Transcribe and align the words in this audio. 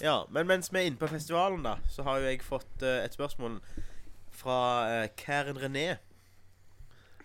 Ja, 0.00 0.26
men 0.30 0.46
mens 0.46 0.72
vi 0.72 0.78
er 0.78 0.86
inne 0.86 1.00
på 1.00 1.08
festivalen, 1.10 1.64
da, 1.66 1.78
så 1.90 2.04
har 2.06 2.20
jo 2.20 2.28
jeg 2.30 2.42
fått 2.46 2.84
uh, 2.86 3.00
et 3.02 3.14
spørsmål 3.14 3.58
fra 4.30 4.58
uh, 4.86 5.08
Karen 5.18 5.58
René. 5.58 5.96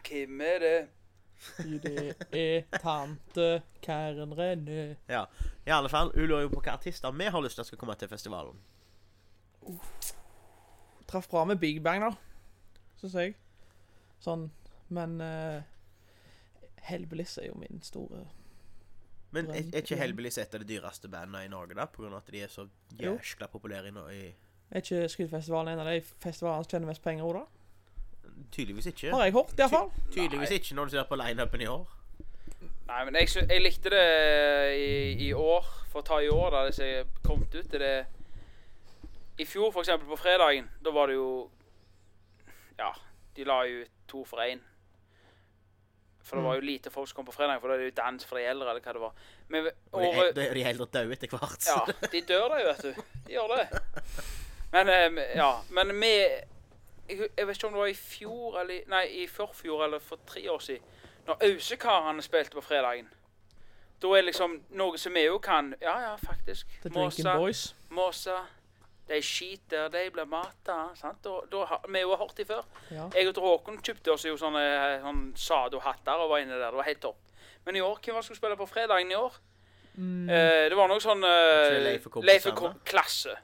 Hvem 0.07 0.41
er 0.41 0.59
det? 0.63 0.77
Det 1.83 2.15
er 2.31 2.79
tante 2.81 3.61
Karen 3.81 4.33
René. 4.33 4.95
Ja, 5.09 5.25
i 5.67 5.69
alle 5.69 5.89
fall, 5.89 6.11
Hun 6.15 6.25
lurer 6.25 6.47
jo 6.47 6.49
på 6.49 6.61
hvilke 6.61 6.73
artister 6.73 7.11
vi 7.11 7.29
har 7.29 7.45
lyst 7.45 7.61
til 7.61 7.65
skal 7.65 7.77
komme 7.77 7.95
til 7.95 8.09
festivalen. 8.09 8.57
Traff 11.07 11.29
bra 11.29 11.43
med 11.45 11.61
Big 11.61 11.83
Bang, 11.83 12.01
da. 12.01 12.15
Syns 12.97 13.13
jeg. 13.13 13.35
Sånn. 14.23 14.49
Men 14.89 15.19
uh, 15.21 15.61
Hellbillies 16.89 17.37
er 17.37 17.51
jo 17.51 17.59
min 17.59 17.83
store 17.85 18.25
Men 19.33 19.49
er, 19.49 19.65
er 19.73 19.81
ikke. 19.81 19.97
Hellbillies 19.97 20.37
et 20.37 20.53
av 20.53 20.61
de 20.61 20.67
dyreste 20.69 21.09
bandene 21.09 21.45
i 21.47 21.49
Norge, 21.51 21.73
da? 21.77 21.87
Av 21.89 22.15
at 22.19 22.31
de 22.31 22.43
er 22.45 22.51
så 22.53 22.67
jæskla 22.99 23.49
populære 23.49 23.89
i, 23.89 23.93
i 24.13 24.23
Er 24.73 24.83
ikke 24.83 25.09
Skrytfestivalen 25.09 25.73
en 25.73 25.81
av 25.81 25.89
de 25.89 26.01
festivalene 26.01 26.65
som 26.65 26.75
tjener 26.75 26.89
mest 26.91 27.03
penger 27.03 27.25
òg, 27.25 27.41
da? 27.41 28.39
Tydeligvis 28.53 28.91
ikke. 28.91 29.11
Har 29.13 29.25
jeg 29.25 29.33
hørt, 29.33 29.53
iallfall. 29.57 29.91
Tydeligvis 30.11 30.49
Nei. 30.49 30.59
ikke 30.61 30.75
når 30.77 30.89
du 30.89 30.93
ser 30.95 31.05
på 31.09 31.17
lineupen 31.17 31.61
i 31.61 31.69
år. 31.69 31.99
Nei, 32.87 32.99
men 33.07 33.15
jeg, 33.17 33.29
jeg 33.49 33.61
likte 33.63 33.89
det 33.93 34.03
i, 34.77 34.91
i 35.27 35.31
år. 35.33 35.69
For 35.91 36.01
å 36.01 36.07
ta 36.07 36.19
i 36.21 36.29
år, 36.29 36.49
da 36.53 36.63
det 36.67 36.75
som 36.77 37.15
kom 37.25 37.45
ut. 37.45 37.57
Det, 37.71 37.79
det 37.81 39.41
I 39.41 39.47
fjor, 39.49 39.71
for 39.71 39.81
eksempel, 39.81 40.09
på 40.09 40.19
fredagen, 40.21 40.69
da 40.83 40.93
var 40.93 41.09
det 41.09 41.17
jo 41.17 41.49
Ja, 42.77 42.91
de 43.37 43.45
la 43.45 43.63
jo 43.69 43.81
ut 43.81 43.91
to 44.09 44.23
for 44.29 44.41
én. 44.45 44.61
For 46.23 46.39
det 46.39 46.45
var 46.45 46.55
jo 46.55 46.63
lite 46.63 46.89
folk 46.89 47.09
som 47.09 47.17
kom 47.17 47.25
på 47.27 47.35
fredag, 47.35 47.59
for 47.59 47.67
da 47.67 47.75
er 47.75 47.83
det 47.83 47.89
jo 47.91 47.95
dans 47.97 48.25
for 48.25 48.39
de 48.39 48.45
eldre, 48.47 48.69
eller 48.71 48.85
hva 48.85 48.93
det 48.95 49.01
var. 49.01 49.27
Men 49.51 49.67
Og 49.91 50.01
de, 50.03 50.29
de, 50.37 50.47
de 50.55 50.63
eldre 50.69 50.87
døde 50.93 51.17
etter 51.17 51.33
hvert. 51.33 51.67
Ja, 51.67 52.07
de 52.13 52.21
dør 52.29 52.47
da 52.53 52.61
vet 52.69 52.85
du. 52.85 53.03
De 53.27 53.35
gjør 53.35 53.55
det. 53.57 53.83
Men 54.73 54.89
eh, 54.89 55.37
ja, 55.37 55.51
men 55.69 55.91
vi 55.99 56.13
jeg, 57.09 57.47
vet 57.47 57.57
ikke 57.57 57.67
om 57.67 57.73
det 57.73 57.81
var 57.81 57.91
i 57.91 57.97
fjor 57.97 58.59
eller 58.61 58.87
Nei, 58.89 59.03
i 59.23 59.27
forfjor 59.27 59.83
eller 59.85 59.99
for 59.99 60.19
tre 60.27 60.45
år 60.51 60.59
siden. 60.63 60.87
Når 61.27 61.43
Ausekarene 61.49 62.21
spilte 62.21 62.55
på 62.57 62.61
fredagen. 62.61 63.11
Da 64.01 64.07
er 64.17 64.25
liksom 64.25 64.57
noe 64.75 64.97
som 64.99 65.13
vi 65.15 65.23
jo 65.23 65.37
kan 65.39 65.75
Ja, 65.81 65.93
ja, 66.09 66.15
faktisk. 66.19 66.67
The 66.83 66.89
Drinking 66.89 67.29
Boys. 67.35 67.75
Måsa. 67.89 68.39
De 69.07 69.19
skiter, 69.25 69.89
de 69.91 70.03
blir 70.15 70.27
mata. 70.31 70.77
Sant? 70.95 71.25
Og, 71.27 71.47
da, 71.51 71.79
vi 71.89 71.99
har 71.99 72.05
jo 72.07 72.17
hørt 72.21 72.37
dem 72.37 72.47
før. 72.47 72.63
Ja. 72.91 73.09
Jeg 73.15 73.31
og 73.33 73.41
Håkon 73.43 73.81
kjøpte 73.83 74.13
oss 74.13 74.25
jo 74.25 74.37
sånne, 74.39 74.63
sånne 75.03 75.39
Sado-hatter 75.39 76.23
og 76.23 76.31
var 76.31 76.43
inne 76.43 76.55
der. 76.55 76.69
Det 76.71 76.79
var 76.79 76.87
helt 76.87 77.01
topp. 77.03 77.33
Men 77.65 77.75
i 77.79 77.83
år, 77.83 77.99
hvem 77.99 78.15
var 78.15 78.23
det 78.23 78.27
som 78.27 78.35
skulle 78.35 78.41
spille 78.41 78.59
på 78.59 78.69
fredagen 78.71 79.11
i 79.11 79.19
år? 79.19 79.39
Mm, 79.93 80.29
Eh, 80.29 80.69
det 80.71 80.77
var 80.77 80.87
noe 80.89 81.01
sånn 81.03 81.21
uh, 81.21 81.75
Leif 82.25 82.47
og 82.49 82.79
klasse. 82.87 83.35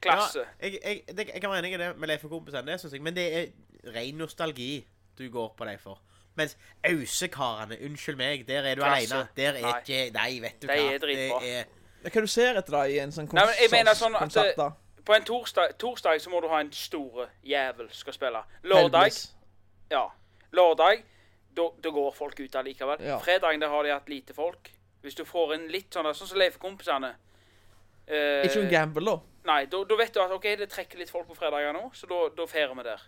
Klasse. 0.00 0.44
Ja, 0.62 0.68
jeg, 0.68 0.78
jeg, 0.80 1.02
det, 1.16 1.26
jeg 1.34 1.42
kan 1.42 1.50
være 1.50 1.64
enig 1.64 1.74
i 1.76 1.80
det 1.82 1.90
med 1.98 2.08
Leif 2.08 2.24
og 2.24 2.32
kompisene, 2.32 2.64
det 2.70 2.80
syns 2.80 2.94
jeg. 2.96 3.02
Men 3.04 3.16
det 3.16 3.26
er 3.36 3.92
ren 3.92 4.20
nostalgi 4.22 4.86
du 5.18 5.26
går 5.32 5.52
på 5.58 5.68
dem 5.68 5.80
for. 5.82 6.00
Mens 6.36 6.56
Ausekarene, 6.84 7.78
unnskyld 7.86 8.18
meg, 8.20 8.44
der 8.48 8.66
er 8.70 8.76
du 8.76 8.84
aleine. 8.84 9.22
Der 9.36 9.56
er 9.56 9.62
Nei. 9.64 9.74
ikke 9.80 10.00
Nei, 10.16 10.30
vet 10.44 10.58
du 10.62 10.66
De 10.66 10.72
hva. 10.72 10.94
er 10.94 10.98
dritbra. 11.02 11.40
Det 11.40 11.52
er 11.60 11.64
Hva 12.12 12.20
du 12.22 12.26
ser 12.30 12.56
etter 12.60 12.72
da 12.76 12.82
i 12.86 12.98
en 13.02 13.12
sånn 13.12 13.28
Nei, 13.32 13.44
men 13.46 13.54
jeg 13.60 13.70
mener 13.72 13.90
konsert? 13.92 14.02
sånn 14.02 14.14
at 14.14 14.20
konsert, 14.22 14.56
da? 14.56 14.70
På 15.06 15.14
en 15.14 15.24
torsdag, 15.24 15.76
torsdag 15.78 16.20
så 16.20 16.30
må 16.30 16.40
du 16.42 16.48
ha 16.48 16.60
en 16.60 16.72
store 16.72 17.28
jævel 17.46 17.88
skal 17.94 18.12
spille. 18.16 18.40
Lørdag. 18.64 19.12
Ja. 19.90 20.04
Lørdag, 20.52 21.02
da 21.56 21.68
da 21.82 21.90
går 21.94 22.10
folk 22.14 22.40
ut 22.40 22.56
allikevel. 22.58 23.02
Ja. 23.06 23.18
Fredagen 23.22 23.60
der 23.62 23.68
har 23.68 23.82
de 23.86 23.92
hatt 23.94 24.08
lite 24.08 24.34
folk. 24.34 24.72
Hvis 25.02 25.14
du 25.14 25.24
får 25.24 25.54
inn 25.54 25.68
litt 25.70 25.94
sånn 25.94 26.08
sånn 26.14 26.26
som 26.32 26.38
Leif-kompisene 26.38 27.12
eh, 28.08 28.42
Ikke 28.48 28.64
en 28.64 28.70
gamble, 28.72 29.04
da. 29.06 29.18
Nei, 29.46 29.60
da 29.70 29.84
da 29.86 29.96
vet 30.00 30.14
du 30.14 30.20
at 30.20 30.32
OK, 30.34 30.48
det 30.58 30.66
trekker 30.72 30.98
litt 30.98 31.10
folk 31.12 31.28
på 31.28 31.36
fredager 31.38 31.72
nå, 31.76 31.84
så 31.94 32.08
da 32.10 32.24
da 32.34 32.46
feirer 32.50 32.74
vi 32.74 32.82
der. 32.88 33.04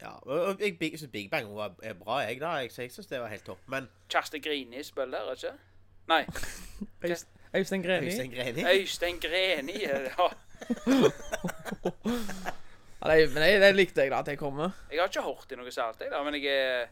Ja, 0.00 0.14
og 0.26 0.60
jeg 0.60 0.78
big- 0.78 0.96
synes 0.98 1.12
Big 1.12 1.30
Bang 1.30 1.52
var 1.56 1.74
er 1.82 1.92
bra, 1.94 2.18
jeg, 2.24 2.40
da. 2.40 2.54
Jeg, 2.64 2.72
jeg 2.78 2.90
synes 2.92 3.06
det 3.06 3.20
var 3.20 3.28
helt 3.28 3.44
topp. 3.46 3.60
Men 3.68 3.88
Kjersti 4.08 4.40
Grini 4.40 4.82
spiller 4.82 5.18
der, 5.28 5.32
ikke 5.32 5.52
Nei. 6.08 6.24
Øyst- 7.04 7.28
Øystein 7.54 7.82
Greni. 7.82 8.06
Øystein 8.06 8.30
Greni 8.30 8.64
Øystein 8.74 9.20
Greni. 9.20 9.72
Ja. 9.82 10.28
Ja, 13.04 13.16
det, 13.16 13.32
men 13.34 13.42
det, 13.42 13.60
det 13.60 13.74
likte 13.76 14.00
jeg, 14.00 14.10
da, 14.10 14.18
at 14.18 14.28
jeg 14.28 14.38
kommer. 14.38 14.70
Jeg 14.92 15.00
har 15.02 15.08
ikke 15.10 15.22
hørt 15.22 15.50
i 15.52 15.56
noe 15.60 15.70
særlig, 15.72 16.00
jeg, 16.06 16.10
da, 16.12 16.22
men 16.24 16.34
jeg 16.38 16.46
er, 16.46 16.86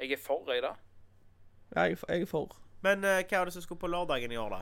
jeg 0.00 0.10
er 0.16 0.22
for, 0.24 0.48
jeg, 0.52 0.62
da. 0.64 0.72
Ja, 1.76 1.82
jeg, 1.82 1.98
jeg 2.08 2.22
er 2.22 2.26
for. 2.26 2.56
Men 2.82 3.04
uh, 3.06 3.20
hva 3.22 3.36
er 3.38 3.44
det 3.46 3.52
som 3.54 3.62
skulle 3.62 3.78
på 3.78 3.86
lørdagen 3.92 4.32
i 4.34 4.36
år, 4.36 4.48
da? 4.56 4.60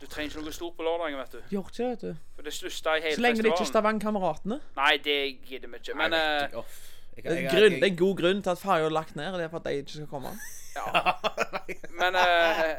Du 0.00 0.04
trenger 0.12 0.28
ikke 0.28 0.42
noe 0.44 0.52
stort 0.52 0.76
på 0.76 0.84
lørdagen, 0.84 1.16
vet 1.22 1.32
du. 1.32 1.38
Gjør 1.54 1.70
ikke 1.72 1.86
vet 1.88 2.04
du. 2.04 2.12
For 2.36 2.44
det 2.50 2.52
største 2.52 2.98
i 2.98 3.00
hele 3.06 3.16
Så 3.16 3.24
lenge 3.24 3.40
det 3.46 3.52
ikke 3.54 3.64
er. 3.64 3.70
Stavanger-kameratene. 3.72 4.60
Nei, 4.76 4.92
det 5.08 5.16
gidder 5.48 5.72
vi 5.72 5.80
ikke. 5.80 5.96
Men 6.02 6.18
off. 6.60 6.76
Jeg- 7.16 7.24
Det 7.24 7.32
er, 7.32 7.40
jeg- 7.40 7.50
grunn, 7.54 7.72
det 7.80 7.82
er 7.82 7.90
en 7.94 7.96
god 7.96 8.16
grunn 8.20 8.42
til 8.44 8.50
at 8.52 8.58
ferja 8.60 8.84
er 8.84 8.90
lagt 8.92 9.16
ned. 9.16 9.32
Det 9.40 9.44
er 9.44 9.48
for 9.48 9.56
at 9.56 9.64
de 9.64 9.72
ikke 9.80 9.90
skal 9.96 10.06
komme. 10.12 10.34
ja. 10.76 11.12
Men 12.00 12.14
eh, 12.20 12.76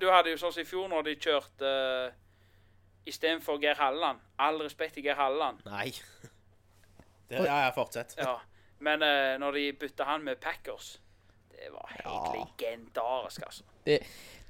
du 0.00 0.10
hadde 0.10 0.30
jo 0.30 0.36
sånn 0.40 0.52
som 0.52 0.62
i 0.62 0.68
fjor, 0.68 0.88
når 0.92 1.02
de 1.08 1.14
kjørte 1.16 1.70
uh, 2.10 2.12
istedenfor 3.06 3.58
Geir 3.62 3.78
Halleland. 3.80 4.20
All 4.38 4.60
respekt 4.62 4.94
til 4.98 5.04
Geir 5.06 5.18
Halleland. 5.20 5.64
Nei. 5.68 5.90
Det, 7.28 7.38
ja, 7.40 7.62
ja, 7.64 7.70
fortsett. 7.72 8.14
Ja. 8.20 8.34
Men 8.84 9.00
uh, 9.02 9.38
når 9.40 9.56
de 9.56 9.62
bytta 9.80 10.04
han 10.04 10.24
med 10.26 10.36
Packers 10.44 10.98
Det 11.54 11.70
var 11.72 11.88
helt 11.88 12.04
Ja. 12.04 12.34
legendarisk, 12.36 13.42
altså. 13.46 13.64
Det, 13.86 13.98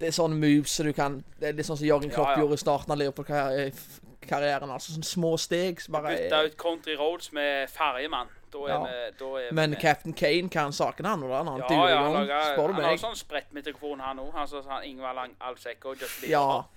det 0.00 0.08
er 0.08 0.14
sånne 0.16 0.34
moves 0.40 0.70
som 0.74 0.86
du 0.88 0.92
kan 0.92 1.20
Det 1.40 1.48
er 1.48 1.54
litt 1.54 1.66
sånn 1.68 1.78
som 1.78 1.86
Jørgen 1.86 2.10
Klopp 2.10 2.32
Ja, 2.32 2.34
ja. 2.34 2.40
gjorde 2.42 2.58
i 2.58 2.62
starten 2.64 2.92
av 2.94 2.98
Liverpool-karrieren. 2.98 4.70
Altså 4.74 4.94
sånne 4.96 5.06
små 5.06 5.36
steg 5.38 5.80
som 5.84 5.94
bare 5.94 6.16
Bytta 6.16 6.42
ut 6.48 6.56
Country 6.58 6.96
Roads 6.98 7.30
med 7.36 7.70
Ferjemann. 7.70 8.32
Da 8.54 8.58
er 8.64 8.72
Ja. 8.72 8.78
vi 8.78 9.16
da 9.18 9.24
er 9.34 9.48
vi 9.50 9.54
Men 9.54 9.70
med. 9.70 9.80
Captain 9.82 10.14
Kane 10.14 10.48
kan 10.48 10.72
sakene, 10.72 11.08
han. 11.08 11.20
når 11.20 11.36
Han 11.36 11.46
Ja, 11.46 11.88
ja, 11.88 12.02
han, 12.02 12.12
lager, 12.12 12.54
spør 12.54 12.66
du 12.68 12.72
han 12.78 12.84
har 12.84 12.96
sånn 13.02 13.16
spredt 13.18 13.50
mikrofon, 13.52 14.00
han 14.00 14.18
òg. 14.22 14.32
Han 14.34 14.46
som 14.48 14.64
han 14.68 14.84
Ingvald 14.84 15.16
Lang- 15.18 15.36
Alvsek 15.40 15.84
og 15.84 15.96
Justin 16.00 16.30
Ja. 16.30 16.62
Bieber. 16.62 16.68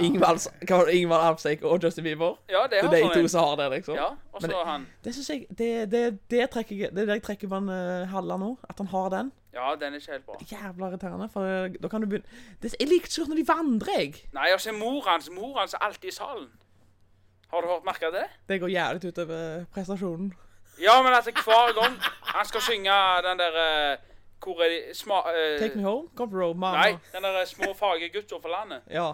Ingvald 0.00 0.40
var 0.68 0.84
det, 0.86 0.94
Ingvald 0.94 1.22
Alpsek 1.22 1.62
og 1.62 1.82
Justin 1.84 2.04
Bieber. 2.04 2.32
Ja, 2.50 2.62
det 2.62 2.70
Det 2.70 2.84
er 2.84 2.90
de 2.90 3.02
sånn 3.02 3.12
to 3.22 3.28
som 3.28 3.44
har 3.44 3.56
det, 3.56 3.70
liksom. 3.76 3.94
Ja, 3.94 4.06
og 4.32 4.42
Men 4.42 4.50
så 4.50 4.64
han 4.64 4.86
Det 5.04 5.14
synes 5.14 5.28
jeg 5.28 5.46
Det, 5.58 5.90
det, 5.90 6.18
det, 6.30 6.50
trekker, 6.50 6.76
jeg- 6.78 6.90
det 6.94 7.02
er 7.02 7.06
det 7.06 7.14
jeg 7.14 7.22
trekker 7.22 7.48
på 7.48 7.56
en 7.56 7.68
uh, 7.68 8.06
Halla 8.10 8.36
nå. 8.36 8.58
At 8.68 8.78
han 8.78 8.86
har 8.88 9.08
den. 9.10 9.32
Ja, 9.54 9.74
den 9.76 9.94
er 9.94 9.98
ikke 10.00 10.10
helt 10.12 10.26
bra. 10.26 10.34
Jævla 10.50 10.88
irriterende. 10.90 11.28
For 11.30 11.44
eh, 11.46 11.68
da 11.82 11.88
kan 11.88 12.00
du 12.00 12.06
begynne 12.08 12.26
det, 12.62 12.74
Jeg 12.80 12.88
liker 12.88 13.06
ikke 13.06 13.28
når 13.28 13.36
de 13.36 13.46
vandrer, 13.46 13.98
jeg. 13.98 14.14
Nei, 14.34 14.52
og 14.52 14.58
så 14.60 14.70
er 14.70 14.78
mor 14.78 15.02
hans 15.06 15.30
Mor 15.30 15.58
hans 15.58 15.74
er 15.74 15.78
alltid 15.78 16.08
i 16.08 16.10
salen. 16.10 16.48
Har 17.52 17.60
du 17.60 17.66
hørt 17.68 17.84
merka 17.84 18.10
det? 18.10 18.26
Det 18.48 18.60
går 18.60 18.68
jævlig 18.68 19.04
utover 19.12 19.58
eh, 19.60 19.64
prestasjonen. 19.74 20.32
Ja, 20.80 21.02
men 21.02 21.14
altså, 21.14 21.30
hver 21.30 21.72
gang 21.80 22.00
han 22.22 22.46
skal 22.46 22.60
synge 22.60 22.90
den 23.28 23.38
der 23.38 23.54
eh, 23.92 23.98
Hvor 24.44 24.62
er 24.62 24.68
de 24.68 24.94
sma, 24.94 25.14
uh, 25.14 25.58
Take 25.60 25.76
me 25.76 25.82
home. 25.82 26.08
Come 26.16 26.42
road, 26.42 26.54
mama. 26.54 26.76
Nei, 26.76 26.98
den 27.12 27.22
der 27.24 27.44
små 27.44 27.74
fagre 27.74 28.10
gutter 28.12 28.40
fra 28.42 28.50
landet. 28.60 28.82
Ja. 28.90 29.12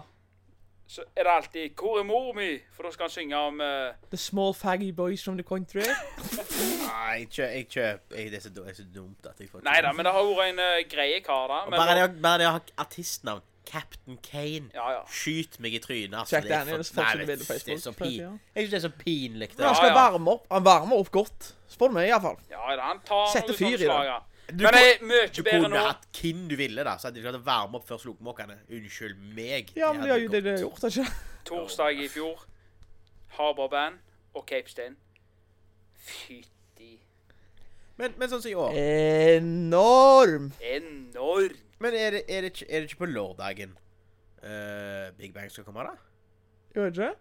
Så 0.87 1.03
er 1.15 1.23
det 1.23 1.31
alltid 1.31 1.69
'Hvor 1.79 1.99
er 1.99 2.03
mor 2.03 2.33
mi?' 2.33 2.59
For 2.75 2.83
da 2.83 2.91
skal 2.91 3.03
han 3.03 3.09
synge 3.09 3.37
om 3.37 3.61
uh, 3.61 3.67
The 4.09 4.17
small 4.17 4.53
faggy 4.53 4.95
boys 4.95 5.23
from 5.23 5.37
the 5.37 5.47
country. 5.47 5.79
Nei, 5.79 7.19
jeg 7.19 7.29
kjøper, 7.29 7.51
jeg 7.51 7.67
kjøper 7.69 8.15
det, 8.15 8.35
er 8.35 8.73
så, 8.73 8.83
dumt 8.95 9.25
at 9.25 9.39
jeg 9.39 9.49
får 9.49 9.63
Nei 9.63 9.81
da, 9.81 9.91
men 9.91 10.05
det 10.05 10.13
har 10.13 10.23
vært 10.23 10.49
en 10.49 10.59
uh, 10.59 10.89
greie 10.91 11.21
kar, 11.23 11.47
da. 11.47 11.77
Bare, 11.77 11.95
det, 12.01 12.21
bare 12.21 12.37
det 12.37 12.47
å 12.49 12.51
ha 12.57 12.59
artistnavn 12.77 13.41
Captain 13.65 14.17
Kane 14.23 14.69
Ja, 14.73 14.91
ja. 14.91 15.01
Skyt 15.07 15.59
meg 15.59 15.73
i 15.73 15.79
trynet. 15.79 16.13
Altså, 16.17 16.35
Jack 16.35 16.43
det 16.43 16.51
er 16.51 16.59
for- 16.59 16.65
Daniels 16.71 16.95
Nei, 16.95 17.03
får 17.03 17.11
det- 17.11 17.21
ikke 17.21 17.65
Det 17.65 17.73
er 17.73 17.77
så 17.77 17.91
pin, 17.93 18.39
jeg 18.55 18.67
synes 18.67 18.71
det 18.71 18.83
er 18.83 18.87
så 18.89 18.93
pinlig. 19.05 19.49
Men 19.57 19.65
han 19.65 19.69
Det. 19.69 19.75
skal 19.77 19.87
Ja, 19.87 19.93
ja. 19.95 20.09
varme 20.11 20.27
opp 20.31 20.47
Han 20.51 20.63
varmer 20.63 20.95
opp 20.97 21.11
godt. 21.11 21.53
Spør 21.69 21.87
du 21.87 21.93
meg, 21.93 22.09
iallfall. 22.09 22.37
ja 22.49 22.81
han 22.81 22.99
tar 23.05 23.27
Sette 23.31 23.47
noen 23.47 23.57
fyr 23.57 23.73
i 23.73 23.77
det. 23.77 24.21
Du, 24.57 24.63
Men 24.63 24.73
det 24.73 24.81
er 25.01 25.05
mye 25.05 25.27
du 25.33 25.43
bedre 25.43 25.61
kunne 25.61 25.69
nå. 25.77 25.85
hatt 25.87 26.07
hvem 26.11 26.47
du 26.49 26.55
ville, 26.57 26.83
da. 26.83 26.97
Så 26.97 27.07
hadde 27.07 27.15
du 27.15 27.21
klart 27.21 27.35
å 27.39 27.43
varme 27.45 27.75
opp 27.75 27.87
før 27.87 27.97
slokmåkene. 28.01 28.57
Unnskyld 28.69 29.15
meg. 29.35 29.71
Ja, 29.77 29.93
men 29.93 30.01
de 30.01 30.09
har 30.09 30.17
jo 30.19 30.27
det 30.27 30.43
de 30.43 30.49
har 30.51 30.57
gjort, 30.57 30.83
ikke 30.83 31.07
Torsdag 31.45 31.99
i 32.03 32.07
fjor. 32.09 32.37
Harbour 33.37 33.69
Band 33.69 33.95
og 34.35 34.45
Cape 34.45 34.67
Stein. 34.69 34.97
Fytti 35.97 36.97
Men, 37.97 38.13
men 38.17 38.29
sånn 38.29 38.41
som 38.41 38.51
i 38.51 38.55
år. 38.55 38.73
Enorm. 38.73 40.51
Enorm. 40.59 41.55
Men 41.81 41.97
er 41.97 42.15
det, 42.17 42.23
er 42.29 42.45
det, 42.45 42.53
ikke, 42.53 42.69
er 42.69 42.83
det 42.83 42.89
ikke 42.91 43.01
på 43.01 43.09
lørdagen 43.09 43.75
uh, 44.43 45.09
Big 45.17 45.33
Bang 45.33 45.51
skal 45.51 45.65
komme, 45.67 45.85
da? 45.87 45.95
Jo, 46.75 46.85
det 46.85 46.91
ikke? 46.93 47.11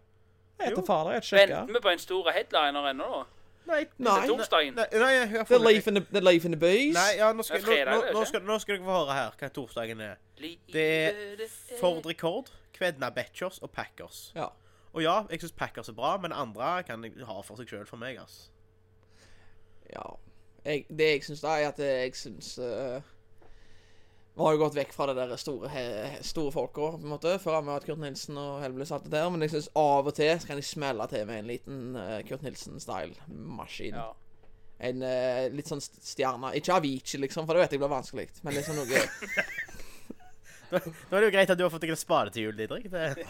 Jeg 0.60 0.68
heter 0.68 0.84
fader, 0.86 1.12
jeg 1.16 1.24
sjekker. 1.24 1.56
Venter 1.56 1.78
vi 1.78 1.80
på 1.82 1.92
en 1.94 2.02
stor 2.02 2.30
headliner 2.36 2.90
ennå, 2.90 3.10
da? 3.14 3.22
Nei. 3.70 3.84
Nei. 3.98 4.20
Til 4.20 4.32
torsdagen? 4.34 4.74
Nei, 4.74 4.86
nei 4.92 5.10
nei, 5.32 5.44
The 5.48 5.58
life 5.62 5.90
in 5.90 5.96
the, 5.96 6.04
the 6.12 6.20
Life 6.20 6.48
in 6.48 6.52
the 6.52 6.60
Bees. 6.60 6.94
Nei, 6.96 7.16
ja, 7.16 7.32
nå 7.32 7.44
skal, 7.46 7.60
er 7.60 7.64
fredag, 7.64 7.92
nå, 7.92 8.02
er 8.02 8.12
nå, 8.12 8.18
nå, 8.18 8.24
skal, 8.28 8.42
nå 8.44 8.56
skal 8.58 8.76
dere 8.76 8.86
få 8.86 8.96
høre 8.98 9.16
her 9.16 9.36
hva 9.40 9.50
torsdagen 9.56 10.00
er. 10.04 10.16
Det 10.40 10.86
er 10.86 11.20
er- 11.44 11.78
Ford 11.80 12.06
Record, 12.06 12.50
Kvedna 12.76 13.10
Betchers 13.14 13.58
og 13.58 13.70
Packers. 13.70 14.32
Ja. 14.36 14.48
Og 14.92 15.02
ja, 15.02 15.20
jeg 15.30 15.40
syns 15.40 15.52
Packers 15.52 15.88
er 15.88 15.96
bra, 15.96 16.16
men 16.18 16.32
andre 16.32 16.82
kan 16.82 17.04
jeg 17.04 17.12
ha 17.26 17.40
for 17.46 17.60
seg 17.60 17.70
sjøl 17.70 17.86
for 17.86 18.00
meg, 18.00 18.18
ass. 18.18 18.50
ja. 19.92 20.08
Jeg, 20.64 20.84
det 20.92 21.06
jeg 21.06 21.24
syns, 21.24 21.40
da, 21.40 21.54
er 21.56 21.68
at 21.70 21.78
jeg 21.78 22.16
syns 22.18 22.58
uh, 22.58 23.00
Vi 24.40 24.44
har 24.46 24.54
jo 24.56 24.60
gått 24.62 24.76
vekk 24.78 24.92
fra 24.96 25.04
det 25.10 25.14
der 25.18 25.36
store, 25.36 25.68
he- 25.68 26.22
store 26.24 26.52
folka, 26.54 26.86
på 26.94 27.00
en 27.04 27.10
måte. 27.12 27.34
Før 27.42 27.58
har 27.58 27.64
vi 27.66 27.74
hatt 27.74 27.84
Kurt 27.84 28.00
Nilsen 28.00 28.38
og 28.40 28.62
Hellbillies 28.62 28.88
satt 28.88 29.02
alt 29.02 29.10
det 29.10 29.18
der. 29.18 29.28
Men 29.34 29.44
jeg 29.44 29.52
syns 29.52 29.66
av 29.76 30.08
og 30.08 30.14
til 30.16 30.30
så 30.40 30.48
kan 30.48 30.56
de 30.56 30.64
smelle 30.64 31.06
til 31.12 31.26
med 31.28 31.42
en 31.42 31.50
liten 31.50 31.82
uh, 31.98 32.14
Kurt 32.24 32.46
Nilsen-style-maskin. 32.46 33.98
Ja. 34.00 34.06
En 34.88 35.04
uh, 35.04 35.42
litt 35.52 35.68
sånn 35.68 35.82
stjerne. 35.84 36.54
Ikke 36.56 36.72
Avicii, 36.78 37.20
liksom, 37.20 37.44
for 37.44 37.52
det 37.58 37.66
vet 37.66 37.76
jeg 37.76 37.82
blir 37.84 37.92
vanskelig. 37.92 38.30
Men 38.46 38.56
liksom 38.56 38.80
noe 38.80 39.04
Nå 40.70 40.78
er 40.78 41.18
det 41.18 41.26
jo 41.26 41.30
greit 41.34 41.50
at 41.50 41.58
du 41.58 41.64
har 41.66 41.70
fått 41.74 41.82
deg 41.82 41.90
en 41.92 41.98
spade 41.98 42.30
til 42.32 42.44
jul, 42.46 42.56
Didrik. 42.56 42.84
Det, 42.92 43.26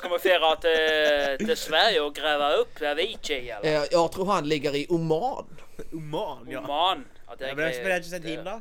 Skal 0.00 0.14
vi 0.16 0.20
fære 0.24 0.52
til, 0.64 1.42
til 1.46 1.56
Sverige 1.60 2.02
og 2.02 2.14
grave 2.16 2.48
opp 2.62 2.80
Avicii, 2.90 3.42
eller? 3.52 3.68
jeg, 3.68 3.90
jeg 3.92 4.12
tror 4.16 4.30
han 4.32 4.48
ligger 4.48 4.78
i 4.80 4.86
Oman. 4.96 5.50
Oman, 5.92 6.46
ja. 6.50 6.62
Oman. 6.64 7.04
Ja, 7.28 7.36
det 7.38 7.50
ja 7.50 7.52
er 7.52 7.58
men 7.58 7.66
det 7.68 7.74
greit. 7.74 7.90
er 7.92 8.00
ikke 8.00 8.14
sendt 8.16 8.30
hjem, 8.32 8.46
da? 8.48 8.56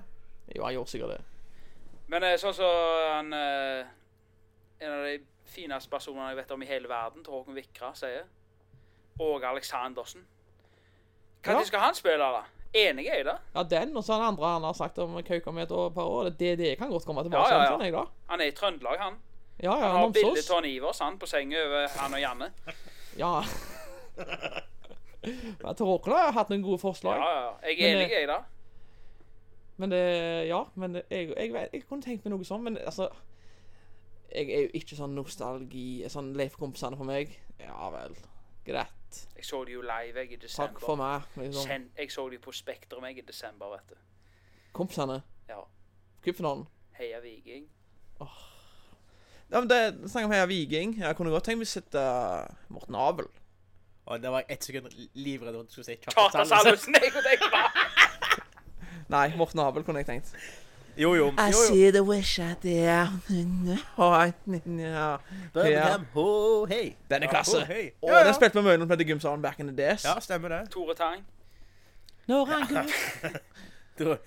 Jo, 0.54 0.66
han 0.68 0.76
gjorde 0.78 0.92
sikkert 0.94 1.16
det. 1.16 1.22
Men 2.14 2.24
eh, 2.28 2.36
sånn 2.38 2.54
som 2.54 2.70
han 3.10 3.34
eh, 3.34 3.86
En 4.84 4.92
av 5.00 5.06
de 5.08 5.16
fineste 5.54 5.90
personene 5.90 6.30
jeg 6.34 6.38
vet 6.44 6.52
om 6.56 6.64
i 6.66 6.68
hele 6.70 6.90
verden, 6.90 7.24
tror 7.26 7.42
Håkon 7.42 7.56
Vikra 7.58 7.92
sier. 7.98 8.26
Åge 9.22 9.48
Aleksandersen. 9.50 10.24
Når 11.46 11.60
Ja. 11.60 11.64
skal 11.68 11.80
han 11.84 11.96
spille, 11.98 12.18
da? 12.38 12.44
Enig 12.74 13.06
er 13.06 13.20
jeg 13.20 13.26
det. 13.28 13.36
Ja, 13.54 13.64
den 13.70 13.92
og 13.98 14.04
så 14.04 14.16
den 14.18 14.26
andre 14.32 14.48
han 14.56 14.64
har 14.66 14.74
sagt 14.74 14.98
om 15.04 15.14
Kauka 15.24 15.52
med 15.54 15.68
et 15.70 15.94
par 15.94 16.10
år. 16.10 16.30
Det, 16.34 16.56
det 16.58 16.72
kan 16.80 16.90
godt 16.90 17.06
komme 17.06 17.22
tilbake 17.24 17.50
Ja, 17.52 17.58
ja, 17.60 17.64
ja. 17.64 17.72
Sånn, 17.76 17.84
jeg 17.86 17.94
da. 17.94 18.06
Han 18.32 18.42
er 18.42 18.50
i 18.50 18.56
Trøndelag, 18.58 18.98
han. 19.04 19.20
Ja, 19.62 19.76
ja, 19.78 19.92
Han 19.92 20.00
har 20.00 20.14
bilde 20.16 20.44
av 20.58 20.66
Ivers 20.66 21.00
han 21.06 21.20
på 21.22 21.28
senga 21.30 21.60
over 21.68 21.88
han 22.00 22.14
og 22.18 22.24
Janne. 22.24 22.52
Ja. 23.22 23.44
Men 25.62 25.76
Tor 25.78 25.86
Håkon 25.86 26.14
har 26.18 26.32
hatt 26.34 26.50
noen 26.50 26.64
gode 26.66 26.82
forslag. 26.82 27.20
ja, 27.22 27.30
ja. 27.44 27.52
Jeg 27.70 27.78
er 27.80 27.94
enig, 27.94 28.08
eh, 28.10 28.16
jeg, 28.20 28.28
da. 28.28 28.40
Men 29.78 29.90
det 29.90 30.48
Ja, 30.48 30.64
men 30.76 30.94
det- 30.94 31.06
jeg, 31.10 31.30
jeg, 31.38 31.52
jeg, 31.54 31.70
jeg 31.74 31.88
kunne 31.90 32.02
tenkt 32.06 32.26
meg 32.26 32.34
noe 32.36 32.46
sånn, 32.46 32.62
men 32.64 32.78
altså 32.78 33.10
Jeg 34.34 34.50
er 34.50 34.62
jo 34.68 34.70
ikke 34.74 34.96
sånn 34.98 35.16
nostalgi 35.18 36.04
Sånn 36.10 36.34
Leif-kompisene 36.38 36.98
for 36.98 37.06
meg. 37.10 37.34
Ja 37.60 37.90
vel. 37.94 38.16
Greit. 38.66 39.28
Jeg 39.36 39.46
så 39.46 39.64
de 39.66 39.74
jo 39.76 39.82
live 39.82 40.24
jeg, 40.24 40.32
i 40.34 40.48
Takk 40.48 40.80
for 40.80 40.96
meg. 40.96 41.26
Liksom. 41.38 41.68
Sen, 41.68 41.90
jeg 41.98 42.12
så 42.12 42.30
de 42.32 42.40
på 42.42 42.52
Spektrum 42.56 43.04
jeg, 43.06 43.18
i 43.18 43.26
desember, 43.28 43.70
vet 43.76 43.90
du. 43.90 43.96
Kompisene. 44.74 45.22
Ja. 45.50 45.60
Cupfinalen. 46.24 46.66
Heia 46.98 47.20
Viking. 47.22 47.68
Ja, 49.52 49.60
men 49.60 49.68
det 49.70 50.10
Snakk 50.10 50.26
om 50.26 50.32
Heia 50.32 50.46
Viking. 50.50 50.96
Jeg 51.00 51.16
kunne 51.18 51.30
godt 51.34 51.46
tenkt 51.46 51.60
meg 51.62 51.68
å 51.68 51.74
sitte 51.74 52.04
Morten 52.74 52.96
Abel. 52.98 53.28
Og 54.06 54.20
det 54.24 54.32
var 54.34 54.44
ett 54.52 54.64
sekund 54.66 54.90
livredd 55.14 55.54
for 55.54 55.62
at 55.64 55.68
du 55.70 55.76
skulle 55.76 55.86
si 55.92 55.96
Kjartan 56.02 56.48
Salvesen. 56.50 56.64
Salvesen! 56.64 56.98
Jeg 57.04 57.14
kunne 57.14 57.30
tenke 57.30 57.52
meg. 57.54 57.68
Nei, 59.10 59.34
Morten 59.38 59.60
Abel 59.60 59.84
kunne 59.84 59.98
jeg 60.04 60.06
tenkt. 60.06 60.34
Jo, 60.98 61.16
jo. 61.16 61.28
I 61.32 61.42
jo, 61.42 61.46
jo. 61.48 61.52
see 61.68 61.92
the 61.92 62.04
wish 62.04 62.40
at 62.40 62.58
there. 62.62 63.10
Ja. 63.30 65.18
Birmingham, 65.54 66.06
ho, 66.14 66.66
hei. 66.66 66.96
Den 67.10 67.24
er 67.24 67.26
Ja, 67.26 67.30
klasse. 67.32 67.60
ho, 67.60 67.66
hey. 67.66 67.90
Ja, 68.04 68.18
ja. 68.18 68.24
den 68.28 68.34
spilte 68.34 68.60
vi 68.60 68.64
mye 68.68 68.78
når 68.78 68.86
vi 68.86 68.90
spilte 68.94 69.08
gymsalen 69.10 69.42
back 69.42 69.60
in 69.60 69.68
the 69.68 69.76
days. 69.78 70.04
Ja, 70.06 70.20
stemmer 70.20 70.50
det. 70.50 70.70
Tore 70.72 70.96
Tang. 70.96 71.26
Når 72.28 72.46
han 72.46 72.68
går 72.68 72.84
Kan 73.98 74.06
du, 74.08 74.18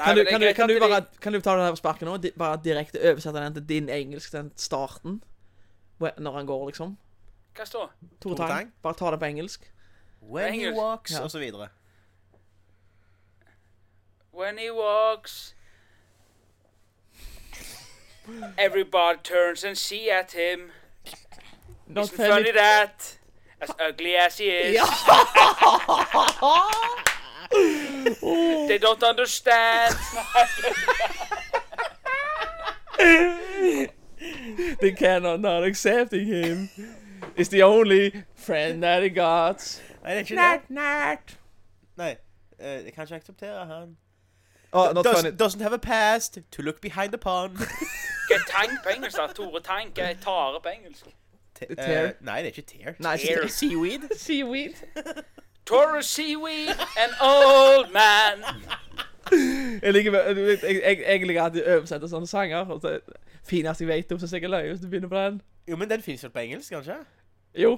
men 0.00 0.16
det 0.16 0.26
kan, 0.30 0.40
du, 0.40 0.52
kan, 0.56 0.68
du 0.68 0.78
bare, 0.80 1.04
kan 1.20 1.32
du 1.32 1.40
ta 1.40 1.52
det 1.56 1.64
her 1.68 1.74
sparket 1.78 2.06
nå? 2.08 2.16
Di- 2.18 2.32
Bare 2.38 2.56
direkte 2.64 2.98
oversette 3.10 3.38
den 3.44 3.54
til 3.54 3.66
din 3.68 3.88
engelsk, 3.88 4.32
den 4.32 4.48
starten? 4.56 5.20
Når 6.00 6.32
han 6.38 6.46
går, 6.48 6.64
liksom? 6.70 6.96
Hva 7.56 7.66
står 7.68 7.90
Tore 8.22 8.34
Tore 8.34 8.36
Tang. 8.36 8.50
Tang. 8.50 8.72
Bare 8.82 8.94
ta 8.98 9.10
det 9.10 9.20
på 9.20 9.24
engelsk. 9.28 9.68
when 10.22 10.52
he 10.54 10.72
walks, 10.76 11.12
Ja. 11.12 11.22
og 11.24 11.30
så 11.30 11.38
videre. 11.38 11.68
When 14.32 14.58
he 14.58 14.70
walks 14.70 15.54
Everybody 18.56 19.18
turns 19.22 19.64
and 19.64 19.76
see 19.76 20.08
at 20.10 20.32
him. 20.32 20.70
Not 21.88 22.04
Isn't 22.04 22.16
funny 22.16 22.52
that 22.52 23.16
As 23.60 23.70
ugly 23.80 24.14
as 24.14 24.38
he 24.38 24.48
is 24.48 24.74
Ja! 24.76 24.86
They 28.68 28.78
don't 28.78 29.02
understand 29.02 29.96
They 34.80 34.92
cannot 34.92 35.40
not 35.40 35.64
accepting 35.64 36.26
him. 36.26 36.68
It's 37.36 37.48
the 37.48 37.62
only 37.62 38.24
friend 38.34 38.82
that 38.82 39.02
he 39.02 39.08
got. 39.08 39.80
Nei, 40.02 40.10
det 40.10 40.16
er 40.16 40.18
ikke 40.18 40.34
Nert, 40.34 40.60
det. 40.68 40.70
nert. 40.70 41.38
Nei, 41.96 42.16
eh, 42.58 42.84
jeg 42.84 42.92
kan 42.92 43.02
ikke 43.04 43.14
akseptere 43.14 43.66
han. 43.66 43.96
Oh, 44.72 44.92
not 44.92 45.04
Does, 45.04 45.16
funny. 45.22 45.30
doesn't 45.36 45.60
have 45.60 45.72
a 45.72 45.78
past 45.78 46.38
to 46.50 46.62
look 46.62 46.80
behind 46.80 47.10
the 47.12 47.18
pond. 47.18 47.56
Hva 47.56 48.36
er 48.36 48.44
tang 48.48 48.76
på 48.84 48.88
engelsk 48.94 49.16
da? 49.18 49.26
Tore 49.34 49.60
Tank 49.60 49.98
er 49.98 50.14
tare 50.22 50.60
på 50.62 50.68
engelsk? 50.68 51.06
Te- 51.54 51.74
Tear. 51.74 52.04
Uh, 52.06 52.12
nei, 52.20 52.36
det 52.42 52.44
er 52.52 52.54
ikke 52.54 52.62
tear. 52.62 52.94
Nei, 52.98 53.14
ikke 53.14 53.26
Tear. 53.26 53.40
tear. 53.40 53.48
Seaweed. 53.48 54.04
Seaweed. 54.26 54.74
Tore 55.66 56.02
Seaweed, 56.02 56.70
an 56.98 57.16
old 57.20 57.90
man 57.92 58.44
Jeg 59.82 59.92
liker, 59.92 60.14
Egentlig 60.14 60.16
at 60.18 60.36
de 60.36 60.68
jeg, 60.86 61.02
jeg 61.06 61.26
liker 61.26 61.42
alltid 61.42 61.66
å 61.66 61.74
oversette 61.80 62.08
sånne 62.10 62.26
sanger. 62.30 62.70
Og 62.74 62.80
så, 62.82 62.94
finest 63.46 63.80
jeg 63.82 63.88
vet 63.90 64.12
om, 64.14 64.18
så 64.22 64.26
sikkert 64.30 64.50
løy 64.54 64.70
hvis 64.70 64.80
du 64.80 64.88
begynner 64.88 65.10
på 65.10 65.18
den. 65.24 65.42
Jo, 65.68 65.76
men 65.76 65.90
den 65.90 66.02
finnes 66.02 66.22
vel 66.24 66.32
på 66.34 66.42
engelsk, 66.46 66.72
kanskje? 66.74 66.96
Jo. 67.58 67.76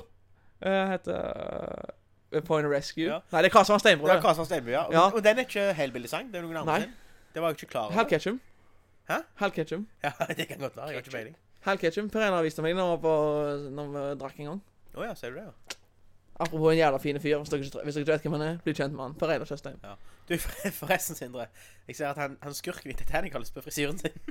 Uh, 0.65 0.85
heter 0.93 1.19
uh, 1.19 1.91
Point 2.41 2.67
of 2.67 2.73
Rescue. 2.73 3.05
Ja. 3.05 3.19
Nei, 3.33 3.43
det 3.43 3.51
er 3.51 3.55
Karlsson 3.59 3.79
Steinbro. 3.79 4.07
Det 4.09 4.17
er 4.17 4.23
var 4.23 4.45
Steinbro, 4.45 4.71
ja. 4.71 4.83
Og, 4.87 4.93
Ja. 4.93 5.01
og 5.11 5.23
den 5.25 5.39
er 5.39 5.43
ikke 5.45 5.73
Hellbilly-sang, 5.75 6.33
det 6.33 6.39
er 6.41 6.43
noen 6.43 6.57
andre 6.57 6.73
Nei. 6.73 6.81
sin. 6.81 6.93
Det 7.35 7.43
var 7.43 7.49
jeg 7.53 7.57
ikke 7.63 7.71
klar 7.71 7.85
over. 7.85 7.93
Hal 7.95 8.07
Ketchum. 8.07 8.41
Hæ? 9.11 9.15
Hal 9.37 9.51
Ketchum. 9.51 9.87
Ja, 10.05 10.13
det 10.37 10.49
kan 10.49 10.59
godt 10.59 10.77
være, 10.77 10.87
jeg 10.87 10.95
har 10.95 11.03
ikke 11.03 11.11
peiling. 11.11 11.37
Hal 11.61 11.79
Ketchum. 11.79 12.09
Per 12.11 12.21
Einar 12.25 12.43
viste 12.43 12.63
meg 12.63 12.75
når 12.77 12.97
på- 12.97 13.71
når 13.71 13.87
vi 13.93 14.19
drakk 14.21 14.39
en 14.41 14.47
gang. 14.47 14.63
Åja, 14.97 15.15
ser 15.15 15.31
du 15.31 15.37
det, 15.37 15.45
ja. 15.45 15.77
Apropos 16.41 16.73
en 16.73 16.79
jævla 16.79 16.99
fin 16.99 17.21
fyr. 17.21 17.39
Hvis 17.39 17.49
dere 17.51 17.61
ikke, 17.65 17.81
hvis 17.85 17.95
dere 17.95 18.03
ikke 18.03 18.13
vet 18.13 18.23
hvem 18.23 18.33
han 18.33 18.43
er, 18.43 18.59
bli 18.65 18.73
kjent 18.75 18.93
med 18.97 19.05
han. 19.05 19.15
Per 19.15 19.31
Einar 19.31 19.45
Tjøstheim. 19.47 19.79
Du, 20.29 20.37
forresten, 20.81 21.15
Sindre. 21.17 21.47
Jeg 21.89 21.97
ser 21.97 22.09
at 22.09 22.17
han, 22.17 22.39
han 22.43 22.55
skurken 22.55 22.91
i 22.91 22.95
Titanic 22.95 23.33
har 23.33 23.45
på 23.55 23.61
frisyren 23.63 23.99
sin. 23.99 24.11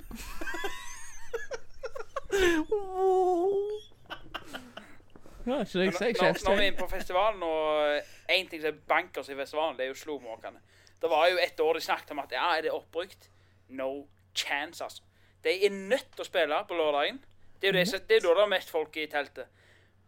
Ja, 5.45 5.61
ikke 5.61 5.79
jeg, 5.79 5.93
jeg. 6.01 6.15
Når, 6.21 6.49
når 6.49 6.55
vi 6.55 6.63
er 6.63 6.67
inne 6.71 6.77
på 6.77 6.87
festivalen, 6.97 7.43
og 7.43 8.01
en 8.29 8.47
ting 8.47 8.61
som 8.61 8.73
er 8.73 8.81
bankers 8.87 9.29
i 9.29 9.35
festivalen, 9.35 9.77
det 9.77 9.85
er 9.85 9.93
jo 9.93 9.99
slomåkene. 10.03 10.61
Det 11.01 11.09
var 11.09 11.27
jo 11.27 11.39
et 11.41 11.59
år 11.59 11.73
de 11.73 11.81
snakket 11.81 12.11
om 12.11 12.19
at 12.19 12.31
ja, 12.31 12.57
er 12.57 12.61
det 12.61 12.71
oppbrukt? 12.71 13.29
No 13.69 14.07
chance, 14.35 14.83
altså. 14.83 15.03
De 15.43 15.65
er 15.65 15.69
nødt 15.69 16.07
til 16.13 16.21
å 16.21 16.27
spille 16.27 16.61
på 16.67 16.77
lørdagen. 16.77 17.17
Det 17.61 17.69
er 17.69 17.73
jo 17.73 17.79
det, 17.79 18.03
det 18.09 18.15
er 18.17 18.23
da 18.25 18.35
det 18.37 18.43
er 18.45 18.53
mest 18.53 18.69
folk 18.69 18.97
i 18.97 19.07
teltet. 19.09 19.49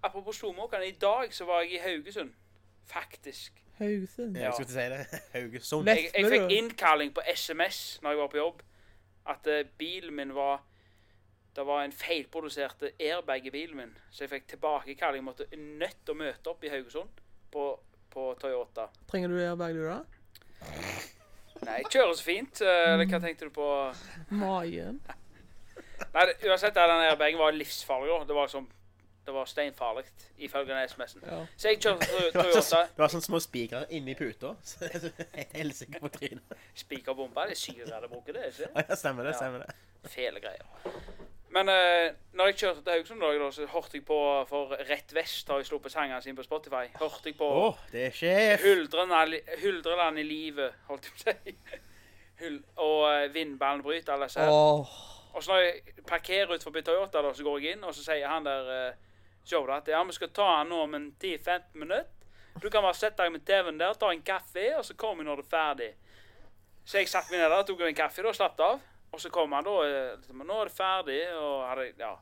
Apropos 0.03 0.35
slomåkene, 0.35 0.87
i 0.87 0.97
dag 1.01 1.33
så 1.33 1.45
var 1.45 1.61
jeg 1.61 1.77
i 1.77 1.81
Haugesund. 1.81 2.33
Faktisk. 2.85 3.63
Haugesund. 3.77 4.37
Ja, 4.37 4.43
jeg 4.43 4.53
skulle 4.53 4.67
ikke 4.67 4.73
si 4.73 5.13
det. 5.13 5.21
Haugesund. 5.35 5.89
Jeg, 5.89 6.09
jeg 6.17 6.29
fikk 6.29 6.51
innkalling 6.51 7.13
på 7.15 7.21
SMS 7.35 7.99
når 8.01 8.09
jeg 8.09 8.19
var 8.19 8.27
på 8.27 8.37
jobb. 8.37 8.61
At 9.29 9.47
uh, 9.47 9.69
bilen 9.77 10.15
min 10.15 10.35
var 10.35 10.63
Det 11.53 11.63
var 11.67 11.83
en 11.85 11.91
feilprodusert 11.93 12.81
airbag 12.99 13.45
i 13.47 13.51
bilen 13.53 13.77
min. 13.77 13.91
Så 14.11 14.23
jeg 14.25 14.31
fikk 14.31 14.47
tilbakekalling. 14.55 15.21
Jeg 15.21 15.27
måtte 15.27 15.47
nødt 15.57 15.99
til 16.05 16.15
å 16.15 16.17
møte 16.23 16.49
opp 16.49 16.63
i 16.65 16.71
Haugesund 16.73 17.19
på, 17.53 17.65
på 18.13 18.27
Toyota. 18.41 18.87
Trenger 19.11 19.29
du 19.29 19.37
airbag, 19.43 19.75
du, 19.77 19.83
da? 19.85 19.99
Nei, 21.63 21.75
jeg 21.83 21.91
kjører 21.93 22.15
så 22.17 22.25
fint. 22.25 22.61
eh, 22.65 22.93
Eller 22.95 23.05
hva 23.11 23.19
tenkte 23.23 23.47
du 23.47 23.53
på? 23.55 23.67
Magen. 24.35 24.97
Nei, 26.15 26.23
det, 26.29 26.39
uansett, 26.49 26.73
den 26.75 27.03
airbagen 27.05 27.37
var 27.39 27.53
livsfarlig. 27.55 28.15
Det 28.27 28.35
var 28.35 28.49
liksom 28.49 28.65
Det 29.23 29.31
var 29.31 29.45
steinfarlig, 29.47 30.01
ifølge 30.43 30.73
den 30.73 30.81
SMS-en. 30.89 31.21
Ja. 31.23 31.37
Så 31.55 31.69
jeg 31.69 31.77
kjørte 31.79 32.09
Toyota. 32.35 32.81
det 32.89 32.99
var 33.05 33.13
sånne 33.13 33.23
små 33.29 33.39
spikere 33.39 33.85
inni 33.95 34.17
puta. 34.19 34.55
Så 34.67 34.89
helsike 35.53 36.01
på 36.03 36.09
trynet. 36.11 36.57
Spikerbombe. 36.75 37.45
Det 37.47 37.55
er 37.55 37.61
syre 37.61 38.01
det 38.03 38.09
bruker, 38.11 38.35
det, 38.35 38.49
ikke? 38.51 38.67
Ja, 38.89 38.97
stemmer 38.99 39.23
det. 39.29 39.31
Ja. 39.31 39.39
stemmer 39.39 39.63
det. 39.63 40.09
Fele 40.11 40.41
greier. 40.43 40.67
Men 41.53 41.69
eh, 41.69 42.15
når 42.33 42.49
jeg 42.49 42.55
kjørte 42.63 42.81
til 42.81 42.91
Haugesund, 42.95 43.21
da, 43.21 43.49
så 43.53 43.65
hørte 43.69 43.97
jeg 43.99 44.05
på 44.07 44.17
For 44.49 44.73
Rett 44.89 45.13
Vest 45.13 45.49
har 45.51 45.61
jeg 45.61 45.69
sluppet 45.69 45.93
sangene 45.93 46.21
sine 46.21 46.37
på 46.37 46.45
Spotify. 46.45 46.87
Hørte 46.97 47.29
jeg 47.29 47.37
på 47.37 47.49
oh, 47.67 47.81
det 47.91 48.07
er 48.07 48.15
sjef. 48.17 48.63
Huldreland, 49.61 50.19
i 50.19 50.25
livet, 50.25 50.79
holdt 50.87 51.09
jeg 51.09 51.13
på 51.13 51.19
å 51.19 51.35
si. 51.35 51.81
Og 52.81 53.03
uh, 53.05 53.33
Vindballen 53.33 53.83
bryter, 53.85 54.15
alle 54.15 54.27
disse 54.31 54.47
oh. 54.49 54.95
Og 55.33 55.43
så 55.43 55.53
når 55.53 55.61
jeg 55.61 56.05
parkerer 56.09 56.55
utenfor 56.55 56.81
Toyota, 56.81 57.21
da, 57.21 57.33
så 57.33 57.45
går 57.45 57.61
jeg 57.61 57.77
inn, 57.77 57.85
og 57.85 57.93
så 57.95 58.05
sier 58.05 58.27
han 58.29 58.45
der 58.45 58.73
uh, 58.73 59.75
at 59.77 59.87
ja, 59.91 60.01
vi 60.03 60.15
skal 60.15 60.31
ta 60.33 60.49
han 60.57 60.69
nå 60.71 60.81
om 60.87 60.97
en 60.97 61.07
10-15 61.21 61.77
minutter. 61.77 62.09
Du 62.61 62.69
kan 62.69 62.85
bare 62.85 62.97
sette 62.97 63.21
deg 63.21 63.33
med 63.33 63.45
TV-en 63.45 63.79
der, 63.81 63.93
ta 63.97 64.11
en 64.13 64.21
kaffe, 64.25 64.65
og 64.77 64.85
så 64.85 64.93
kommer 64.97 65.23
vi 65.23 65.29
når 65.29 65.41
du 65.41 65.45
er 65.45 65.49
ferdig. 65.53 65.91
Så 66.85 66.99
jeg 67.01 67.09
satte 67.09 67.33
meg 67.33 67.41
ned 67.41 67.49
der, 67.49 67.65
tok 67.65 67.81
en 67.81 67.97
kaffe, 67.97 68.25
da, 68.25 68.33
slapp 68.33 68.61
av. 68.61 68.81
Og 69.13 69.21
så 69.21 69.29
kom 69.29 69.51
han 69.53 69.63
da, 69.67 69.73
eh, 69.85 70.17
liksom, 70.17 70.41
nå 70.45 70.59
er 70.61 70.69
det 70.69 70.73
ferdig, 70.77 71.19
og 71.37 71.67
hadde, 71.69 71.91
ja. 71.99 72.13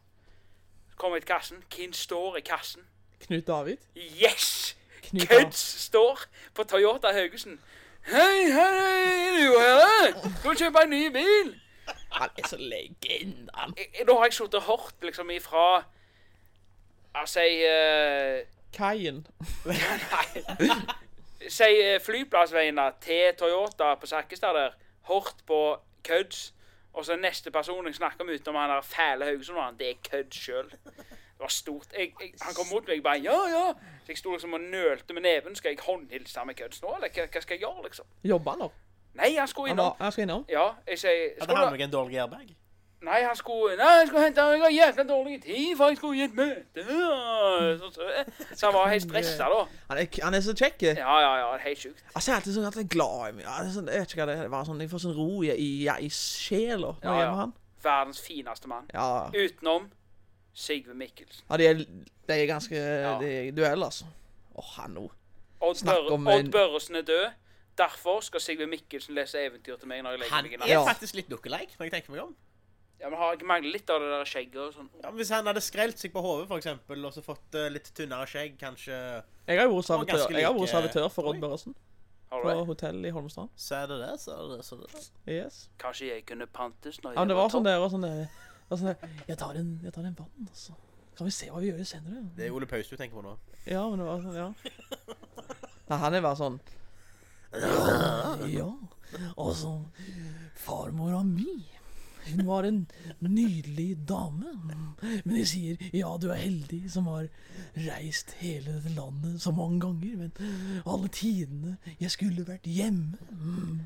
Så 0.91 0.97
kom 0.99 1.13
jeg 1.15 1.21
til 1.23 1.27
kassen. 1.35 1.63
Hvem 1.75 1.93
står 1.93 2.35
i 2.37 2.41
kassen? 2.45 2.83
Knut 3.25 3.47
David. 3.47 3.77
Yes! 3.95 4.75
Knut 5.09 5.27
Køds 5.29 5.61
står 5.85 6.19
på 6.55 6.63
Toyota 6.63 7.11
Haugesund. 7.15 7.59
Hei, 8.07 8.43
hei, 8.51 8.67
er 9.27 9.37
du 9.37 9.59
her. 9.59 10.29
Skal 10.39 10.51
du 10.51 10.57
kjøpe 10.63 10.83
en 10.83 10.89
ny 10.89 11.01
bil? 11.13 11.51
Han 12.11 12.29
er 12.37 12.47
så 12.47 12.57
legende, 12.57 13.49
han. 13.53 13.73
Jeg- 13.77 13.89
jeg- 13.99 14.07
Da 14.07 14.13
har 14.17 14.23
jeg 14.25 14.33
sittet 14.33 14.55
og 14.55 14.63
hørt 14.63 14.95
liksom 15.01 15.29
ifra 15.29 15.83
Altså 17.15 17.39
uh, 17.43 18.47
Kaien. 18.77 19.27
Nei. 19.65 19.75
Si 21.49 21.63
eh, 21.63 21.99
flyplassveiene 22.05 22.85
til 23.01 23.33
Toyota 23.39 23.95
på 23.95 24.05
Sakkestad 24.07 24.53
der. 24.55 24.71
Hørt 25.07 25.35
på 25.47 25.77
kødds. 26.03 26.53
Og 26.93 27.05
så 27.05 27.15
neste 27.15 27.51
person 27.51 27.85
jeg 27.87 27.95
snakker 27.95 28.23
med 28.27 28.35
utenom 28.39 28.59
han 28.61 28.69
der 28.69 28.81
fæle 28.81 29.25
Haugesund, 29.25 29.77
det 29.79 29.89
er 29.89 29.93
kødd 30.09 30.33
sjøl. 30.35 30.69
Det 30.71 31.39
var 31.39 31.47
stort. 31.47 31.87
Jeg, 31.97 32.13
jeg, 32.21 32.33
han 32.41 32.53
kom 32.53 32.67
mot 32.71 32.87
meg 32.87 32.99
og 32.99 33.03
bare 33.03 33.17
ja, 33.23 33.37
ja. 33.49 33.63
Så 34.03 34.11
jeg 34.13 34.17
sto 34.17 34.31
liksom 34.35 34.53
og 34.53 34.59
nølte 34.61 35.13
med 35.13 35.21
neven. 35.25 35.55
Skal 35.55 35.69
jeg 35.73 35.79
håndhilse 35.87 36.43
med 36.45 36.55
kødds 36.55 36.81
nå, 36.83 36.95
eller 36.95 37.09
hva, 37.15 37.25
hva 37.33 37.41
skal 37.41 37.55
jeg 37.55 37.63
gjøre, 37.63 37.83
liksom? 37.87 38.05
Jobber 38.23 38.51
han 38.51 38.59
nå? 38.65 38.71
Nei, 39.13 39.31
han 39.35 39.47
skulle 39.47 39.71
Han 39.71 39.75
innom. 39.79 39.85
var, 39.85 40.03
han 40.05 40.11
skal 40.11 40.23
innom. 40.27 40.45
Ja, 40.49 40.67
jeg 40.87 40.99
sier 40.99 41.33
Hadde 41.41 41.55
han 41.57 41.71
med 41.73 41.81
en 41.87 41.91
dårlig 41.95 42.19
airbag? 42.21 42.51
Nei, 43.01 43.19
han 43.25 43.35
skulle 43.35 43.75
Nei, 43.79 43.85
jeg 43.99 44.07
skulle 44.11 44.23
hente 44.27 44.41
Jeg 44.41 44.61
har 44.61 44.73
jævla 44.75 45.03
dårlig 45.09 45.37
tid, 45.43 45.71
for 45.77 45.87
jeg 45.89 45.97
skulle 45.97 46.19
i 46.19 46.25
et 46.27 46.35
møte. 46.37 46.83
Så, 46.85 47.87
så, 47.95 48.09
så 48.59 48.65
han 48.67 48.75
var 48.75 48.91
helt 48.91 49.05
stressa, 49.07 49.47
da. 49.49 49.61
Han 49.89 49.97
er, 50.03 50.19
han 50.23 50.37
er 50.37 50.43
så 50.45 50.53
kjekk. 50.57 50.83
Ja, 50.99 51.15
ja, 51.23 51.31
ja. 51.39 51.47
Helt 51.63 51.79
sjukt. 51.81 52.03
Altså, 52.13 52.31
jeg 52.31 52.35
er 52.35 52.39
alltid 52.41 52.57
sånn 52.59 52.67
at 52.69 52.77
jeg 52.77 52.85
er 52.85 52.91
glad 52.93 53.23
i 53.29 53.31
meg. 53.39 53.45
Ja, 53.47 53.55
det 53.63 53.71
er 53.71 53.73
sånn, 53.79 53.89
jeg 53.89 54.03
vet 54.03 54.13
ikke 54.13 54.21
hva 54.21 54.27
det 54.29 54.35
er. 54.43 54.51
Var 54.53 54.67
sånn, 54.69 54.83
Jeg 54.85 54.91
får 54.93 55.03
sånn 55.05 55.15
ro 55.17 55.29
i, 55.47 55.49
i, 55.55 55.71
i 55.89 56.11
sjela 56.13 56.93
når 57.01 57.09
Ja, 57.09 57.15
jeg 57.17 57.25
er 57.25 57.31
med 57.33 57.41
han. 57.41 57.55
Verdens 57.81 58.21
fineste 58.21 58.69
mann. 58.69 58.85
Ja, 58.93 59.07
Utenom 59.33 59.89
Sigve 60.53 60.93
Mikkelsen. 60.93 61.45
ja 61.49 61.57
de, 61.57 61.65
er, 61.71 61.81
de 62.29 62.35
er 62.37 62.45
ganske 62.49 62.75
Ja. 62.77 63.15
De 63.21 63.31
er 63.47 63.51
duell, 63.57 63.83
altså. 63.87 64.05
Åh, 64.61 64.69
han 64.77 64.93
nå. 64.99 65.07
Odd, 65.61 65.77
Snakk 65.81 66.11
om 66.11 66.27
Odd 66.27 66.51
Børresen 66.53 66.95
er 67.01 67.07
død. 67.07 67.31
Derfor 67.81 68.19
skal 68.21 68.41
Sigve 68.43 68.67
Mikkelsen 68.69 69.15
lese 69.15 69.39
eventyr 69.41 69.77
til 69.79 69.87
meg 69.89 70.03
når 70.03 70.17
jeg 70.17 70.19
legger 70.25 70.35
Han 70.35 70.43
meg 70.45 70.51
i 70.51 70.55
er 70.59 70.59
natt. 70.65 70.69
Ja. 70.69 70.81
faktisk 70.85 71.15
litt 71.17 71.29
lookalike, 71.33 71.73
når 71.79 71.87
jeg 71.89 71.93
tenker 71.97 72.13
meg 72.13 72.21
om. 72.27 72.35
Ja, 73.01 73.09
men 73.09 73.17
har 73.17 73.33
ikke 73.33 73.47
manglet 73.49 73.73
litt 73.73 73.89
av 73.89 73.99
det 74.03 74.09
der 74.13 74.27
skjegget 74.29 74.57
og 74.61 74.73
sånn? 74.75 74.89
Ja, 75.01 75.09
men 75.09 75.17
hvis 75.17 75.31
han 75.33 75.47
hadde 75.49 75.61
skrelt 75.65 75.97
seg 75.97 76.11
på 76.13 76.21
hodet, 76.21 76.47
for 76.51 76.61
eksempel, 76.61 77.01
og 77.07 77.13
så 77.15 77.23
fått 77.25 77.55
uh, 77.57 77.65
litt 77.73 77.87
tynnere 77.97 78.27
skjegg, 78.29 78.59
kanskje 78.61 78.93
Jeg 78.93 79.57
har 79.57 79.65
jo 79.65 79.79
vært 79.79 79.87
servitør, 79.89 80.27
jeg 80.37 80.45
har 80.45 80.53
vært 80.53 80.61
like- 80.67 80.75
servitør 80.75 81.07
for. 81.09 81.31
Odd 81.31 81.39
Børresen. 81.41 81.73
På 82.31 82.37
hotellet 82.45 82.67
hotell 82.69 83.05
i 83.05 83.09
Holmestrand. 83.11 83.49
Så 83.59 83.75
er 83.81 83.89
det 83.91 83.97
så 84.21 84.31
er 84.37 84.51
det 84.53 84.61
så 84.63 84.77
er 84.77 84.83
det. 84.85 85.01
Yes. 85.33 85.57
Kanskje 85.81 86.07
jeg 86.13 86.23
kunne 86.29 86.45
pantes 86.47 87.01
når 87.03 87.11
Ja, 87.11 87.17
jeg 87.17 87.25
men 87.25 87.33
det 87.33 87.35
var 87.41 87.49
sånn 87.51 87.65
topp? 87.65 87.71
der, 87.73 87.81
og 87.83 87.91
sånn 87.91 88.05
der, 88.05 88.21
sånn 88.69 88.87
der 88.87 89.25
jeg, 89.27 89.37
tar 89.41 89.57
en, 89.59 89.73
jeg 89.83 89.93
tar 89.97 90.05
en 90.07 90.15
vann, 90.21 90.47
og 90.47 90.55
så 90.55 90.77
kan 91.17 91.27
vi 91.27 91.33
se 91.35 91.49
hva 91.51 91.59
vi 91.59 91.73
gjør 91.73 91.83
senere. 91.89 92.21
Det 92.37 92.45
er 92.47 92.53
Ole 92.55 92.69
Paus 92.71 92.87
du 92.87 92.95
tenker 92.95 93.17
på 93.19 93.25
nå. 93.25 93.33
Ja, 93.67 93.81
men 93.89 93.99
det 93.99 94.07
var 94.07 94.23
sånn, 94.23 94.37
ja. 94.39 94.53
Nei, 95.91 95.97
han 96.05 96.13
er 96.15 96.23
bare 96.23 96.39
sånn 96.39 96.61
Ja. 98.53 98.69
Og 99.35 99.51
så 99.59 99.73
farmora 100.55 101.19
mi. 101.27 101.65
Hun 102.29 102.43
var 102.47 102.67
en 102.67 102.81
nydelig 103.19 103.97
dame. 104.09 104.53
Men 105.23 105.35
de 105.35 105.45
sier 105.47 105.81
ja, 105.93 106.11
du 106.21 106.29
er 106.31 106.41
heldig 106.41 106.83
som 106.91 107.09
har 107.11 107.27
reist 107.75 108.35
hele 108.41 108.77
dette 108.77 108.93
landet 108.95 109.41
så 109.41 109.53
mange 109.55 109.79
ganger. 109.83 110.17
Men 110.17 110.83
alle 110.85 111.11
tidene 111.13 111.77
jeg 111.99 112.11
skulle 112.13 112.45
vært 112.47 112.67
hjemme. 112.69 113.17
Mm. 113.31 113.81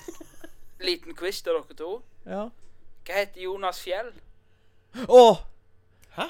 Liten 0.88 1.14
quiz 1.16 1.42
til 1.44 1.56
dere 1.56 1.76
to. 1.78 1.92
Ja. 2.26 2.48
Hva 3.06 3.22
heter 3.22 3.42
Jonas 3.44 3.80
Fjell? 3.82 4.12
Å! 5.06 5.24
Hæ? 6.16 6.26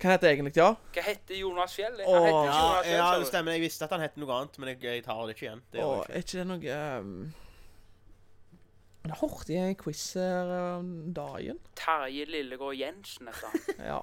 Hva 0.00 0.10
heter 0.16 0.28
egentlig, 0.34 0.52
ja? 0.58 0.72
Hva 0.94 1.04
heter 1.06 1.38
Jonas 1.38 1.74
Fjell? 1.76 1.94
Han 2.02 2.10
Åh. 2.10 2.26
heter 2.26 2.50
Ja, 2.50 2.58
Jonas 2.58 2.84
Fjell, 2.84 2.98
ja, 2.98 3.06
sa 3.06 3.22
det 3.22 3.30
stemmer. 3.30 3.56
Jeg 3.56 3.64
visste 3.64 3.86
at 3.86 3.94
han 3.94 4.04
het 4.04 4.18
noe 4.20 4.36
annet, 4.36 4.58
men 4.60 4.72
jeg, 4.74 4.82
jeg 4.84 5.04
tar 5.06 5.22
det 5.24 5.36
ikke 5.36 5.46
igjen. 5.46 5.64
Det 5.72 5.82
Åh, 5.84 5.94
ikke. 6.02 6.12
er 6.12 6.26
ikke 6.26 6.38
det 6.38 6.46
noe 6.50 6.78
um... 7.00 7.16
Hørte 9.04 9.52
jeg 9.52 9.60
i 9.60 9.68
en 9.74 9.76
quiz 9.76 10.14
her 10.16 10.48
om 10.78 11.12
dagen. 11.14 11.58
Terje 11.76 12.24
Lillegård 12.24 12.74
Jensen 12.78 13.26
heter 13.28 13.46
han. 13.52 13.60
Ja. 13.90 13.98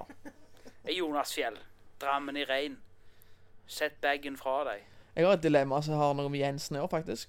Er 0.84 0.92
Jonas 0.94 1.34
Fjell. 1.34 1.56
Drammen 2.02 2.36
i 2.36 2.44
regn. 2.46 2.76
Sett 3.66 3.98
bagen 4.02 4.36
fra 4.38 4.60
deg. 4.68 4.80
Jeg 5.16 5.26
har 5.26 5.32
et 5.36 5.42
dilemma 5.44 5.82
som 5.82 5.94
har 5.98 6.14
noe 6.18 6.28
med 6.32 6.40
Jensen 6.40 6.76
å 6.78 6.80
gjøre, 6.84 6.90
faktisk. 6.94 7.28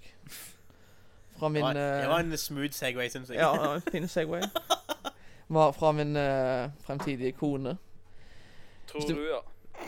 Fra 1.39 1.47
min 1.49 1.61
Det 1.61 1.65
var, 1.65 1.73
det 1.79 2.03
eh, 2.03 2.09
var 2.09 2.19
en 2.23 2.37
smooth 2.37 2.73
Segway, 2.77 3.09
syns 3.09 3.29
jeg. 3.33 3.39
Ja, 3.41 3.73
en 3.75 3.81
fin 3.89 4.07
Segway. 4.07 4.41
Var 5.53 5.71
fra 5.75 5.91
min 5.93 6.15
uh, 6.17 6.69
fremtidige 6.85 7.31
kone. 7.37 7.75
Tror 8.89 9.01
du- 9.01 9.07
du, 9.13 9.27
ja. 9.27 9.41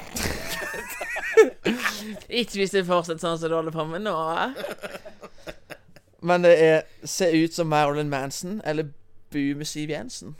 Ikke 2.29 2.51
hvis 2.59 2.71
det 2.75 2.83
fortsetter 2.85 3.21
sånn 3.23 3.39
som 3.39 3.49
du 3.49 3.55
holder 3.55 3.71
på 3.73 3.85
med 3.89 4.01
nå. 4.05 4.13
Men 6.21 6.43
det 6.43 6.53
er 6.63 6.81
Se 7.05 7.27
ut 7.43 7.53
som 7.53 7.67
Marilyn 7.67 8.09
Manson 8.09 8.61
eller 8.65 8.83
Bu 9.31 9.55
med 9.57 9.65
Siv 9.65 9.89
Jensen. 9.89 10.35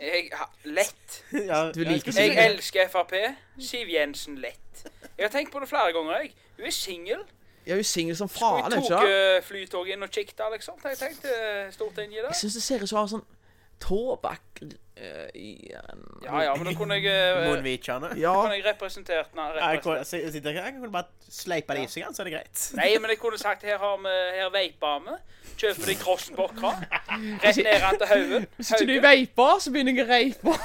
Jeg 0.00 0.28
har 0.32 0.50
lett. 0.64 1.24
Ja, 1.50 1.72
Du 1.74 1.80
liker 1.84 2.12
skulle 2.12 2.26
Jeg 2.26 2.36
det. 2.36 2.44
elsker 2.44 2.88
Frp. 2.88 3.12
Siv 3.60 3.88
Jensen 3.90 4.38
lett. 4.38 4.84
Jeg 5.18 5.24
har 5.26 5.32
tenkt 5.32 5.52
på 5.52 5.60
det 5.60 5.68
flere 5.68 5.92
ganger. 5.92 6.20
jeg. 6.20 6.32
Hun 6.56 6.66
er 6.66 6.70
singel. 6.70 7.18
Jeg 7.66 7.72
er 7.72 7.76
jo 7.76 7.82
singel 7.82 8.16
som 8.16 8.28
faen, 8.28 8.64
jeg 8.64 8.64
ikke 8.64 8.76
tok 8.80 9.02
sant? 9.02 9.08
uh, 9.36 9.42
flytoget 9.44 9.92
inn 9.92 10.02
og 10.02 10.10
kikket, 10.10 10.40
liksom. 10.52 10.78
Jeg 10.84 10.98
tenkte 10.98 11.28
uh, 11.28 11.72
stort 11.72 11.98
i 11.98 12.06
det. 12.06 12.22
Jeg 12.22 12.34
syns 12.40 12.54
det 12.54 12.62
ser 12.62 12.82
ut 12.82 12.88
som 12.88 12.96
hun 12.96 13.02
har 13.02 13.10
sånn 13.12 13.24
tåbakk 13.80 14.62
uh, 14.62 15.28
i 15.38 15.70
en 15.78 16.00
Ja 16.24 16.40
ja, 16.48 16.54
men 16.58 16.66
da 16.66 16.72
kunne 16.78 16.96
jeg 16.98 17.06
uh, 17.14 17.44
Munnvikene. 17.50 18.10
Ja. 18.18 18.32
kunne 18.42 18.56
jeg 18.58 18.64
representert 18.66 19.34
nei, 19.38 19.46
Jeg 19.54 19.78
representert. 19.78 20.22
jeg 20.24 20.32
sitter 20.32 20.50
ikke- 20.50 20.64
jeg 20.64 20.72
kan 20.80 20.92
bare 20.92 21.30
sleipa 21.30 21.74
det 21.78 21.84
i 21.86 21.92
seg, 21.92 22.08
så 22.14 22.22
er 22.22 22.30
det 22.30 22.34
greit. 22.38 22.64
Nei, 22.76 22.90
men 22.98 23.10
jeg 23.14 23.18
kunne 23.22 23.38
sagt 23.38 23.62
her 23.62 23.78
har 23.78 23.96
vi 24.02 24.14
Her 24.38 24.50
veiper 24.54 24.98
vi. 25.06 25.16
Kjøper 25.58 25.86
deg 25.90 25.98
Krossenborg-kran. 26.02 26.84
Rett 27.42 27.56
ned 27.56 27.80
han 27.82 27.98
til 27.98 28.06
Haugen. 28.12 28.46
Hvis 28.58 28.70
ikke 28.72 28.86
du 28.86 28.92
Haugen. 28.92 29.08
veiper, 29.08 29.58
så 29.60 29.72
begynner 29.74 29.94
jeg 29.98 30.06
å 30.06 30.12
reipe. 30.12 30.58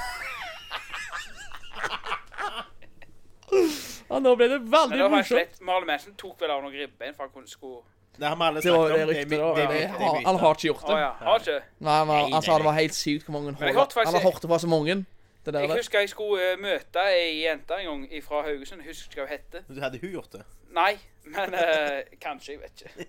Ja, 4.10 4.20
nå 4.22 4.36
ble 4.38 4.48
det 4.50 4.60
Men 4.62 4.72
veldig 4.74 4.98
det 4.98 5.04
var 5.06 5.14
morsomt. 5.14 5.60
Marle 5.66 5.86
Mensen 5.90 6.14
tok 6.20 6.42
vel 6.42 6.52
av 6.54 6.62
noen 6.64 6.74
ribbein 6.76 7.16
for 7.16 7.26
han 7.28 7.34
kunne 7.34 7.50
sko... 7.50 7.80
Det 8.14 8.28
har 8.30 8.36
vi 8.38 8.44
alle 8.46 8.62
Det 8.62 8.72
var 8.72 8.88
snakket 8.88 9.08
det 9.08 9.16
ryktet, 9.18 9.40
da. 9.40 9.48
det 9.58 9.68
Det, 9.70 9.84
er 9.84 9.88
han, 10.28 10.38
har 10.44 10.54
ikke 10.54 10.68
gjort 10.70 10.84
Å 10.84 10.88
det. 10.94 11.00
ja. 11.02 11.12
Har 11.26 11.40
ikke? 11.40 11.56
Nei, 11.80 11.94
han, 11.98 12.08
var, 12.08 12.20
Nei, 12.22 12.32
han 12.34 12.42
sa 12.46 12.52
nei, 12.52 12.58
det 12.62 12.66
var 12.70 12.78
helt 12.78 12.94
sykt 12.98 13.26
hvor 13.26 13.34
mange 13.38 13.48
jeg 13.54 13.76
faktisk- 13.76 14.06
Han 14.06 14.14
har 14.20 14.26
hørt 14.28 14.42
det 14.42 14.50
fra 14.54 14.60
så 14.60 14.68
mange. 14.70 14.96
Det 15.44 15.54
der, 15.54 15.60
Jeg 15.60 15.70
det. 15.70 15.78
husker 15.78 16.00
jeg 16.00 16.10
skulle 16.10 16.52
eh, 16.54 16.58
møte 16.62 17.00
ei 17.10 17.42
jente 17.44 17.74
en 17.80 17.86
gang 17.90 18.24
fra 18.24 18.42
Haugesund. 18.46 18.82
Jeg 18.82 18.88
husker 18.94 19.10
ikke 19.10 19.22
hva 19.22 19.28
hun 19.28 19.34
hette. 19.38 19.82
Hadde 19.82 20.00
hun 20.00 20.12
gjort 20.14 20.32
det? 20.32 20.44
Nei, 20.72 20.94
men 21.26 21.54
eh, 21.54 22.04
kanskje. 22.22 22.54
Jeg 22.54 22.62
vet 22.62 22.86
ikke. 22.86 23.08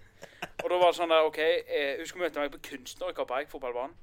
Og 0.64 0.70
da 0.70 0.78
var 0.80 0.90
det 0.90 0.96
sånn 0.98 1.12
der 1.14 1.28
OK, 1.28 1.38
eh, 1.38 1.96
hun 2.00 2.06
skulle 2.06 2.24
møte 2.26 2.40
meg 2.42 2.50
på 2.56 2.58
Kunstner 2.70 3.12
i 3.12 3.14
Kopperek, 3.14 3.50
fotballbanen. 3.52 3.94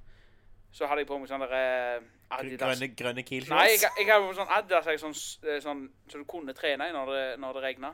Så 0.72 0.88
hadde 0.88 1.01
jeg 1.03 1.08
på 1.10 1.17
meg 1.20 1.27
sånn 1.27 1.43
der 1.43 1.58
eh, 1.58 2.01
Adidas. 2.38 2.79
Grønne, 2.79 2.88
grønne 2.96 3.24
Kiel 3.27 3.50
Nei, 3.51 3.65
jeg, 3.74 3.89
jeg 4.00 4.08
hadde 4.08 4.29
på 4.29 4.38
sånn 4.38 4.53
Adidas 4.55 4.86
jeg, 4.88 5.00
sånn, 5.01 5.15
s- 5.17 5.39
eh, 5.43 5.60
sånn, 5.60 5.81
så 6.08 6.22
du 6.22 6.24
kunne 6.24 6.53
trene 6.55 6.88
i 6.88 6.93
når 6.96 7.12
det, 7.12 7.25
når 7.43 7.58
det 7.60 7.63
regna. 7.65 7.91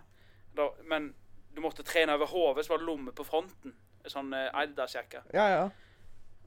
Da, 0.59 0.69
men 0.85 1.13
du 1.57 1.61
måtte 1.65 1.83
trene 1.87 2.13
over 2.17 2.29
hodet, 2.31 2.65
så 2.65 2.73
var 2.75 2.81
det 2.83 2.87
lomme 2.89 3.13
på 3.17 3.25
fronten. 3.27 3.73
En 4.05 4.13
Sånn 4.13 4.31
eh, 4.37 4.47
Adidas-jakke. 4.55 5.23
Ja, 5.35 5.47
ja. 5.51 5.63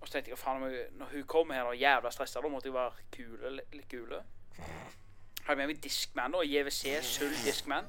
Og 0.00 0.08
så 0.08 0.14
tenkte 0.16 0.32
jeg 0.32 0.40
faen, 0.40 0.62
når 0.96 1.10
hun 1.12 1.24
kommer 1.28 1.58
her 1.58 1.68
og 1.68 1.74
er 1.74 1.82
jævla 1.82 2.12
stressa, 2.14 2.40
da 2.40 2.48
måtte 2.48 2.70
jeg 2.70 2.76
være 2.78 3.08
kule, 3.12 3.50
litt, 3.58 3.88
kule. 3.90 4.22
kule. 4.22 4.22
Hadde 5.44 5.58
med 5.60 5.72
meg 5.74 5.80
Discman, 5.84 6.36
og 6.38 6.46
JVC 6.46 6.94
Sull 7.04 7.34
Discman 7.44 7.88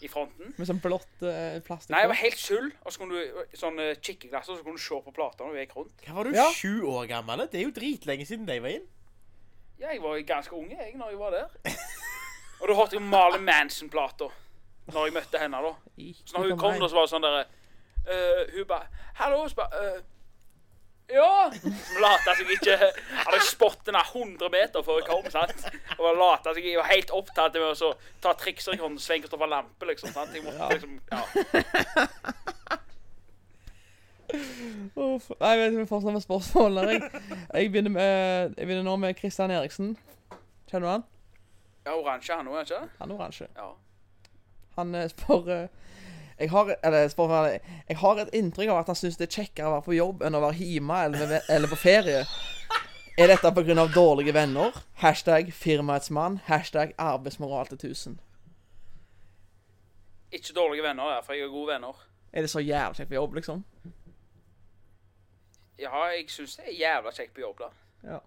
i 0.00 0.08
fronten. 0.08 0.54
Med 0.56 0.68
sånn 0.68 0.80
blått 0.80 1.24
uh, 1.26 1.58
plastikk. 1.66 1.92
Nei, 1.92 2.00
jeg 2.06 2.10
var 2.12 2.18
helt 2.22 2.40
sull. 2.40 2.70
Og 2.86 2.94
så 2.94 3.02
kunne 3.02 3.20
du 3.20 3.56
sånn 3.60 3.76
uh, 3.82 3.90
kikkeglasser, 4.00 4.56
så 4.56 4.64
kunne 4.64 4.80
du 4.80 4.84
se 4.86 5.00
på 5.04 5.12
plata 5.16 5.44
når 5.44 5.58
du 5.58 5.60
gikk 5.60 5.74
rundt. 5.76 6.04
Hva 6.06 6.16
var 6.16 6.30
du, 6.30 6.36
Ja. 6.38 6.46
sju 6.56 6.86
år 6.88 7.10
gammel? 7.10 7.44
Det 7.52 7.60
er 7.60 7.66
jo 7.66 7.74
dritlenge 7.76 8.24
siden 8.28 8.48
de 8.48 8.56
var 8.64 8.76
inn. 8.78 8.86
Ja, 9.80 9.90
jeg 9.92 10.00
var 10.04 10.16
ganske 10.28 10.56
unge 10.56 10.76
jeg 10.76 10.96
når 11.00 11.12
jeg 11.12 11.20
var 11.20 11.36
der. 11.36 11.76
Og 12.60 12.68
da 12.68 12.76
hørte 12.76 12.96
jeg 12.96 13.04
Marlon 13.04 13.44
Manson-plata 13.44 14.28
når 14.94 15.04
jeg 15.08 15.14
møtte 15.18 15.38
henne. 15.38 15.56
da. 15.66 15.72
Så 16.24 16.36
når 16.38 16.48
hun 16.50 16.58
kom, 16.58 16.78
da, 16.80 16.88
så 16.88 16.94
var 16.98 17.06
det 17.06 17.12
sånn 17.12 17.26
derre 17.26 17.44
uh, 18.08 18.42
Hun 18.56 18.66
bare 18.70 18.86
'Hallo?' 19.20 19.48
Så 19.48 19.54
bare 19.60 19.84
uh, 19.96 20.00
Ja! 21.10 21.50
Hun 21.50 22.00
lata 22.04 22.34
seg 22.38 22.50
ikke 22.54 22.76
Hadde 22.78 23.40
spottet 23.42 23.90
henne 23.90 24.04
100 24.06 24.50
meter 24.54 24.82
før 24.86 25.00
jeg 25.00 25.08
kom. 25.08 25.26
sant? 25.30 25.64
Og 25.98 26.16
lata 26.16 26.54
seg 26.54 26.64
Jeg 26.70 26.78
var 26.78 26.86
helt 26.92 27.10
opptatt 27.10 27.52
med 27.58 27.70
å 27.72 27.74
så 27.74 27.92
ta 28.22 28.32
trikser 28.38 28.76
i 28.76 28.80
hånden, 28.82 28.98
Svein 29.02 29.22
Kristoffer 29.24 29.50
Lampe, 29.50 29.86
liksom. 29.90 30.12
sant? 30.14 30.34
Jeg 30.34 30.44
måtte 30.46 30.68
liksom 30.74 31.00
Ja. 31.10 31.22
Uff. 34.96 35.30
Nei, 35.40 35.48
jeg 35.50 35.58
vet 35.58 35.66
ikke 35.72 35.76
om 35.76 35.82
jeg 35.82 35.88
fortsetter 35.90 36.14
med 36.14 36.22
spørsmål. 36.22 36.76
Jeg, 36.86 37.00
jeg, 37.54 37.70
begynner 37.72 37.90
med, 37.90 38.54
jeg 38.56 38.66
begynner 38.66 38.84
nå 38.86 38.96
med 39.02 39.14
Christian 39.18 39.50
Eriksen. 39.50 39.96
Kjenner 40.70 40.86
du 40.86 40.90
han? 40.92 41.04
ja 41.86 41.94
oransje 41.96 42.36
han 42.36 42.46
òg, 42.48 42.60
ikke? 42.60 42.78
Han 43.00 43.10
er 43.10 43.14
oransje. 43.16 43.46
Ja. 43.56 43.70
Han 44.78 44.94
spør 45.10 45.50
eh, 45.54 45.68
jeg 46.40 46.50
har, 46.50 46.70
eller, 46.82 47.08
spør 47.12 47.28
meg, 47.28 47.60
jeg 47.88 47.98
har 48.00 48.20
et 48.22 48.30
inntrykk 48.32 48.70
av 48.72 48.78
at 48.80 48.88
han 48.88 48.96
syns 48.96 49.18
det 49.20 49.26
er 49.26 49.34
kjekkere 49.42 49.68
å 49.68 49.74
være 49.74 49.84
på 49.84 49.96
jobb 49.98 50.22
enn 50.24 50.38
å 50.38 50.40
være 50.40 50.56
hjemme 50.64 51.00
eller, 51.04 51.34
eller 51.52 51.68
på 51.68 51.76
ferie. 51.76 52.22
Er 53.20 53.28
dette 53.28 53.50
pga. 53.52 53.86
dårlige 53.94 54.32
venner? 54.32 54.72
Hashtag 55.02 55.52
firmaets 55.52 56.10
mann. 56.10 56.40
Hashtag 56.46 56.94
arbeidsmoral 56.96 57.66
til 57.66 57.78
1000. 57.90 58.20
Ikke 60.32 60.54
dårlige 60.56 60.82
venner, 60.82 61.04
der, 61.04 61.22
for 61.22 61.32
jeg 61.32 61.44
har 61.44 61.52
gode 61.52 61.72
venner. 61.72 62.06
Er 62.32 62.40
det 62.40 62.50
så 62.50 62.60
jævla 62.60 62.94
kjekt 62.94 63.08
på 63.08 63.14
jobb, 63.14 63.34
liksom? 63.34 63.64
Ja, 65.78 66.04
jeg 66.14 66.30
syns 66.30 66.56
det 66.56 66.64
er 66.68 66.78
jævla 66.78 67.12
kjekt 67.12 67.34
på 67.34 67.40
jobb, 67.40 67.58
da. 67.58 67.68
Ja. 68.12 68.18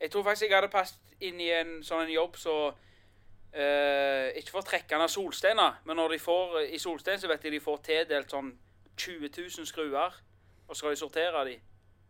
Jeg 0.00 0.10
tror 0.10 0.22
faktisk 0.22 0.48
jeg 0.48 0.56
hadde 0.56 0.72
passet 0.72 1.20
inn 1.20 1.40
i 1.40 1.50
en 1.50 1.82
sånn 1.84 2.06
en 2.06 2.12
jobb 2.12 2.36
så 2.36 2.56
eh, 3.56 4.36
Ikke 4.36 4.50
for 4.50 4.66
trekkende 4.66 5.06
av 5.06 5.12
solsteiner, 5.12 5.80
men 5.84 5.96
når 5.96 6.14
de 6.14 6.18
får 6.18 6.58
i 6.76 6.78
solstein, 6.78 7.18
så 7.20 7.28
vet 7.30 7.42
de 7.42 7.50
de 7.56 7.60
får 7.60 7.80
tildelt 7.88 8.30
sånn 8.30 8.52
20 8.96 9.30
000 9.38 9.66
skruer, 9.68 10.20
og 10.68 10.74
så 10.74 10.78
skal 10.80 10.94
de 10.94 11.00
sortere 11.00 11.44
de. 11.48 11.56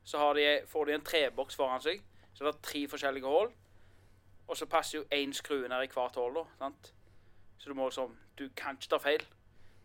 Så 0.07 0.19
har 0.19 0.35
de, 0.39 0.45
får 0.71 0.85
de 0.87 0.95
en 0.95 1.07
treboks 1.07 1.57
foran 1.59 1.83
seg, 1.83 2.03
så 2.35 2.45
det 2.45 2.53
er 2.55 2.61
tre 2.63 2.83
forskjellige 2.89 3.27
hull. 3.27 3.51
Og 4.47 4.57
så 4.57 4.67
passer 4.71 4.99
jo 5.01 5.05
én 5.11 5.33
skrue 5.35 5.69
ned 5.69 5.83
i 5.83 5.91
hvert 5.91 6.15
hull? 6.21 6.39
Så 7.59 7.69
du 7.71 7.75
må 7.75 7.89
liksom 7.89 8.17
Du 8.39 8.49
kan 8.57 8.77
ikke 8.77 8.89
ta 8.93 8.99
feil. 9.01 9.23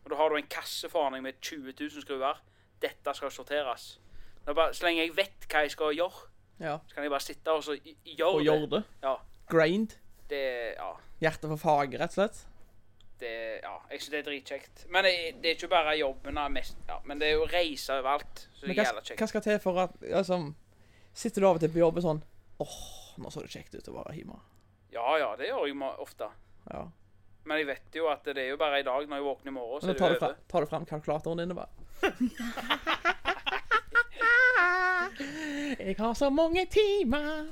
Og 0.04 0.10
da 0.10 0.16
har 0.16 0.28
du 0.28 0.36
en 0.36 0.46
kasse 0.50 0.88
foran 0.92 1.14
deg 1.16 1.22
med 1.22 1.40
20 1.40 1.72
000 1.80 2.02
skruer. 2.04 2.42
Dette 2.82 3.14
skal 3.14 3.30
sorteres. 3.30 4.00
Er 4.46 4.52
bare, 4.54 4.74
så 4.74 4.84
lenge 4.86 5.02
jeg 5.06 5.16
vet 5.16 5.46
hva 5.48 5.62
jeg 5.64 5.70
skal 5.70 5.94
gjøre, 5.94 6.26
ja. 6.60 6.78
så 6.86 6.94
kan 6.94 7.04
jeg 7.06 7.10
bare 7.10 7.20
sitte 7.24 7.52
og 7.54 7.62
så 7.64 7.76
gjøre 8.04 8.28
Og 8.28 8.38
det. 8.40 8.44
gjør 8.44 8.66
det. 8.66 8.82
Ja. 9.02 9.14
Grind. 9.48 9.96
Det, 10.32 10.42
ja, 10.78 10.86
Hjertet 11.20 11.50
for 11.52 11.60
faget, 11.60 11.98
rett 12.00 12.14
og 12.14 12.18
slett. 12.22 12.38
det, 13.20 13.32
ja, 13.62 13.74
jeg 13.92 13.98
synes 14.00 14.10
det 14.14 14.18
er 14.18 14.24
dritkjekt. 14.26 14.76
Men 14.90 15.04
det, 15.06 15.12
det 15.42 15.48
er 15.50 15.54
ikke 15.58 15.68
bare 15.70 15.92
jobben, 15.98 16.38
mest, 16.54 16.76
ja, 16.88 16.96
men 17.06 17.20
det 17.20 17.26
er 17.28 17.32
jo 17.36 17.42
reiser 17.44 17.52
reise 17.58 17.92
overalt. 18.00 18.36
Så 18.56 18.60
det 18.66 18.72
er 18.74 18.78
jævla 18.82 19.02
kjekt. 19.04 19.20
hva 19.20 19.26
skal 19.30 19.42
til 19.44 19.58
for 19.62 19.74
at 19.84 19.92
altså, 20.08 20.36
Sitter 21.12 21.40
du 21.44 21.48
av 21.50 21.56
og 21.58 21.60
til 21.60 21.68
på 21.74 21.78
jobb 21.82 21.96
og 22.00 22.04
sånn 22.06 22.22
Åh, 22.64 22.76
nå 23.20 23.28
så 23.30 23.40
det 23.44 23.52
kjekt 23.52 23.74
ut 23.76 23.88
å 23.92 23.96
være 23.98 24.14
hjemme. 24.16 24.36
Ja, 24.94 25.04
ja, 25.20 25.28
det 25.36 25.46
gjør 25.50 25.66
jeg 25.68 25.76
ofte. 26.00 26.26
Ja. 26.70 26.82
Men 27.44 27.58
jeg 27.60 27.66
vet 27.72 27.90
jo 27.98 28.04
at 28.12 28.22
det 28.24 28.38
er 28.38 28.48
jo 28.52 28.56
bare 28.60 28.80
i 28.80 28.86
dag, 28.86 29.02
når 29.08 29.16
jeg 29.18 29.24
våkner 29.26 29.50
i 29.50 29.54
morgen, 29.56 29.80
så 29.82 29.86
er 29.90 29.92
det 29.92 29.98
du, 29.98 30.04
jo 30.04 30.08
fra, 30.20 30.26
over. 30.30 30.36
tar 30.52 30.60
du 30.62 30.66
frem 30.70 30.84
kalkulatoren 30.88 31.38
din 31.42 31.52
og 31.52 31.58
bare 31.62 31.72
Jeg 35.82 35.96
har 35.98 36.14
så 36.14 36.28
mange 36.30 36.66
timer. 36.70 37.46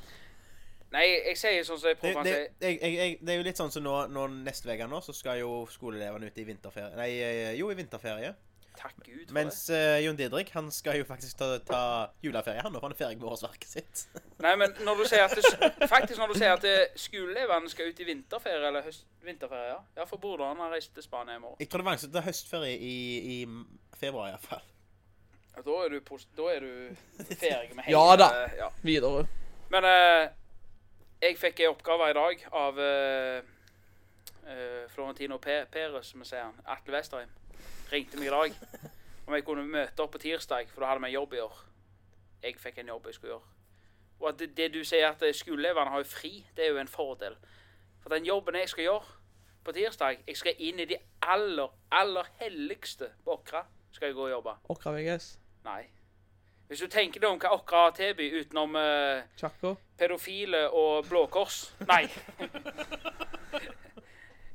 Nei, 0.90 1.06
jeg 1.06 1.38
sier 1.38 1.66
sånn 1.66 1.78
som 1.78 1.92
jeg 1.92 1.98
prøver 2.00 2.18
å 2.18 2.26
det, 2.26 2.34
si. 2.34 2.66
jeg, 2.66 2.78
jeg, 2.82 2.94
jeg, 2.98 3.18
det 3.22 3.32
er 3.32 3.36
jo 3.38 3.46
litt 3.46 3.58
sånn 3.60 3.70
som 3.70 3.84
nå, 3.84 3.96
nå 4.10 4.26
neste 4.40 4.72
uke 4.72 4.88
nå, 4.90 4.98
så 5.06 5.14
skal 5.14 5.38
jo 5.38 5.50
skoleelevene 5.70 6.30
ut 6.30 6.38
i 6.42 6.46
vinterferie. 6.48 6.96
Nei, 6.98 7.10
eh, 7.22 7.50
jo, 7.60 7.68
i 7.70 7.76
vinterferie. 7.78 8.32
Takk 8.80 8.96
Gud 9.04 9.28
for 9.28 9.36
Mens 9.36 9.60
uh, 9.70 9.98
Jon 10.00 10.16
Didrik, 10.18 10.50
han 10.54 10.70
skal 10.72 10.96
jo 10.98 11.04
faktisk 11.06 11.38
ta, 11.38 11.50
ta 11.66 11.82
juleferie, 12.24 12.62
han, 12.64 12.72
når 12.74 12.86
han 12.86 12.94
er 12.94 12.98
ferdig 12.98 13.20
med 13.20 13.28
årsverket 13.30 13.70
sitt. 13.70 14.02
Nei, 14.44 14.54
men 14.58 14.74
når 14.86 15.02
du 15.02 15.04
sier 15.10 15.26
at 15.26 15.36
det, 15.36 15.90
faktisk 15.90 16.18
når 16.22 16.32
du 16.32 16.40
sier 16.40 16.56
at 16.56 16.98
skoleelevene 16.98 17.70
skal 17.70 17.92
ut 17.92 18.02
i 18.02 18.08
vinterferie, 18.08 18.64
eller 18.70 18.86
høst, 18.86 19.06
vinterferie, 19.26 19.70
ja. 19.76 19.78
Ja, 20.00 20.08
for 20.10 20.22
broderen 20.22 20.58
har 20.64 20.74
reist 20.74 20.94
til 20.96 21.06
Spania 21.06 21.38
i 21.38 21.42
morgen. 21.42 21.60
Jeg 21.62 21.70
tror 21.70 21.84
det 21.84 21.90
var 21.90 22.02
det 22.02 22.22
er 22.22 22.28
høstferie 22.30 22.74
i, 22.74 22.96
i 23.36 23.38
februar, 24.00 24.32
iallfall. 24.32 24.66
Ja, 25.54 25.62
Da 25.66 25.78
er 25.84 25.94
du, 25.94 26.18
da 26.38 26.50
er 26.50 26.66
du 26.66 26.74
ferdig 27.44 27.76
med 27.76 27.86
hele 27.86 27.94
Ja 27.94 28.18
da. 28.18 28.30
Ja. 28.58 28.70
Videre. 28.82 29.26
Men 29.70 29.86
eh, 29.86 30.30
jeg 31.20 31.36
fikk 31.38 31.60
en 31.60 31.74
oppgave 31.74 32.10
i 32.10 32.16
dag 32.16 32.44
av 32.56 32.80
eh, 32.80 33.42
Florentino 34.88 35.38
Pe 35.38 35.64
Perez, 35.70 36.10
som 36.10 36.22
vi 36.22 36.28
sier 36.28 36.46
han. 36.46 36.58
Atle 36.64 36.96
Vesterheim. 36.96 37.32
Ringte 37.92 38.18
meg 38.20 38.30
i 38.30 38.34
dag 38.34 38.56
om 39.26 39.36
jeg 39.36 39.44
kunne 39.46 39.66
møte 39.66 40.02
opp 40.02 40.14
på 40.14 40.22
tirsdag, 40.22 40.70
for 40.72 40.82
da 40.82 40.92
hadde 40.92 41.04
vi 41.04 41.10
en 41.10 41.18
jobb 41.18 41.36
i 41.36 41.42
år. 41.44 41.62
Jeg 42.42 42.56
fikk 42.58 42.80
en 42.80 42.92
jobb 42.94 43.06
jeg 43.10 43.18
skulle 43.18 43.34
gjøre. 43.34 43.56
Og 44.20 44.28
at 44.28 44.40
det, 44.40 44.50
det 44.56 44.68
du 44.74 44.80
sier 44.84 45.10
at 45.10 45.22
eh, 45.26 45.36
skoleelevene 45.36 45.92
har 45.92 46.02
jo 46.02 46.08
fri, 46.08 46.32
det 46.56 46.66
er 46.66 46.74
jo 46.74 46.80
en 46.80 46.90
fordel. 46.90 47.36
For 48.00 48.12
den 48.14 48.24
jobben 48.28 48.56
jeg 48.56 48.72
skal 48.72 48.86
gjøre 48.86 49.16
på 49.60 49.74
tirsdag 49.76 50.22
Jeg 50.24 50.38
skal 50.40 50.62
inn 50.64 50.78
i 50.80 50.86
de 50.88 50.96
aller, 51.20 51.68
aller 51.92 52.28
helligste 52.40 53.10
på 53.24 53.36
Åkra. 53.36 53.66
Skal 53.92 54.08
jeg 54.08 54.16
gå 54.16 54.24
og 54.24 54.30
jobbe. 54.30 54.54
Åkra 54.72 54.92
VGS. 54.96 55.34
Nei. 55.66 55.82
Hvis 56.70 56.84
du 56.84 56.86
tenker 56.86 57.18
deg 57.18 57.32
om 57.32 57.38
hva 57.42 57.50
Åkra 57.56 57.78
har 57.82 57.88
å 57.90 57.94
tilby 57.96 58.28
utenom 58.30 58.76
uh, 58.78 59.72
pedofile 59.98 60.68
og 60.70 61.08
Blå 61.08 61.24
Kors. 61.26 61.64
Nei. 61.88 62.04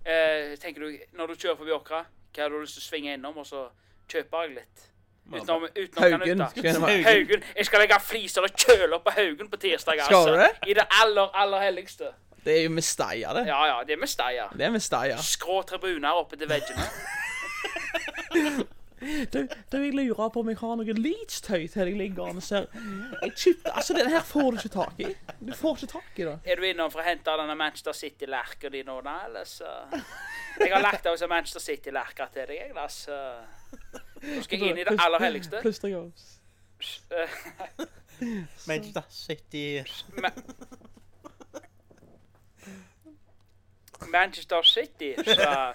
uh, 0.07 0.53
tenker 0.63 0.79
du, 0.79 0.93
når 1.19 1.33
du 1.33 1.35
kjører 1.35 1.57
forbi 1.59 1.73
Åkra, 1.75 2.05
hva 2.07 2.45
har 2.45 2.53
du 2.53 2.61
lyst 2.61 2.79
til 2.79 2.85
å 2.85 2.87
svinge 2.87 3.17
innom, 3.17 3.35
og 3.43 3.47
så 3.49 3.65
kjøper 4.07 4.45
jeg 4.45 4.53
litt? 4.61 4.85
Utenom, 5.25 5.65
utenom 5.75 6.05
Haugen. 6.05 7.03
Haugen. 7.03 7.43
Jeg 7.57 7.67
skal 7.67 7.83
legge 7.83 7.99
fliser 8.07 8.47
og 8.47 8.63
kjøle 8.63 8.95
opp 8.95 9.03
på 9.09 9.15
Haugen 9.17 9.51
på 9.51 9.59
tirsdag. 9.65 10.05
altså. 10.05 10.47
I 10.63 10.77
det 10.77 10.87
aller, 11.01 11.35
aller 11.35 11.65
helligste. 11.65 12.13
Det 12.45 12.59
er 12.59 12.63
jo 12.63 12.71
med 12.77 12.85
det. 13.41 13.43
Ja, 13.49 13.59
ja, 13.67 13.83
det 13.83 13.93
er 13.93 13.99
med. 13.99 14.07
Det 14.55 14.65
er 14.65 14.71
med. 14.71 15.19
Skrå 15.19 15.61
tribuner 15.67 16.15
oppe 16.15 16.39
til 16.39 16.47
veggene. 16.47 16.87
Du, 18.99 19.47
du, 19.71 19.77
jeg 19.77 19.93
lurer 19.93 20.29
på 20.31 20.39
om 20.39 20.49
jeg 20.49 20.57
har 20.61 20.77
noe 20.79 20.93
leach-tøy 20.95 21.65
til 21.71 21.89
deg 21.89 21.97
liggende. 21.99 22.41
Ser. 22.43 22.67
Altså, 23.73 23.95
den 23.97 24.09
her 24.13 24.23
får 24.23 24.51
du 24.51 24.59
ikke 24.61 24.73
tak 24.75 25.01
i. 25.03 25.09
Du 25.41 25.51
får 25.55 25.81
ikke 25.81 25.91
tak 25.91 26.21
i 26.21 26.27
det. 26.29 26.35
Er 26.45 26.61
du 26.61 26.67
innom 26.69 26.93
for 26.93 27.03
å 27.03 27.07
hente 27.07 27.35
denne 27.41 27.57
Manchester 27.59 27.97
City-lerka 27.97 28.71
di 28.71 28.85
nå, 28.87 28.99
da, 29.05 29.17
eller 29.27 29.49
så 29.49 29.67
Jeg 30.61 30.71
har 30.71 30.83
lagt 30.83 31.05
av 31.11 31.19
Manchester 31.29 31.63
City-lerka 31.63 32.29
til 32.31 32.47
deg, 32.47 32.61
jeg, 32.61 32.75
da, 32.77 32.87
så 32.87 33.19
Nå 34.23 34.41
skal 34.45 34.57
jeg 34.57 34.71
inn 34.71 34.79
i 34.79 34.87
det 34.87 34.95
aller 34.95 35.27
helligste. 35.27 35.59
Plystre 35.61 35.91
Manchester 38.67 39.03
City 39.11 39.83
Manchester 44.11 44.61
City, 44.61 45.15
så 45.25 45.73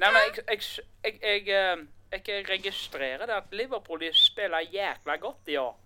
Nei, 0.00 0.08
men 0.08 0.20
jeg, 0.26 0.44
jeg, 0.48 0.60
jeg, 1.04 1.18
jeg, 1.22 1.42
eh, 1.48 2.20
jeg 2.26 2.44
registrerer 2.48 3.26
det 3.26 3.36
at 3.36 3.52
Liverpool 3.52 4.00
de 4.00 4.10
spiller 4.16 4.64
jækla 4.72 5.16
godt 5.20 5.48
i 5.52 5.56
år. 5.60 5.76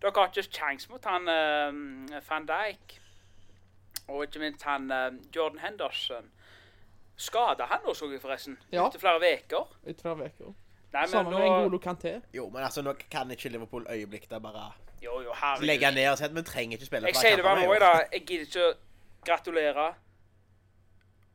Dere 0.00 0.12
har 0.16 0.30
ikke 0.30 0.48
kjangs 0.48 0.88
mot 0.88 1.04
han 1.04 1.28
uh, 1.28 2.20
van 2.28 2.46
Dijk. 2.48 2.94
Og 4.08 4.22
ikke 4.24 4.40
minst 4.40 4.62
han 4.64 4.88
uh, 4.92 5.10
Jordan 5.36 5.58
Henderson. 5.60 6.30
Skada 7.20 7.66
han 7.68 7.84
nå, 7.84 7.94
så 7.94 8.08
jeg 8.08 8.22
forresten. 8.22 8.56
Ja. 8.72 8.86
Etter 8.86 9.02
flere 9.02 9.18
uker. 9.20 9.74
Etter 9.84 10.06
flere 10.06 10.30
uker. 10.30 10.54
Nei, 10.90 11.06
Sammen 11.06 11.34
med 11.34 11.42
nå 11.42 11.64
en 11.64 11.70
god 11.70 11.82
Kanté. 11.84 12.14
Jo, 12.34 12.48
men 12.50 12.64
altså, 12.64 12.82
nå 12.82 12.94
kan 13.10 13.30
ikke 13.30 13.48
Liverpool 13.48 13.84
øyeblikk 13.90 14.30
da 14.30 14.40
bare 14.42 14.72
Jo, 15.02 15.20
jo, 15.22 15.34
legge 15.60 15.90
ned 15.94 16.08
og 16.10 16.18
si 16.18 16.24
at 16.24 16.34
vi 16.34 16.42
trenger 16.42 16.76
ikke 16.76 16.86
spille 16.86 17.12
Jeg 17.12 17.16
sier 17.16 17.36
det 17.36 17.44
bare 17.44 17.66
nå 17.66 17.76
dag. 17.78 18.08
Jeg 18.12 18.24
gidder 18.26 18.48
ikke 18.48 18.64
å 18.64 18.72
gratulere. 19.26 19.84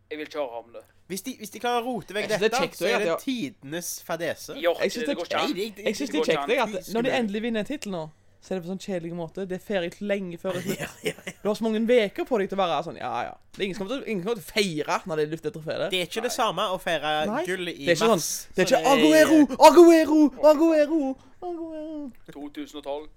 Jeg 0.10 0.18
vil 0.20 0.28
ikke 0.28 0.38
høre 0.38 0.60
om 0.64 0.68
det. 0.74 0.82
Hvis 1.08 1.22
de, 1.22 1.36
hvis 1.38 1.50
de 1.54 1.60
klarer 1.60 1.82
å 1.82 1.86
rote 1.86 2.14
vekk 2.14 2.28
dette, 2.30 2.40
det 2.50 2.54
er 2.54 2.70
så 2.78 2.86
er 2.90 3.00
det 3.00 3.08
de 3.08 3.16
tidenes 3.24 3.90
fadese. 4.06 4.54
Jeg 4.56 4.92
synes 4.92 5.08
det, 5.08 5.18
det- 5.18 5.76
det- 5.76 5.96
syns 5.98 6.10
er 6.10 6.24
kjekt 6.24 6.78
at 6.78 6.94
når 6.94 7.02
de 7.02 7.12
endelig 7.12 7.42
vinner 7.42 7.60
en 7.60 7.66
tittel 7.66 7.92
nå, 7.92 8.10
så 8.42 8.54
er 8.54 8.60
det 8.60 8.64
på 8.66 8.70
sånn 8.70 8.80
kjedelig 8.86 9.14
måte. 9.18 9.46
Det 9.50 9.56
er 9.58 9.64
ferie 9.66 9.90
lenge 10.06 10.38
før 10.38 10.54
det. 10.54 10.66
Ja, 10.80 10.86
ja, 11.04 11.14
ja. 11.26 11.32
Du 11.42 11.50
har 11.50 11.56
så 11.56 11.64
mange 11.66 11.80
uker 11.82 12.26
på 12.26 12.38
deg 12.38 12.50
til 12.50 12.58
å 12.58 12.62
være 12.62 12.84
sånn 12.86 12.98
Ja, 12.98 13.22
ja. 13.24 13.32
Det 13.54 13.60
er 13.62 13.64
ingen 13.66 13.76
som 13.76 13.88
kommer 13.88 14.02
til, 14.04 14.12
ingen 14.12 14.24
kommer 14.24 14.36
til 14.36 14.46
å 14.46 14.54
feire 14.54 15.02
når 15.06 15.16
det 15.16 15.24
er 15.26 15.32
luft 15.32 15.46
etter 15.46 15.62
ferie. 15.66 15.90
Det 15.90 16.02
er 16.02 16.06
ikke 16.06 16.22
det 16.22 16.32
samme 16.32 16.62
å 16.70 16.78
feire 16.80 17.26
Nei, 17.26 17.46
gull 17.46 17.68
i 17.68 17.74
Det 17.74 17.88
er 17.90 17.96
ikke 17.96 18.08
mars. 18.14 18.22
sånn 18.22 18.56
Det 18.56 18.62
er 18.62 18.78
ikke 18.78 18.86
Aguero, 18.94 19.40
Aguero, 19.70 20.20
Aguero, 20.52 21.18
Aguero. 21.42 22.12
2012. 22.32 23.08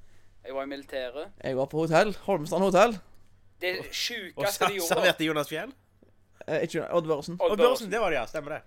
Jeg 0.46 0.55
var 0.55 0.62
i 0.62 0.66
militæret. 0.66 1.29
Jeg 1.44 1.57
var 1.57 1.66
på 1.66 1.79
hotell. 1.85 2.14
Holmestrand 2.24 2.64
hotell. 2.64 2.98
Det 3.61 3.74
sjukeste 3.92 4.64
de 4.68 4.79
gjorde. 4.79 4.83
Og 4.83 4.88
serverte 4.88 5.24
Jonas 5.24 5.48
Fjell. 5.48 5.72
Eh, 6.48 6.62
ikke 6.62 6.87
Odd 6.90 7.06
Børresen. 7.06 7.37
Odd 7.40 7.56
Børresen, 7.56 7.92
det 7.92 8.00
var 8.00 8.11
det, 8.11 8.16
ja. 8.16 8.26
Stemmer 8.26 8.50
det. 8.50 8.62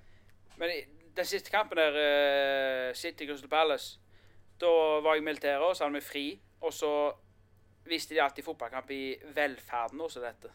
Men 0.58 0.70
i 0.70 0.82
den 1.16 1.26
siste 1.26 1.52
kampen 1.52 1.78
der, 1.78 1.98
eh, 2.90 2.96
City 2.96 3.26
Crystal 3.26 3.50
Palace, 3.50 4.00
da 4.62 4.66
var 5.02 5.14
jeg 5.14 5.22
i 5.22 5.26
militæret, 5.26 5.58
og 5.58 5.76
så 5.76 5.84
hadde 5.84 5.94
vi 5.94 6.02
fri. 6.02 6.42
Og 6.62 6.74
så 6.74 7.14
viste 7.86 8.16
de 8.16 8.22
alltid 8.22 8.44
fotballkamp 8.44 8.92
i 8.92 9.16
Velferden 9.36 10.02
også, 10.02 10.20
dette. 10.20 10.52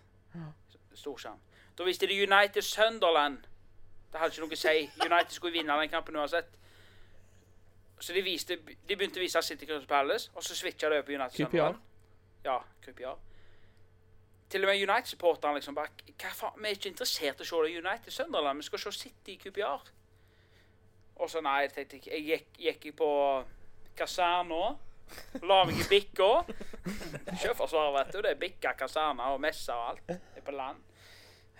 Storskjerm. 0.94 1.38
Da 1.78 1.84
viste 1.84 2.06
de 2.06 2.22
United 2.22 2.62
Sunderland. 2.62 3.38
Det 4.12 4.20
hadde 4.20 4.32
ikke 4.32 4.46
noe 4.46 4.56
å 4.56 4.60
si. 4.60 4.90
United 5.04 5.30
skulle 5.34 5.52
vinne 5.52 5.80
den 5.80 5.88
kampen 5.88 6.16
uansett. 6.16 6.54
Så 8.00 8.12
de, 8.12 8.22
viste, 8.22 8.56
de 8.88 8.96
begynte 8.96 9.18
å 9.20 9.24
vise 9.24 9.42
City 9.42 9.66
Crystal 9.66 9.86
Palace, 9.88 10.30
og 10.34 10.44
så 10.44 10.54
switcha 10.56 10.88
de 10.88 10.98
over 10.98 11.02
på 11.02 11.12
United 11.16 11.36
QPR. 11.36 11.50
Sunderland. 11.50 11.76
Ja, 12.44 12.58
QPR. 12.84 13.18
Til 14.50 14.64
og 14.64 14.70
med 14.70 14.82
United-supporterne 14.88 15.58
liksom 15.58 15.74
bare 15.74 15.90
Hva 16.14 16.30
faen, 16.32 16.62
vi 16.62 16.68
er 16.70 16.78
ikke 16.78 16.92
interessert 16.92 17.40
i 17.40 17.44
å 17.44 17.48
se 17.48 17.62
det 17.64 17.78
United 17.82 18.14
Sunderland, 18.14 18.62
vi 18.62 18.66
skal 18.68 18.82
se 18.82 18.92
City 18.94 19.34
i 19.34 19.40
QPR. 19.42 19.88
Og 21.16 21.30
så 21.30 21.40
nei, 21.40 21.60
jeg 21.64 21.72
tenkte 21.74 21.96
ikke 21.96 22.10
Jeg 22.12 22.26
gikk, 22.26 22.50
gikk 22.58 22.84
jeg 22.90 22.96
på 22.98 23.10
kaserna. 23.96 24.76
La 25.46 25.62
meg 25.64 25.80
i 25.80 25.88
bikka. 25.88 26.30
Sjøforsvaret, 27.40 27.94
vet 27.96 28.14
du. 28.14 28.20
Det 28.22 28.32
er 28.34 28.40
bikka, 28.40 28.74
kaserner 28.78 29.34
og 29.34 29.40
messer 29.40 29.74
og 29.74 29.90
alt. 29.92 30.08
Det 30.08 30.42
er 30.42 30.46
på 30.46 30.54
land. 30.54 30.82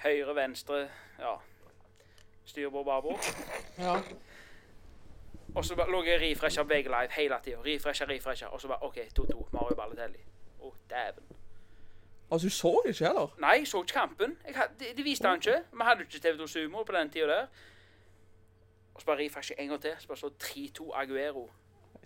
Høyre, 0.02 0.34
venstre, 0.36 0.82
ja. 1.18 1.36
Styrbord, 2.46 2.84
babord. 2.84 3.30
Ja. 3.78 3.96
Og 5.56 5.64
så 5.64 5.74
lå 5.74 6.02
jeg 6.04 6.18
og 6.18 6.22
refresha 6.22 6.62
begge 6.68 6.92
live 6.92 7.16
hele 7.16 7.38
tida. 7.44 7.62
Refresha, 7.64 8.04
refresha. 8.04 8.46
Og 8.52 8.60
så 8.60 8.68
bare 8.68 8.82
OK, 8.82 8.98
2-2. 9.18 9.48
Mario 9.52 9.78
Balotelli. 9.78 10.20
Å, 10.60 10.74
dæven. 10.90 11.35
Altså, 12.30 12.46
du 12.46 12.50
så 12.50 12.70
det 12.84 12.94
ikke 12.94 13.06
heller? 13.06 13.34
Nei, 13.38 13.50
jeg 13.60 13.66
så 13.70 13.82
ikke 13.82 13.92
kampen. 14.00 14.36
Jeg 14.46 14.54
had, 14.56 14.72
de, 14.80 14.88
de 14.96 15.02
viste 15.06 15.28
han 15.28 15.38
ikke. 15.38 15.60
Vi 15.72 15.84
hadde 15.86 16.06
ikke 16.08 16.22
TV2 16.28 16.46
Sumo 16.50 16.82
på 16.82 16.92
den 16.96 17.10
tida 17.10 17.26
der. 17.26 17.46
Og 18.94 19.00
så 19.00 19.06
bare 19.06 19.18
refreshe 19.24 19.54
en 19.60 19.68
gang 19.68 19.80
til. 19.82 19.94
Så 19.98 20.08
bare 20.08 20.18
så 20.18 20.30
3-2 20.42 20.90
Aguero. 21.02 21.50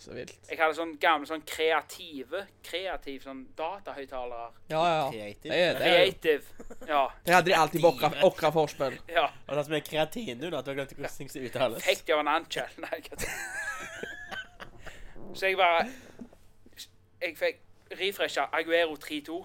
Så 0.00 0.14
vilt. 0.16 0.32
Jeg 0.50 0.56
hadde 0.58 0.74
sånn 0.78 0.94
gamle 1.00 1.28
sånn 1.28 1.42
kreative 1.44 2.46
Kreativ 2.64 3.20
sånn 3.24 3.42
datahøyttalere. 3.58 4.46
Ja, 4.72 4.80
ja. 4.80 4.94
ja. 4.96 5.10
Creative. 5.12 5.50
Det 5.52 5.58
er 5.60 5.72
det. 5.78 5.90
Creative. 5.90 6.44
Ja. 6.88 7.02
Det 7.26 7.34
hadde 7.34 7.50
de 7.50 7.56
alltid 7.58 7.82
på 7.84 7.90
Åkra- 7.92 8.22
Åkra 8.24 8.50
forspill. 8.54 8.96
ja. 9.12 9.26
Og 9.48 9.56
det 9.56 9.64
som 9.66 9.74
er 9.76 9.84
kreatin, 9.84 10.40
du, 10.40 10.46
at 10.56 10.64
du 10.64 10.70
har 10.72 10.78
glemt 10.78 10.94
hvordan 10.96 11.16
ting 11.18 11.28
skal 11.32 11.44
uttales. 11.50 11.84
Fikk 11.84 12.06
det 12.06 12.16
av 12.16 12.22
en 12.24 12.32
annen 12.32 12.80
Nei, 12.84 12.92
ikke 13.02 13.10
kødder. 13.10 13.32
Så 15.34 15.46
jeg 15.46 15.56
bare 15.60 15.84
Jeg 17.20 17.36
fikk 17.36 17.60
refresha 18.00 18.48
Aguero 18.56 18.96
3-2. 18.96 19.40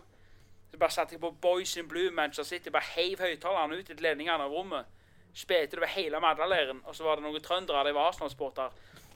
Så 0.76 0.80
bare 0.82 0.92
satte 0.92 1.18
på 1.20 1.30
Boys 1.42 1.78
in 1.80 1.88
Blue 1.88 2.10
Manchester 2.12 2.44
City. 2.44 2.70
Bare 2.76 2.84
heiv 2.98 3.22
høyttalerne 3.24 3.78
ut 3.80 3.90
i 3.90 3.96
ledningene 4.04 4.44
av 4.44 4.52
rommet. 4.52 4.90
Spilte 5.36 5.78
det 5.78 5.80
over 5.80 5.88
hele 5.94 6.20
Madlaleiren. 6.20 6.82
Og 6.84 6.96
så 6.98 7.06
var 7.08 7.16
det 7.16 7.24
noen 7.24 7.44
trøndere, 7.44 7.86
de 7.88 7.94
var 7.96 8.10
Arsenal-sportere. 8.12 8.74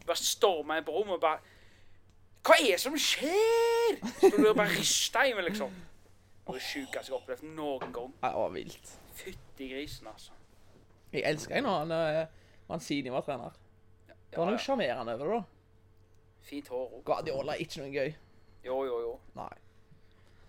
Bare 0.08 0.16
storma 0.22 0.78
inn 0.80 0.86
på 0.88 0.96
rommet 0.96 1.18
og 1.18 1.22
bare 1.26 1.58
Hva 2.48 2.56
er 2.64 2.70
det 2.78 2.80
som 2.80 2.96
skjer?! 2.96 4.00
Så 4.22 4.30
du 4.38 4.48
bare 4.56 4.72
rista 4.72 5.26
i 5.28 5.34
meg, 5.36 5.50
liksom. 5.50 5.74
Det 5.76 6.48
var 6.48 6.56
det 6.56 6.64
sjukeste 6.64 7.12
jeg 7.12 7.14
har 7.14 7.20
opplevd 7.20 7.44
noen 7.60 7.92
gang. 7.94 8.14
Det 8.24 8.32
var 8.40 8.54
vilt. 8.56 8.94
Fytti 9.20 9.68
grisen, 9.74 10.08
altså. 10.08 10.32
Jeg 11.12 11.26
elsker 11.28 11.62
når 11.66 11.82
han 11.84 11.92
eh, 11.98 12.36
Mancini 12.72 13.12
var 13.12 13.28
trener. 13.28 13.52
Det 14.08 14.16
Ja, 14.32 14.40
var 14.40 14.48
noe 14.54 14.56
ja. 14.56 14.64
sjarmerende 14.64 15.18
over 15.20 15.34
det, 15.34 15.42
da. 15.42 16.06
Fint 16.50 16.72
hår 16.72 16.86
òg. 16.88 17.02
Guardiola 17.12 17.58
er 17.60 17.66
ikke 17.68 17.84
noe 17.84 17.92
gøy. 18.00 18.14
Jo, 18.66 18.80
jo, 18.88 19.02
jo. 19.04 19.14
Nei. 19.36 19.52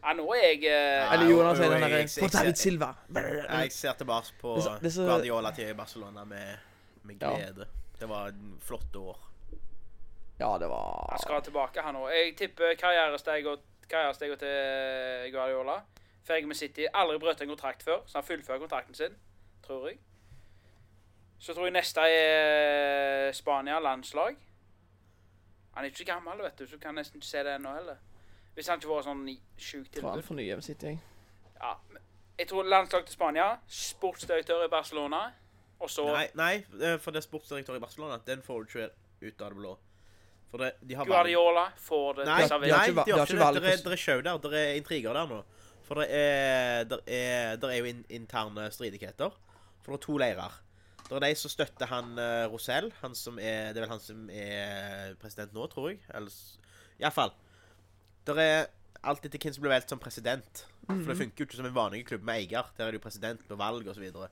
Ja, 0.04 0.12
nå 0.16 0.24
er 0.32 0.40
jeg 0.46 0.60
uh, 0.64 1.12
Eller 1.12 1.30
Jonas 1.30 1.58
jo, 1.58 1.62
sier 1.64 1.70
den 1.74 1.82
derre 1.84 2.08
For 2.08 2.28
David 2.38 2.54
Silva. 2.56 2.94
Jeg 3.60 3.72
ser 3.72 3.92
tilbake 4.00 4.32
på 4.40 4.54
Det 4.56 4.62
er 4.64 4.68
så- 4.68 4.78
det 4.80 4.86
er 4.86 4.94
så- 4.96 5.06
Guardiola 5.06 5.50
til 5.52 5.74
Barcelona 5.74 6.24
med, 6.24 6.56
med 7.02 7.16
Ja. 7.22 7.34
glede. 7.36 7.66
Det 8.00 8.08
var 8.08 8.26
et 8.26 8.34
flotte 8.60 8.98
år. 8.98 9.18
Ja, 10.40 10.56
det 10.58 10.68
var 10.68 11.08
Han 11.10 11.18
skal 11.20 11.42
tilbake, 11.42 11.80
han 11.82 11.96
òg. 11.96 12.08
Jeg 12.10 12.36
tipper 12.36 12.74
karrieresteget 12.78 13.58
karrieresteg 13.90 14.38
til 14.38 15.32
Guardiola. 15.32 15.80
Ferdig 16.24 16.46
med 16.48 16.56
City. 16.56 16.86
Aldri 16.94 17.18
brøt 17.18 17.40
en 17.42 17.48
kontrakt 17.48 17.82
før, 17.82 18.00
så 18.06 18.18
han 18.18 18.24
fullfører 18.24 18.58
kontrakten 18.58 18.94
sin, 18.94 19.16
tror 19.66 19.88
jeg. 19.88 19.98
Så 21.38 21.54
tror 21.54 21.64
jeg 21.64 21.72
neste 21.72 22.00
er 22.00 23.32
Spania 23.32 23.78
landslag. 23.80 24.36
Han 25.74 25.84
er 25.84 25.88
ikke 25.88 25.98
så 25.98 26.04
gammel, 26.04 26.42
vet 26.42 26.58
du, 26.58 26.66
så 26.66 26.76
du 26.76 26.78
kan 26.78 26.94
nesten 26.94 27.16
ikke 27.16 27.26
se 27.26 27.38
det 27.38 27.54
ennå 27.54 27.74
heller. 27.74 27.96
Hvis 28.61 28.68
han 28.68 28.77
ikke 28.77 28.90
var 28.90 29.05
sånn 29.07 29.23
sjuk 29.25 29.62
sjukt 29.64 29.94
tror 29.96 30.11
han 30.12 30.23
fornyer 30.25 30.59
med 30.61 30.64
sitt, 30.66 30.83
jeg. 30.85 30.99
Ja. 31.57 31.70
Jeg 32.37 32.49
tror 32.51 32.66
landslag 32.68 33.07
til 33.09 33.14
Spania, 33.16 33.46
sportsdirektør 33.73 34.66
i 34.66 34.68
Barcelona, 34.73 35.20
og 35.81 35.88
så 35.88 36.05
Nei, 36.12 36.27
nei, 36.37 36.51
eh, 36.77 36.99
for 37.01 37.16
det 37.16 37.23
er 37.23 37.25
sportsdirektør 37.25 37.79
i 37.79 37.81
Barcelona. 37.81 38.18
Den 38.27 38.44
får 38.44 38.61
du 38.61 38.75
ikke 38.75 38.90
ut 39.25 39.44
av 39.46 39.55
det 39.55 39.59
blå. 39.62 39.73
For 40.51 40.61
det, 40.61 40.70
de 40.85 40.99
har 40.99 41.09
Guardiola 41.09 41.66
får 41.81 42.20
det 42.20 42.29
Nei, 42.29 42.38
servert. 42.44 42.66
de 42.66 42.75
har 42.75 42.85
nei, 42.85 42.92
ikke 42.92 43.05
de 43.09 43.16
har 43.16 43.25
ikke 43.25 43.38
det. 43.38 43.64
Det 43.64 43.73
er, 43.73 43.96
er 43.96 44.05
show 44.05 44.23
der. 44.29 44.40
Det 44.44 44.61
er 44.61 44.77
intriger 44.81 45.16
der 45.16 45.33
nå. 45.33 45.42
For 45.88 46.03
det 46.03 46.09
er, 46.20 46.85
det 46.90 47.03
er, 47.07 47.57
det 47.62 47.70
er 47.73 47.79
jo 47.81 47.92
in, 47.94 48.03
interne 48.20 48.70
stridigheter. 48.75 49.37
For 49.81 49.94
det 49.94 50.03
er 50.03 50.05
to 50.05 50.18
leirer. 50.20 50.59
Det 51.07 51.16
er 51.16 51.25
de 51.25 51.35
som 51.38 51.51
støtter 51.51 51.88
han 51.90 52.12
uh, 52.18 52.46
Rosell. 52.53 52.92
Han 53.01 53.16
som 53.16 53.38
er, 53.40 53.73
det 53.73 53.81
er 53.81 53.87
vel 53.87 53.94
han 53.96 54.03
som 54.05 54.29
er 54.29 55.14
president 55.23 55.57
nå, 55.57 55.64
tror 55.73 55.94
jeg. 55.94 56.03
Eller 56.12 56.35
Iallfall. 57.01 57.33
Det 58.34 58.44
er 58.44 58.66
alt 59.02 59.24
etter 59.24 59.38
hvem 59.40 59.54
som 59.54 59.62
blir 59.64 59.72
valgt 59.74 59.88
som 59.92 59.98
president. 60.02 60.66
For 60.86 61.06
det 61.12 61.16
funker 61.20 61.38
jo 61.44 61.46
ikke 61.46 61.56
som 61.60 61.66
en 61.66 61.74
vanlig 61.76 62.04
klubb 62.06 62.22
med 62.26 62.34
eier. 62.42 62.70
Der 62.76 62.86
er 62.86 62.90
det 62.92 63.00
jo 63.00 63.04
president 63.08 63.50
og 63.54 63.58
valg 63.60 63.86
osv. 63.88 64.08
Og, 64.14 64.28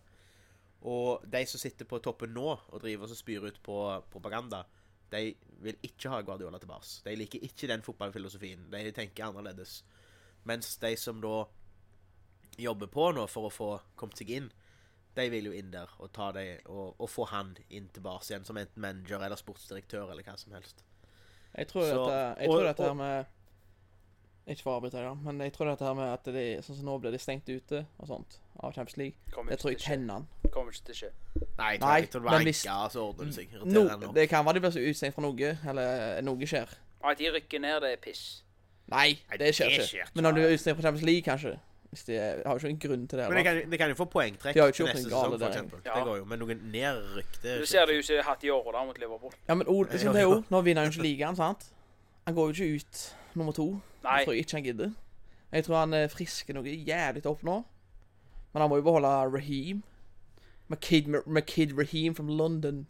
og 0.82 1.22
de 1.30 1.44
som 1.46 1.60
sitter 1.62 1.86
på 1.88 2.00
toppen 2.02 2.34
nå 2.34 2.48
og 2.68 2.80
driver 2.82 3.08
og 3.08 3.16
spyr 3.16 3.46
ut 3.48 3.60
på 3.62 3.78
propaganda, 4.12 4.64
de 5.10 5.34
vil 5.64 5.78
ikke 5.82 6.10
ha 6.12 6.20
Guardiola 6.20 6.58
tilbake. 6.60 7.00
De 7.06 7.14
liker 7.16 7.44
ikke 7.46 7.68
den 7.70 7.82
fotballfilosofien. 7.86 8.66
De 8.70 8.90
tenker 8.92 9.24
annerledes. 9.30 9.82
Mens 10.44 10.76
de 10.82 10.92
som 11.00 11.20
da 11.22 11.46
jobber 12.58 12.90
på 12.90 13.12
nå 13.14 13.26
for 13.30 13.48
å 13.48 13.52
få 13.54 13.68
kommet 13.98 14.18
seg 14.20 14.30
inn, 14.34 14.50
de 15.18 15.24
vil 15.32 15.48
jo 15.50 15.54
inn 15.56 15.70
der 15.72 15.90
og, 15.98 16.10
ta 16.14 16.28
de, 16.36 16.44
og, 16.70 16.94
og 17.00 17.08
få 17.10 17.24
han 17.32 17.54
inn 17.74 17.88
tilbake 17.94 18.28
igjen 18.28 18.44
som 18.46 18.58
enten 18.60 18.82
manager 18.82 19.22
eller 19.24 19.38
sportsdirektør 19.40 20.12
eller 20.12 20.26
hva 20.26 20.36
som 20.38 20.52
helst. 20.54 20.84
Jeg 21.56 21.70
tror 21.70 21.86
Så- 21.88 22.04
dette, 22.04 22.42
jeg 22.42 22.50
og- 22.52 22.62
dette 22.68 22.94
med 22.94 23.26
Ikke 24.48 24.62
for 24.64 24.72
å 24.72 24.76
avbryte 24.80 24.96
deg, 24.96 25.04
da, 25.04 25.14
men 25.26 25.40
jeg 25.44 25.52
tror 25.52 25.68
dette 25.68 25.84
her 25.84 25.94
med 25.98 26.08
at 26.08 26.24
de, 26.32 26.44
sånn 26.64 26.76
som 26.78 26.86
nå 26.88 26.94
blir 27.02 27.12
de 27.12 27.18
stengt 27.20 27.48
ute 27.52 27.82
og 28.00 28.08
sånt 28.08 28.38
av 28.64 28.72
Champions 28.72 28.96
League, 28.96 29.14
Kommer 29.34 29.50
det 29.52 29.58
ikke 29.58 29.62
tror 29.62 29.70
jeg 29.74 29.78
til 29.78 29.84
å 29.84 29.88
skje. 29.88 29.98
tenner 29.98 30.14
han. 30.14 30.26
Kommer 30.54 30.72
ikke 30.72 30.84
til 30.88 30.94
å 30.94 30.98
skje. 31.02 31.10
Nei, 31.58 31.68
jeg 31.74 31.80
tror, 31.80 31.88
Nei, 31.88 32.00
jeg 32.00 32.10
tror 32.10 32.20
det 32.22 32.30
var 32.30 32.38
men 32.38 32.46
hvis- 32.48 32.64
enka, 32.64 32.78
så 32.94 33.02
ordner 33.04 33.24
det 33.28 33.34
seg. 33.34 33.52
No, 33.52 33.58
Irriterende 33.60 34.06
nok. 34.06 34.14
det 34.14 34.28
kan 34.30 34.44
være 34.46 34.54
de 34.54 34.60
blir 34.64 34.70
så 34.72 34.80
utestengt 34.88 35.14
fra 35.14 35.22
noe, 35.22 35.58
eller 35.68 36.20
noe 36.22 36.46
skjer. 36.48 36.68
Og 37.02 37.10
at 37.12 37.18
de 37.18 37.30
rykker 37.36 37.60
ned, 37.60 37.80
det 37.82 37.92
er 37.92 37.96
piss. 38.08 38.42
Nei, 38.88 39.18
Nei, 39.28 39.36
det 39.36 39.52
skjer 39.54 39.68
det 39.68 39.78
ikke. 39.78 39.88
skjer 39.92 40.04
ikke. 40.08 40.10
Men 40.16 40.26
om 40.26 40.34
du 40.34 40.40
er 40.40 40.48
utestengt 40.56 40.76
fra 40.80 40.82
Champions 40.88 41.04
League, 41.04 41.22
kanskje 41.22 41.58
Hvis 41.88 42.04
de 42.04 42.16
er, 42.20 42.42
har 42.44 42.52
jo 42.58 42.66
ikke 42.66 42.68
en 42.68 42.78
grunn 42.78 43.06
til 43.08 43.16
det. 43.18 43.28
Men 43.28 43.36
det 43.38 43.44
da. 43.44 43.60
kan, 43.60 43.70
det 43.70 43.78
kan 43.80 43.88
jo 43.88 43.94
få 43.96 44.04
poengtrekk 44.12 44.52
De 44.54 44.60
har 44.60 44.68
jo 44.68 44.72
ikke 44.72 44.76
til 44.76 44.84
gjort 44.84 44.94
neste 44.94 45.08
noe 45.08 45.16
galt 45.16 45.24
sesong, 45.24 45.32
for 45.32 45.38
der, 45.38 45.48
eksempel. 45.48 45.80
Ja. 45.86 45.94
Det 45.94 46.04
går 46.04 46.16
jo, 46.18 46.24
men 46.28 46.38
noen 46.38 46.60
nedrykk 46.72 47.32
det 47.42 47.54
Du 47.60 47.66
ser 47.66 47.86
det 47.86 47.94
jo 47.96 48.00
ikke 48.04 48.24
hatt 48.26 48.44
i 48.44 48.50
år 48.52 48.72
da 48.72 48.84
mot 48.84 48.98
Liverpool. 48.98 49.32
Ja, 49.48 49.54
men 49.54 49.66
Ole, 49.68 49.88
liksom 49.88 50.12
det 50.12 50.20
er 50.20 50.26
jo, 50.28 50.44
Nå 50.50 50.60
vinner 50.64 50.82
han 50.84 50.92
jo 50.92 50.98
ikke 51.00 51.06
ligaen, 51.08 51.36
sant? 51.36 51.64
Han 52.26 52.34
går 52.34 52.52
jo 52.52 52.52
ikke 52.52 52.76
ut 52.76 53.14
nummer 53.40 53.52
to. 53.56 53.80
Nei. 54.08 54.18
Jeg 54.22 54.26
tror 54.26 54.38
ikke 54.40 54.56
han 54.58 54.64
gidder. 54.64 54.90
Jeg 55.52 55.64
tror 55.64 55.76
han 55.82 55.94
er 55.96 56.08
frisker 56.12 56.56
noe 56.56 56.72
jævlig 56.72 57.24
opp 57.28 57.42
nå. 57.46 57.58
Men 58.52 58.62
han 58.64 58.70
må 58.72 58.78
jo 58.80 58.84
beholde 58.88 59.08
Raheem. 59.08 59.82
McKid, 60.68 61.08
McKid 61.26 61.72
Raheem 61.78 62.14
from 62.16 62.28
London. 62.28 62.86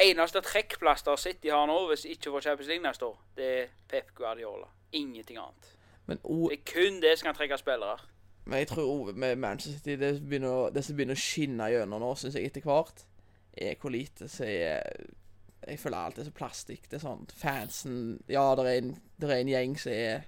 Eneste 0.00 0.40
trekkplaster 0.44 1.16
City 1.16 1.48
har 1.52 1.66
nå, 1.70 1.76
hvis 1.88 2.04
ikke 2.04 2.32
får 2.34 2.40
Champions 2.48 2.68
League 2.68 2.82
neste 2.84 3.06
år, 3.06 3.20
det 3.36 3.46
er 3.60 3.66
Pep 3.88 4.10
Guardiola. 4.16 4.66
Ingenting 4.92 5.38
annet. 5.38 5.70
Men, 6.06 6.18
o, 6.24 6.48
Det 6.48 6.58
er 6.58 6.72
kun 6.72 6.98
det 7.02 7.14
som 7.18 7.26
kan 7.30 7.34
trekke 7.38 7.56
spillere. 7.58 7.96
men 8.44 8.58
jeg 8.58 8.68
tror 8.68 8.82
Ove, 8.84 9.12
med 9.12 9.36
Manchester 9.36 9.78
City 9.78 9.96
Det, 9.96 10.20
begynner, 10.28 10.68
det 10.70 10.84
som 10.84 10.96
begynner 10.96 11.16
å 11.16 11.20
skinne 11.22 11.68
gjennom 11.72 12.02
nå, 12.02 12.10
syns 12.14 12.34
jeg 12.36 12.50
etter 12.50 12.60
hvert, 12.66 13.06
er 13.56 13.78
hvor 13.80 13.90
lite 13.94 14.28
som 14.28 14.46
er 14.46 14.82
Jeg 15.66 15.78
føler 15.80 15.96
alt 15.96 16.18
er 16.18 16.24
så 16.24 16.30
plastikk. 16.36 16.90
Det 16.90 16.98
er 16.98 17.04
sånn 17.06 17.24
Fansen 17.40 18.20
Ja, 18.28 18.50
det 18.58 18.66
er 18.66 18.78
en, 18.82 18.90
det 19.20 19.30
er 19.30 19.36
en 19.38 19.48
gjeng 19.54 19.78
som 19.80 19.92
er 19.92 20.26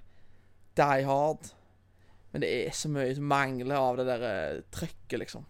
die 0.77 1.05
hard. 1.07 1.51
Men 2.33 2.43
det 2.43 2.49
er 2.67 2.73
så 2.75 2.89
mye 2.91 3.13
som 3.15 3.27
mangler 3.31 3.77
av 3.79 3.97
det 3.99 4.05
der 4.09 4.25
eh, 4.27 4.59
trøkket, 4.73 5.19
liksom. 5.23 5.45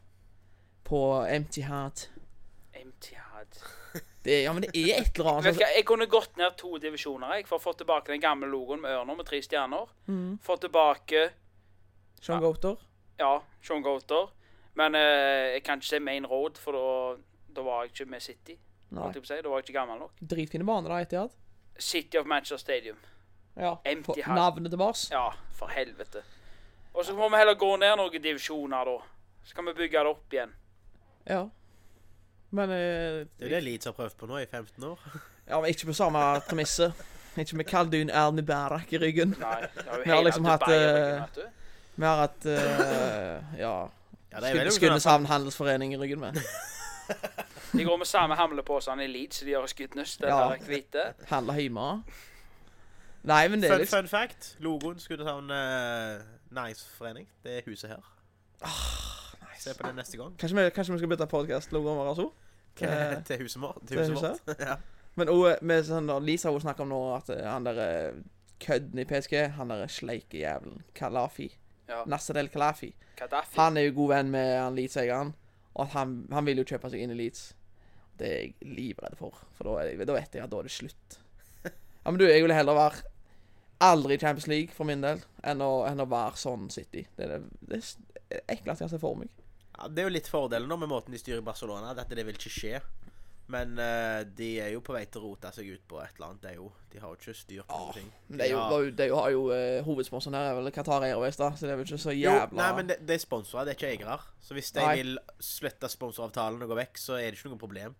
På 0.88 1.02
empty 1.28 1.64
heart. 1.68 2.08
Emtihad. 2.74 3.58
Det 4.28 4.34
er, 4.34 4.42
ja, 4.44 4.52
men 4.54 4.66
det 4.66 4.74
er 4.76 4.98
et 5.00 5.16
eller 5.16 5.30
annet 5.38 5.56
du 5.56 5.62
hva, 5.62 5.68
Jeg 5.72 5.86
kunne 5.88 6.06
gått 6.12 6.34
ned 6.36 6.58
to 6.60 6.74
divisjoner 6.84 7.38
jeg, 7.38 7.46
for 7.48 7.62
å 7.62 7.64
få 7.64 7.72
tilbake 7.80 8.12
den 8.12 8.20
gamle 8.20 8.50
logoen 8.52 8.82
med 8.84 8.92
ørner 8.92 9.16
med 9.16 9.26
tre 9.30 9.40
stjerner. 9.42 9.88
mm. 10.10 10.34
Få 10.44 10.58
tilbake 10.60 11.22
Sean 12.20 12.36
Ja. 12.36 12.42
Goater. 12.44 12.76
ja, 13.22 13.32
Sean 13.64 13.82
Goater. 13.86 14.28
Men 14.76 14.96
eh, 15.00 15.54
jeg 15.56 15.64
kan 15.64 15.80
ikke 15.80 15.88
se 15.94 16.00
Main 16.04 16.28
Road, 16.28 16.60
for 16.60 16.76
da, 16.76 17.22
da 17.56 17.64
var 17.66 17.86
jeg 17.86 17.94
ikke 17.94 18.10
med 18.12 18.22
City. 18.26 18.58
Nei. 18.98 19.12
si. 19.16 19.22
Da 19.42 19.50
var 19.50 19.62
jeg 19.62 19.70
ikke 19.70 19.80
gammel 19.80 20.00
nok. 20.04 20.20
Dritfine 20.20 20.68
baner, 20.68 20.92
da, 20.92 21.00
Etihad. 21.08 21.38
City 21.80 22.20
of 22.20 22.28
Manchester 22.28 22.58
Stadium. 22.58 23.00
Ja. 23.58 23.76
Empty 23.86 24.22
På 24.26 24.34
navnet 24.38 24.72
til 24.72 24.78
Mars. 24.80 25.08
Ja, 25.12 25.30
for 25.58 25.68
helvete. 25.74 26.22
Og 26.94 27.06
så 27.06 27.14
må 27.18 27.30
vi 27.30 27.38
heller 27.38 27.56
gå 27.58 27.76
ned 27.78 27.96
noen 27.98 28.22
divisjoner, 28.24 28.86
da. 28.86 28.98
Så 29.46 29.56
kan 29.56 29.66
vi 29.66 29.74
bygge 29.78 30.00
det 30.04 30.12
opp 30.12 30.34
igjen. 30.34 30.54
Ja. 31.30 31.44
Men 32.52 32.70
eh, 32.72 33.26
Det 33.40 33.48
er 33.48 33.50
det 33.58 33.64
Leeds 33.64 33.86
har 33.86 33.94
prøvd 33.98 34.16
på 34.20 34.28
nå 34.30 34.38
i 34.42 34.46
15 34.46 34.84
år. 34.84 35.00
Ja, 35.48 35.60
men 35.62 35.70
ikke 35.70 35.86
på 35.90 35.94
samme 35.94 36.22
premisset. 36.50 36.94
Ikke 37.38 37.58
med 37.60 37.66
Kaldun 37.70 38.10
Erni 38.10 38.42
Bærak 38.42 38.94
i 38.94 38.98
ryggen. 38.98 39.36
Nei, 39.40 39.62
det 39.76 39.86
har 39.86 39.98
jo 39.98 40.04
Vi 40.06 40.10
har 40.10 40.24
liksom 40.26 40.46
hatt, 40.50 40.64
eh. 40.74 41.46
Vi 41.96 42.06
har 42.06 42.22
hatt 42.24 42.46
eh, 42.46 43.60
ja, 43.60 43.76
Ja, 44.32 44.70
Skudeneshavn 44.70 45.26
handelsforening 45.26 45.94
i 45.94 45.98
ryggen 45.98 46.20
med. 46.20 46.38
De 47.74 47.84
går 47.84 47.98
med 47.98 48.06
samme 48.08 48.36
hamleposene 48.36 49.06
i 49.06 49.08
Leeds 49.08 49.40
som 49.40 49.46
de 49.48 49.52
gjør 49.54 49.64
i 49.64 49.68
Skudenes. 49.72 50.18
Den 50.18 50.30
Ja. 50.30 50.40
der 50.50 50.66
hvite. 50.66 51.06
Handla 51.30 51.54
hjemme. 51.54 52.04
Nei, 53.28 53.48
men 53.52 53.62
det 53.62 53.68
er 53.70 53.74
Fun, 53.76 53.82
liksom 53.84 54.06
fun 54.06 54.12
fact. 54.12 54.50
Logoen 54.64 55.00
skulle 55.04 55.26
ta 55.28 55.34
en 55.42 55.52
uh, 55.52 56.26
Nice-forening. 56.56 57.28
Det 57.44 57.58
er 57.58 57.66
huset 57.68 57.90
her. 57.92 58.06
Se 59.60 59.74
på 59.76 59.88
det 59.88 59.96
neste 59.98 60.18
gang. 60.20 60.36
Kanskje 60.40 60.58
vi, 60.60 60.70
kanskje 60.76 60.94
vi 60.94 61.00
skal 61.02 61.12
bytte 61.12 61.28
podkast-logoen 61.32 61.98
vår, 62.00 62.12
altså? 62.14 62.30
Til, 62.78 62.90
til 63.26 63.42
huset 63.42 63.62
vårt. 63.62 63.82
til 63.90 64.00
huset 64.00 64.16
vårt. 64.22 64.60
ja. 64.70 64.76
Men 65.18 65.32
også, 65.34 65.56
med 65.66 65.86
sånn 65.88 66.08
da, 66.12 66.20
Lisa 66.22 66.52
hun 66.54 66.62
snakker 66.62 66.86
om 66.86 66.92
nå 66.94 67.00
at 67.16 67.32
eh, 67.34 67.42
han 67.50 67.66
der 67.66 67.80
eh, 67.82 68.20
kødden 68.62 69.02
i 69.02 69.06
PSG, 69.10 69.34
han 69.58 69.74
der 69.74 69.88
sleike 69.90 70.44
jævelen 70.44 70.84
Kalafi, 70.96 71.50
Ja. 71.88 72.02
Nasser 72.06 72.36
El 72.36 72.50
Kalafi, 72.52 72.90
Gaddafi. 73.16 73.56
han 73.56 73.78
er 73.80 73.86
jo 73.88 73.94
god 74.02 74.10
venn 74.12 74.32
med 74.34 74.50
han 74.60 74.76
Leeds-eieren, 74.76 75.30
og 75.74 75.86
at 75.86 75.94
han, 75.96 76.18
han 76.36 76.46
vil 76.46 76.60
jo 76.60 76.66
kjøpe 76.68 76.90
seg 76.92 77.00
inn 77.06 77.14
i 77.14 77.16
Leeds. 77.16 77.46
Det 78.20 78.28
er 78.28 78.42
jeg 78.42 78.74
livredd 78.76 79.16
for, 79.16 79.38
for 79.56 79.70
da, 79.70 79.86
er 79.88 80.04
da 80.06 80.16
vet 80.18 80.36
jeg 80.36 80.44
at 80.44 80.52
da 80.52 80.60
er 80.60 80.68
det 80.68 80.74
slutt. 80.76 81.20
Ja, 82.08 82.12
men 82.12 82.20
du, 82.22 82.26
jeg 82.28 82.44
ville 82.44 82.56
heller 82.56 82.76
være 82.78 83.02
aldri 83.84 84.18
Champions 84.18 84.48
League 84.48 84.76
for 84.76 84.90
min 84.90 85.04
del, 85.04 85.22
enn 85.46 85.64
å, 85.64 85.72
enn 85.90 86.02
å 86.02 86.08
være 86.10 86.40
sånn 86.42 86.70
City. 86.74 87.06
Det 87.16 87.28
er 87.28 87.36
det, 87.38 87.42
det 87.70 87.82
er 87.82 88.46
ekleste 88.58 88.86
jeg 88.86 88.96
ser 88.96 89.04
for 89.04 89.20
meg. 89.20 89.32
Ja, 89.78 89.90
det 89.92 90.02
er 90.02 90.08
jo 90.10 90.16
litt 90.16 90.30
fordelen 90.32 90.70
nå 90.70 90.80
med 90.82 90.90
måten 90.90 91.14
de 91.14 91.22
styrer 91.22 91.46
Barcelona. 91.46 91.94
Dette 91.98 92.18
det 92.18 92.26
vil 92.28 92.40
ikke 92.40 92.54
skje. 92.54 92.80
Men 93.48 93.78
uh, 93.80 94.26
de 94.36 94.48
er 94.60 94.74
jo 94.74 94.82
på 94.84 94.92
vei 94.92 95.06
til 95.08 95.22
å 95.22 95.30
rote 95.30 95.50
seg 95.56 95.70
ut 95.72 95.84
på 95.88 96.02
et 96.04 96.18
eller 96.18 96.34
annet, 96.34 96.42
de 96.44 96.56
jo. 96.58 96.66
De 96.92 97.00
har 97.00 97.14
jo 97.14 97.16
ikke 97.16 97.36
styr 97.38 97.62
på 97.64 97.78
noen 97.80 97.94
ting. 97.96 98.10
De 98.28 98.40
det 98.42 98.48
er 98.48 98.52
jo, 98.52 98.58
har... 98.60 98.90
det 98.98 99.06
er 99.06 99.12
jo, 99.14 99.20
har 99.22 99.32
jo 99.32 99.46
uh, 99.54 99.86
hovedsponsoren 99.86 100.36
her 100.36 100.50
er 100.50 100.58
vel 100.58 100.72
Qatar 100.76 101.06
Airways, 101.08 101.40
da, 101.40 101.54
så 101.56 101.64
det 101.64 101.72
er 101.72 101.80
vel 101.80 101.88
ikke 101.88 102.02
så 102.04 102.16
Jo, 102.16 102.34
jævla 102.34 102.60
nei, 102.60 102.68
men 102.76 102.90
det, 102.90 102.98
det 103.08 103.16
er 103.16 103.24
sponsorer, 103.24 103.70
det 103.70 103.76
er 103.76 103.80
ikke 103.80 103.94
eiere. 103.94 104.18
Så 104.44 104.58
hvis 104.58 104.74
de 104.76 104.84
Nei. 104.84 104.98
vil 105.00 105.22
slette 105.54 105.92
sponsoravtalen 105.94 106.66
og 106.66 106.74
gå 106.74 106.80
vekk, 106.82 107.00
så 107.00 107.16
er 107.22 107.30
det 107.30 107.40
ikke 107.40 107.54
noe 107.54 107.62
problem. 107.62 107.96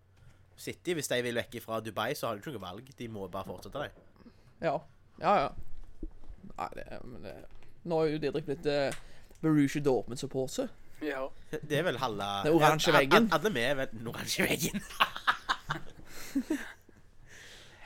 City, 0.58 0.98
hvis 0.98 1.08
de 1.14 1.22
vil 1.24 1.40
vekk 1.40 1.56
fra 1.64 1.80
Dubai, 1.80 2.10
så 2.18 2.28
har 2.28 2.36
de 2.36 2.44
ikke 2.44 2.58
noe 2.58 2.66
valg. 2.66 2.92
De 2.98 3.08
må 3.14 3.30
bare 3.32 3.48
fortsette, 3.48 3.88
de. 3.88 4.34
Ja. 4.68 4.76
Ja, 5.22 5.34
ja. 5.46 5.67
Nei, 6.58 6.68
det, 6.74 6.84
men 7.04 7.22
det 7.24 7.34
Nå 7.88 8.02
er 8.02 8.12
jo 8.12 8.20
Didrik 8.22 8.46
blitt 8.48 8.66
uh, 8.66 8.94
Borussia 9.42 9.82
Dortmund-supporter. 9.82 10.68
Ja. 11.02 11.28
Det 11.50 11.78
er 11.78 11.84
vel 11.86 11.98
halve 12.02 12.26
Den 12.44 12.56
oransje 12.58 12.92
veggen. 12.92 13.28
Alle 13.34 13.52
vi 13.54 13.62
er 13.64 13.76
vel 13.78 13.92
den 13.92 14.08
oransje 14.10 14.48
veggen. 14.48 14.82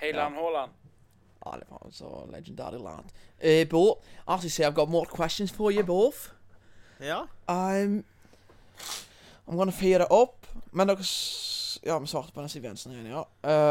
Heiland 0.01 0.35
Haaland. 0.35 0.79
Ja, 1.45 1.57
det 1.59 1.69
var 1.71 1.91
så 1.91 2.29
legendary 2.33 2.81
land. 2.81 3.13
Uh, 3.45 3.69
but, 3.71 4.03
as 4.27 4.45
I 4.45 4.49
say, 4.49 4.65
I've 4.67 4.75
got 4.75 4.89
more 4.89 5.07
questions 5.07 5.53
for 5.53 5.71
you 5.71 5.85
both. 5.85 6.33
Ja. 7.01 7.27
I'm 7.49 8.05
I'm 9.47 9.57
gonna 9.57 9.73
fire 9.73 10.03
it 10.03 10.11
up. 10.11 10.47
Men 10.73 10.89
dere 10.89 11.05
Ja, 11.83 11.99
vi 11.99 12.07
svarte 12.07 12.33
på 12.33 12.41
den 12.41 12.49
Siv 12.49 12.65
Jensen 12.65 12.93
igjen, 12.93 13.07
ja. 13.11 13.23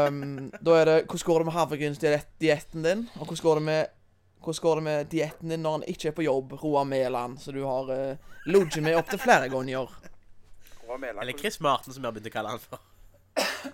Um, 0.06 0.50
da 0.66 0.76
er 0.80 0.84
det 0.84 0.96
Hvordan 1.06 1.24
går 1.24 1.38
det 1.38 1.44
med 1.44 1.52
havregrynsdietten 1.52 2.84
din? 2.84 3.08
Og 3.14 3.26
hvordan 3.26 3.42
går 3.42 3.54
det 3.54 3.62
med 3.62 3.84
hvordan 4.44 4.62
går 4.66 4.78
det 4.80 4.84
med 4.86 5.10
dietten 5.12 5.48
din 5.54 5.62
når 5.62 5.78
han 5.78 5.84
ikke 5.92 6.08
er 6.10 6.14
på 6.16 6.24
jobb, 6.26 6.52
Roar 6.62 6.84
Mæland, 6.88 7.38
som 7.42 7.54
du 7.54 7.62
har 7.64 7.90
uh, 7.90 8.32
ligget 8.46 8.82
med 8.82 8.96
opptil 8.98 9.18
flere 9.22 9.48
ganger? 9.52 9.90
Eller 10.92 11.38
Chris 11.38 11.60
Martin, 11.60 11.92
som 11.94 12.02
vi 12.02 12.06
har 12.06 12.12
begynt 12.12 12.28
å 12.28 12.34
kalle 12.34 12.52
han 12.52 12.60
for. 12.62 12.82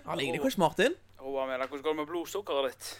Han 0.05 0.17
ligner 0.17 0.37
det, 0.37 0.43
Chris 0.45 0.57
Martin. 0.61 0.95
Roar 1.19 1.47
Mæland, 1.49 1.69
hvordan 1.69 1.83
går 1.83 1.95
det 1.95 1.99
med 2.01 2.07
blodsukkeret 2.13 2.71
ditt? 2.71 2.91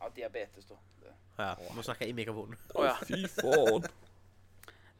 Ja, 0.00 0.08
diabetes, 0.16 0.64
da. 0.70 0.74
Det- 1.02 1.16
Ja, 1.38 1.54
Må 1.74 1.82
snakke 1.82 2.06
i 2.06 2.12
mikrofonen. 2.12 2.56
Å 2.76 2.84
ja. 2.84 2.94
Fy 3.08 3.22
faen. 3.28 3.86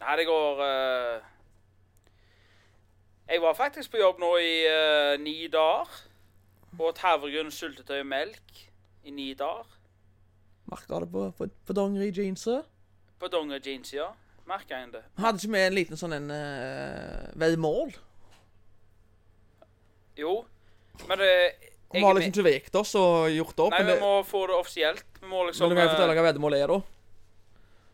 Nei, 0.02 0.16
det 0.18 0.24
går 0.26 0.62
uh... 0.62 1.28
Jeg 3.28 3.40
var 3.40 3.54
faktisk 3.54 3.92
på 3.92 4.00
jobb 4.00 4.18
nå 4.20 4.30
i 4.42 4.54
uh, 4.66 5.14
ni 5.22 5.46
dager. 5.52 5.92
Og 6.78 6.88
et 6.88 7.02
havregryn 7.04 7.50
syltetøy 7.52 7.98
og 8.00 8.08
melk 8.08 8.62
i 9.04 9.12
ni 9.12 9.32
dager. 9.38 9.68
Merka 10.72 11.00
det 11.02 11.08
på, 11.12 11.26
på, 11.37 11.48
på 11.66 11.76
dongeri 11.76 12.08
jeanser, 12.16 12.62
På 13.20 13.28
dongerjeans, 13.28 13.92
ja. 13.94 14.08
Merka 14.48 14.78
en 14.80 14.90
det? 14.90 15.02
Hadde 15.20 15.38
ikke 15.38 15.52
vi 15.52 15.61
en 15.66 15.76
liten 15.76 15.98
sånn 16.00 16.16
en 16.16 16.32
uh, 16.32 17.28
veddemål? 17.38 17.92
Jo. 20.18 20.32
Men 21.06 21.22
det 21.22 21.35
Vi 21.92 22.00
har 22.02 22.16
liksom 22.16 22.32
ikke 22.32 22.46
vekt 22.48 22.80
oss 22.80 22.94
og 22.98 23.28
gjort 23.30 23.54
det 23.56 23.64
opp. 23.66 23.76
Nei, 23.76 23.85
men, 23.85 23.92
vi 23.92 23.94
det, 23.94 24.00
må 24.02 24.24
få 24.26 24.42
det 24.50 24.56
offisielt. 24.56 25.06
Vi 25.20 25.28
må 25.30 25.44
liksom 25.46 25.68
men 25.68 25.76
du 25.76 25.78
må 25.78 25.85
jo 25.85 25.90
eh, 25.90 25.94
fortelle 25.94 26.16
hva 26.18 26.26
vedmålet 26.26 26.64
er, 26.64 26.72
da. 26.72 26.80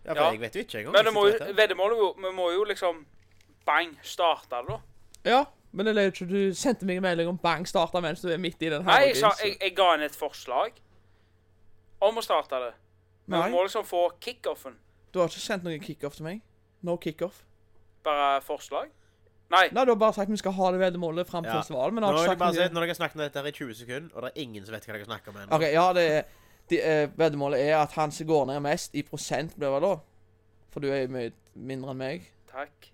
Ja, 0.07 0.15
for 0.15 0.23
Ja. 0.23 0.31
jeg 0.33 0.41
vet 0.47 0.57
jo 0.57 0.65
ikke 0.65 0.79
engang. 0.81 0.97
Men 0.97 1.05
det 1.05 1.15
må 1.19 1.27
veddemålet 1.61 2.25
Vi 2.25 2.35
må 2.41 2.51
jo 2.55 2.65
liksom 2.65 3.05
Bang! 3.69 3.93
Starte 4.03 4.63
det, 4.63 4.73
da. 4.73 4.81
Ja, 5.29 5.45
men 5.73 5.87
det 5.87 5.99
er 5.99 6.09
jo 6.09 6.15
ikke 6.15 6.29
du 6.31 6.55
sendte 6.57 6.87
meg 6.89 7.03
en 7.03 7.05
melding 7.05 7.29
om 7.29 7.39
bang 7.43 7.67
starta 7.69 8.01
mens 8.01 8.23
du 8.25 8.31
er 8.33 8.41
midt 8.41 8.63
i 8.65 8.71
den 8.73 8.87
Nei, 8.89 9.11
jeg, 9.11 9.19
sa, 9.21 9.35
jeg, 9.43 9.59
jeg 9.61 9.75
ga 9.77 9.91
henne 9.93 10.09
et 10.09 10.17
forslag 10.17 10.79
om 12.01 12.21
å 12.21 12.23
starte 12.25 12.61
det. 12.63 12.73
Men 13.27 13.41
Nei. 13.41 13.49
du 13.49 13.55
må 13.57 13.65
liksom 13.67 13.85
få 13.85 14.05
kickoffen. 14.21 14.77
Du 15.13 15.19
har 15.21 15.29
ikke 15.29 15.41
sendt 15.43 15.65
noen 15.65 15.81
kickoff 15.83 16.17
til 16.17 16.25
meg? 16.25 16.41
No 16.83 16.97
kickoff? 16.97 17.43
Bare 18.05 18.41
forslag? 18.45 18.89
Nei. 19.51 19.69
Nei, 19.73 19.85
du 19.85 19.91
har 19.95 19.97
bare 20.01 20.13
sagt 20.13 20.31
vi 20.31 20.37
skal 20.37 20.53
ha 20.53 20.71
det 20.73 20.81
veddemålet 20.81 21.27
fram 21.29 21.45
til 21.45 21.53
Ja. 21.53 21.61
festivalen, 21.63 21.95
men 21.95 22.03
Nå 22.03 22.07
har 22.07 22.15
vil 22.15 22.21
ikke 22.23 22.31
jeg 22.31 22.39
bare 22.39 22.55
sagt. 22.55 22.73
Når 22.75 22.81
dere 22.81 22.89
har 22.93 22.95
snakket 23.01 23.17
om 23.17 23.23
dette 23.25 23.39
her 23.41 23.47
i 23.47 23.53
20 23.53 23.75
sekunder, 23.75 24.11
og 24.15 24.23
det 24.23 24.31
er 24.35 24.41
ingen 24.43 24.65
som 24.67 24.75
vet 24.75 24.87
hva 24.87 24.93
dere 24.93 25.05
snakker 25.09 25.29
om 25.29 25.37
ennå 25.37 25.55
OK, 25.57 25.63
ja, 25.73 25.93
det 25.93 26.05
er 26.13 26.23
de, 26.69 26.81
eh, 26.85 27.09
Veddemålet 27.17 27.61
er 27.61 27.77
at 27.79 27.93
han 27.93 28.11
som 28.13 28.27
går 28.27 28.47
ned 28.47 28.61
mest 28.61 28.95
i 28.95 29.03
prosent, 29.03 29.57
blir 29.57 29.71
vel 29.73 29.81
da? 29.81 29.95
For 30.71 30.81
du 30.81 30.91
er 30.93 31.07
jo 31.07 31.09
mye 31.09 31.33
mindre 31.55 31.91
enn 31.91 31.97
meg. 31.97 32.29
Takk. 32.53 32.91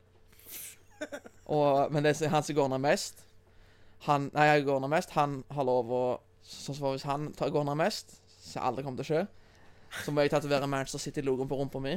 Og, 1.47 1.93
men 1.93 2.05
det 2.05 2.14
er 2.23 2.29
han 2.33 2.43
som 2.43 2.57
går 2.57 2.69
ned 2.73 2.81
mest 2.81 3.25
Han 4.07 4.31
Nei, 4.33 4.45
jeg 4.47 4.64
går 4.64 4.81
ned 4.81 4.88
mest. 4.88 5.11
Han 5.19 5.43
har 5.51 5.64
lov 5.69 5.90
å 5.93 6.05
Sånn 6.45 6.77
som 6.77 6.90
hvis 6.93 7.07
han 7.09 7.31
tar, 7.33 7.49
går 7.49 7.64
ned 7.64 7.79
mest, 7.81 8.19
som 8.44 8.66
aldri 8.68 8.85
kommer 8.85 9.00
til 9.00 9.07
å 9.07 9.11
skje, 9.12 9.22
så 10.04 10.12
må 10.12 10.24
jeg 10.24 10.33
tatovere 10.35 10.68
Manchester 10.68 11.02
City-logoen 11.02 11.48
på 11.50 11.59
rumpa 11.59 11.80
mi. 11.83 11.94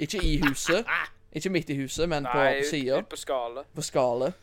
Ikke 0.00 0.22
i 0.24 0.38
huset. 0.42 0.88
Ikke 1.34 1.50
midt 1.50 1.70
i 1.70 1.76
huset, 1.78 2.08
men 2.08 2.26
på 2.30 2.46
sida. 2.70 3.00
på 3.10 3.18
skale 3.18 3.64
På 3.74 3.82
skallet. 3.82 4.34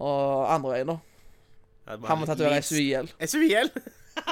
Og 0.00 0.54
andre 0.54 0.70
veien, 0.74 0.86
da. 0.90 0.98
Han 2.06 2.18
må 2.18 2.26
tatovere 2.26 2.62
SUIL. 2.62 3.10
SUIL? 3.26 3.70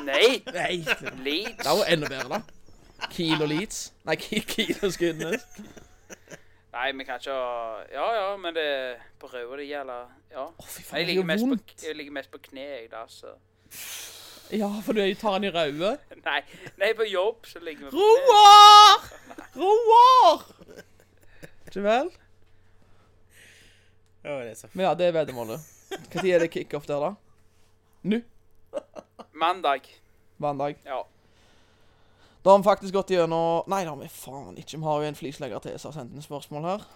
Nei! 0.05 0.43
Nei, 0.59 0.85
Leeds. 1.25 1.63
det 1.63 1.75
var 1.79 1.85
enda 1.93 2.09
bedre, 2.09 2.39
da. 2.39 3.09
Kiel 3.13 3.43
og 3.43 3.49
Leeds. 3.49 3.93
Nei, 4.07 4.17
Kiel, 4.19 4.43
Kiel 4.49 4.79
og 4.83 4.93
Skudenes. 4.93 5.45
Nei, 6.73 6.91
vi 6.95 7.05
kan 7.07 7.19
ikke 7.19 7.35
ha 7.35 7.79
Ja 7.91 8.07
ja, 8.15 8.27
men 8.37 8.55
det 8.55 8.69
på 9.19 9.27
røde 9.33 9.57
det 9.63 9.69
gjelder 9.71 10.11
Ja. 10.31 10.45
Oh, 10.47 10.67
fy 10.69 10.83
faen, 10.83 10.99
Jeg 10.99 11.07
det 11.07 11.07
ligger 11.07 11.23
gjør 11.23 11.31
mest 11.33 11.45
på, 11.45 11.87
jeg 11.87 11.97
ligger 11.97 12.13
mest 12.13 12.31
på 12.31 12.39
kne, 12.51 12.61
jeg, 12.61 12.91
da, 12.93 13.05
så 13.09 13.33
Ja, 14.51 14.69
for 14.85 14.97
du 14.97 15.03
tar 15.15 15.37
han 15.37 15.45
i 15.45 15.51
røde. 15.53 15.91
Nei, 16.25 16.39
nei, 16.81 16.93
på 16.97 17.05
jobb 17.09 17.45
så 17.49 17.61
ligger 17.61 17.91
vi. 17.91 17.99
Roar! 17.99 19.05
Roar! 19.59 20.47
Ikke 21.69 21.85
vel? 21.85 22.09
Å, 24.25 24.39
det 24.41 24.55
er 24.55 24.57
så 24.57 24.71
Men 24.73 24.89
ja, 24.89 24.95
det 24.97 25.09
er 25.09 25.15
veddemålet. 25.19 25.69
Når 26.15 26.29
er 26.29 26.43
det 26.45 26.51
kickoff 26.53 26.89
der, 26.89 27.05
da? 27.05 27.13
Nå? 28.09 28.23
Mandag. 29.39 29.87
Mandag. 30.41 30.81
Ja. 30.85 31.03
Da 32.43 32.55
har 32.55 32.61
vi 32.63 32.69
faktisk 32.69 32.95
gått 32.97 33.13
gjennom 33.13 33.69
Nei, 33.69 33.83
da 33.85 33.93
har 33.93 34.01
vi 34.01 34.11
faen 34.13 34.57
ikke. 34.61 34.79
Vi 34.79 34.89
har 34.89 35.03
jo 35.03 35.11
en 35.11 35.19
flislegger 35.19 35.65
til 35.65 35.77
som 35.77 35.93
har 35.93 36.01
sendt 36.01 36.17
inn 36.17 36.25
spørsmål 36.25 36.69
her. 36.71 36.87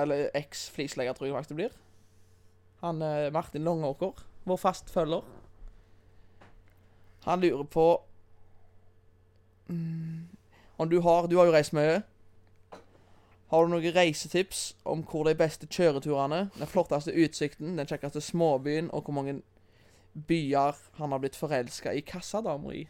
Eller 0.00 0.28
eks-flislegger, 0.38 1.16
tror 1.16 1.30
jeg 1.30 1.36
faktisk 1.38 1.54
det 1.54 1.60
blir. 1.62 1.78
Han 2.84 3.00
eh, 3.04 3.30
Martin 3.32 3.64
Longåker, 3.66 4.20
vår 4.48 4.60
fast 4.60 4.92
følger. 4.92 5.24
Han 7.24 7.40
lurer 7.40 7.64
på 7.68 8.02
mm, 9.68 10.28
Om 10.78 10.90
du 10.90 11.00
har 11.00 11.26
Du 11.26 11.36
har 11.36 11.46
jo 11.46 11.52
reist 11.52 11.72
mye. 11.76 12.02
Har 13.50 13.66
du 13.66 13.72
noen 13.72 13.94
reisetips 13.94 14.76
om 14.86 15.02
hvor 15.02 15.26
de 15.26 15.34
beste 15.34 15.66
kjøreturene, 15.66 16.50
den 16.54 16.70
flotteste 16.70 17.10
utsikten, 17.10 17.78
den 17.78 17.86
kjekkeste 17.86 18.20
småbyen, 18.22 18.90
og 18.94 19.02
hvor 19.02 19.16
mange 19.16 19.40
byer 20.28 20.78
han 21.00 21.10
har 21.10 21.18
blitt 21.18 21.36
forelska 21.36 21.90
i 21.92 22.04
kassadamer 22.06 22.76
i? 22.78 22.84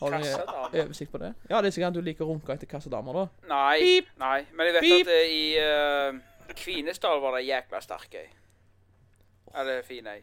Har 0.00 0.10
du 0.10 0.16
noen 0.16 0.82
oversikt 0.82 1.12
på 1.12 1.20
det? 1.22 1.30
Ja, 1.50 1.60
det 1.60 1.70
er 1.70 1.76
sikkert 1.76 1.92
at 1.92 2.00
du 2.00 2.02
liker 2.02 2.26
å 2.26 2.32
runke 2.32 2.54
etter 2.56 2.66
kassadamer, 2.66 3.20
da. 3.20 3.24
Nei, 3.52 4.00
nei. 4.18 4.38
Men 4.56 4.70
jeg 4.70 4.76
vet 4.78 4.86
Beep. 4.88 5.06
at 5.06 5.14
eh, 5.14 5.34
i 5.36 5.42
uh, 5.62 6.54
Kvinesdal 6.56 7.20
var 7.22 7.36
det 7.36 7.44
jækla 7.46 7.82
sterk 7.84 8.16
ei. 8.18 8.26
Eller 9.60 9.82
fin 9.86 10.08
ei. 10.10 10.22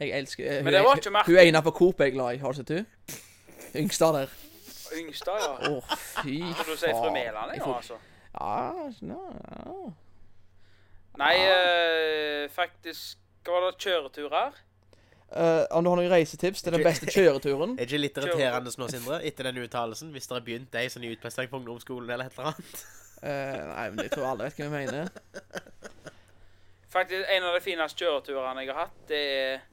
Jeg 0.00 0.10
elsker 0.18 0.44
eh, 0.44 0.58
Men 0.64 0.72
det 0.72 0.80
er- 0.80 0.84
var 0.84 0.96
ikke 1.00 1.10
Martin. 1.10 1.34
Hun 1.34 1.40
ene 1.46 1.62
på 1.62 1.70
Coop 1.78 2.00
er 2.00 2.10
glad 2.10 2.34
i. 2.34 2.38
Har 2.42 2.52
du 2.52 2.56
sett 2.60 2.68
hun? 2.68 2.86
Yngstad 3.76 4.12
der. 4.18 4.34
Yngstad, 4.96 5.40
ja. 5.40 5.70
Å, 5.70 5.80
fy 6.22 6.36
faen. 6.42 6.54
Tror 6.60 6.72
du 6.72 6.76
sier 6.80 6.94
fru. 6.96 7.10
Mæland 7.14 7.50
Jeg 7.52 7.58
jeg 7.58 7.58
nå, 7.58 7.64
får- 7.64 7.76
altså? 7.76 7.96
Ja, 8.36 8.90
no, 9.00 9.20
ja. 9.56 9.92
Nei, 11.16 11.34
eh, 11.48 12.48
faktisk 12.52 13.16
Hva 13.46 13.52
var 13.60 13.70
det 13.70 13.78
kjøreturer? 13.80 14.52
Uh, 15.26 15.64
om 15.74 15.82
du 15.84 15.90
har 15.90 15.96
noen 15.98 16.10
reisetips 16.12 16.62
til 16.62 16.72
den 16.76 16.82
beste 16.84 17.06
kjøreturen? 17.10 17.72
Er 17.80 17.84
det 17.84 17.88
ikke 17.90 18.00
litt 18.02 18.18
irriterende 18.20 18.70
nå, 18.78 18.88
Sindre, 18.92 19.18
etter 19.26 19.48
den 19.48 19.58
uttalelsen, 19.64 20.12
hvis 20.14 20.26
dere 20.28 20.38
har 20.38 20.44
begynt 20.46 20.74
ei 20.78 20.86
sånn 20.92 21.06
utplassering 21.08 21.50
på 21.50 21.58
ungdomsskolen 21.58 22.10
eller 22.10 22.26
et 22.28 22.36
eller 22.36 22.52
annet? 22.52 22.84
Uh, 23.22 23.62
nei, 23.72 23.86
men 23.90 24.04
jeg 24.04 24.12
tror 24.12 24.26
alle 24.30 24.44
vet 24.46 24.60
hva 24.60 24.68
vi 24.68 24.76
mener. 24.76 25.08
Faktisk 26.92 27.24
En 27.36 27.44
av 27.48 27.54
de 27.56 27.60
fineste 27.64 27.98
kjøreturene 28.04 28.62
jeg 28.62 28.70
har 28.72 28.78
hatt, 28.86 29.00
det 29.10 29.22
er 29.40 29.64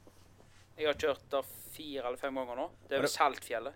Jeg 0.78 0.90
har 0.90 0.98
kjørt 0.98 1.26
der 1.32 1.50
fire 1.74 2.08
eller 2.08 2.18
fem 2.22 2.36
ganger 2.40 2.58
nå. 2.58 2.70
Det 2.90 2.98
er 2.98 3.04
ved 3.06 3.12
Saltfjellet. 3.14 3.76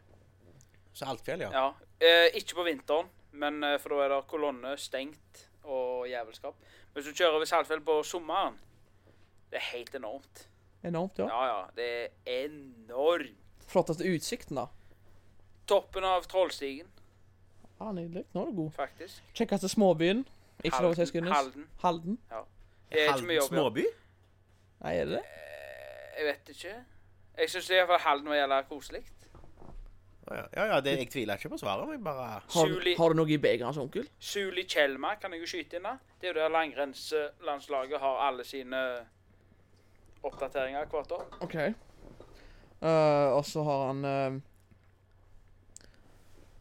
Saltfjell, 0.98 1.44
ja. 1.46 1.50
Ja. 1.54 1.68
Eh, 2.02 2.38
ikke 2.40 2.58
på 2.58 2.66
vinteren, 2.66 3.10
men 3.38 3.62
eh, 3.64 3.78
for 3.82 3.94
da 3.94 4.06
er 4.06 4.14
det 4.16 4.22
kolonne, 4.32 4.74
stengt 4.82 5.44
og 5.68 6.08
jævelskap. 6.10 6.58
Hvis 6.96 7.06
du 7.06 7.14
kjører 7.14 7.38
ved 7.44 7.50
Saltfjell 7.50 7.84
på 7.86 8.00
sommeren, 8.08 8.58
det 9.52 9.60
er 9.62 9.68
helt 9.76 9.94
enormt. 9.96 10.48
Enormt, 10.86 11.20
ja. 11.22 11.28
Ja, 11.30 11.46
ja. 11.52 11.60
Det 11.78 11.90
er 12.26 12.48
enormt. 12.48 13.38
Flotteste 13.68 14.08
utsikten, 14.10 14.58
da? 14.58 14.68
Toppen 15.68 16.06
av 16.08 16.26
Trollstigen, 16.32 16.88
Ja, 17.78 17.92
Nydelig. 17.94 18.24
Nå 18.34 18.42
er 18.42 18.46
du 18.50 18.56
god. 18.58 18.72
faktisk. 18.74 19.22
Kjekkeste 19.38 19.70
småbyen? 19.70 20.24
Ikke 20.66 20.80
lov 20.82 20.96
å 20.96 21.06
si 21.06 21.20
Halden. 21.22 21.68
Halden? 21.84 22.16
Er 22.90 23.12
Halden 23.12 23.34
ja. 23.36 23.44
småby? 23.46 23.84
Nei, 24.82 24.94
er 24.98 25.06
det 25.06 25.20
det? 25.20 25.47
Jeg 26.18 26.26
vet 26.26 26.50
ikke. 26.50 26.74
Jeg 27.38 27.50
syns 27.50 27.70
i 27.70 27.78
hvert 27.78 27.88
fall 27.88 28.00
Halden 28.00 28.30
var 28.30 28.36
jævla 28.36 28.62
koselig. 28.70 29.04
Ja, 30.32 30.44
ja, 30.56 30.64
ja 30.74 30.80
det, 30.82 30.98
jeg 30.98 31.10
tviler 31.10 31.38
ikke 31.38 31.50
på 31.50 31.58
svaret, 31.58 31.88
men 31.90 32.04
bare 32.04 32.26
Har, 32.54 32.98
har 32.98 33.10
du 33.10 33.16
noe 33.16 33.32
i 33.32 33.38
begeret 33.38 33.64
hans 33.66 33.78
onkel? 33.78 34.10
Suli 34.20 34.66
Kjelma 34.68 35.14
kan 35.22 35.34
jeg 35.34 35.46
jo 35.46 35.48
skyte 35.48 35.80
inn 35.80 35.88
da. 35.88 35.94
Det 36.20 36.28
er 36.28 36.34
jo 36.34 36.40
der 36.42 36.52
langrennslandslaget 36.52 38.02
har 38.02 38.20
alle 38.28 38.44
sine 38.44 38.82
oppdateringer 40.24 40.90
hvert 40.92 41.12
år. 41.12 41.26
OK. 41.42 41.56
Uh, 42.82 43.38
og 43.38 43.46
så 43.46 43.64
har 43.64 43.88
han 43.88 44.06
uh, 44.06 44.42